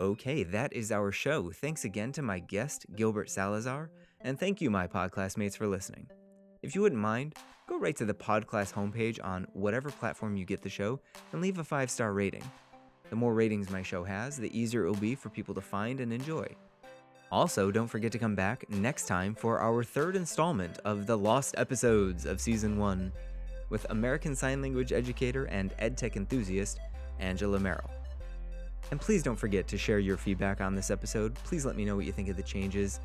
Okay, 0.00 0.44
that 0.44 0.72
is 0.72 0.90
our 0.90 1.12
show. 1.12 1.50
Thanks 1.50 1.84
again 1.84 2.10
to 2.12 2.22
my 2.22 2.38
guest, 2.38 2.86
Gilbert 2.96 3.28
Salazar, 3.28 3.90
and 4.22 4.40
thank 4.40 4.62
you, 4.62 4.70
my 4.70 4.86
podclassmates, 4.86 5.58
for 5.58 5.66
listening. 5.66 6.06
If 6.62 6.74
you 6.74 6.80
wouldn't 6.80 7.02
mind, 7.02 7.34
go 7.68 7.78
right 7.78 7.94
to 7.96 8.06
the 8.06 8.14
Podclass 8.14 8.72
homepage 8.72 9.22
on 9.22 9.46
whatever 9.52 9.90
platform 9.90 10.38
you 10.38 10.46
get 10.46 10.62
the 10.62 10.70
show 10.70 11.00
and 11.34 11.42
leave 11.42 11.58
a 11.58 11.64
five 11.64 11.90
star 11.90 12.14
rating. 12.14 12.42
The 13.10 13.16
more 13.16 13.34
ratings 13.34 13.68
my 13.68 13.82
show 13.82 14.02
has, 14.02 14.38
the 14.38 14.58
easier 14.58 14.86
it 14.86 14.88
will 14.88 14.96
be 14.96 15.14
for 15.14 15.28
people 15.28 15.54
to 15.54 15.60
find 15.60 16.00
and 16.00 16.14
enjoy. 16.14 16.46
Also, 17.30 17.70
don't 17.70 17.86
forget 17.86 18.10
to 18.12 18.18
come 18.18 18.34
back 18.34 18.64
next 18.70 19.06
time 19.06 19.34
for 19.34 19.60
our 19.60 19.84
third 19.84 20.16
installment 20.16 20.78
of 20.86 21.06
the 21.06 21.18
Lost 21.18 21.54
Episodes 21.58 22.24
of 22.24 22.40
Season 22.40 22.78
1 22.78 23.12
with 23.68 23.84
American 23.90 24.34
Sign 24.34 24.62
Language 24.62 24.94
educator 24.94 25.44
and 25.44 25.76
EdTech 25.76 26.16
enthusiast 26.16 26.78
Angela 27.18 27.60
Merrill. 27.60 27.90
And 28.90 29.00
please 29.00 29.22
don't 29.22 29.36
forget 29.36 29.68
to 29.68 29.78
share 29.78 29.98
your 29.98 30.16
feedback 30.16 30.60
on 30.60 30.74
this 30.74 30.90
episode. 30.90 31.34
Please 31.44 31.64
let 31.64 31.76
me 31.76 31.84
know 31.84 31.96
what 31.96 32.06
you 32.06 32.12
think 32.12 32.28
of 32.28 32.36
the 32.36 32.42
changes. 32.42 33.00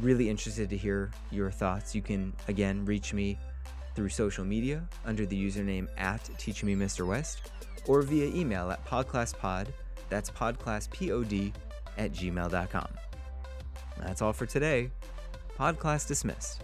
Really 0.00 0.28
interested 0.28 0.70
to 0.70 0.76
hear 0.76 1.10
your 1.30 1.50
thoughts. 1.50 1.94
You 1.94 2.02
can, 2.02 2.32
again, 2.48 2.84
reach 2.84 3.12
me 3.12 3.38
through 3.94 4.08
social 4.08 4.44
media 4.44 4.82
under 5.04 5.26
the 5.26 5.36
username 5.36 5.88
at 5.96 6.22
teachmemrwest 6.38 7.36
or 7.86 8.02
via 8.02 8.26
email 8.26 8.70
at 8.70 8.84
podclasspod, 8.86 9.66
that's 10.08 10.30
podclasspod 10.30 11.52
at 11.96 12.12
gmail.com. 12.12 12.88
That's 13.98 14.22
all 14.22 14.32
for 14.32 14.46
today. 14.46 14.90
Podclass 15.58 16.06
dismissed. 16.06 16.62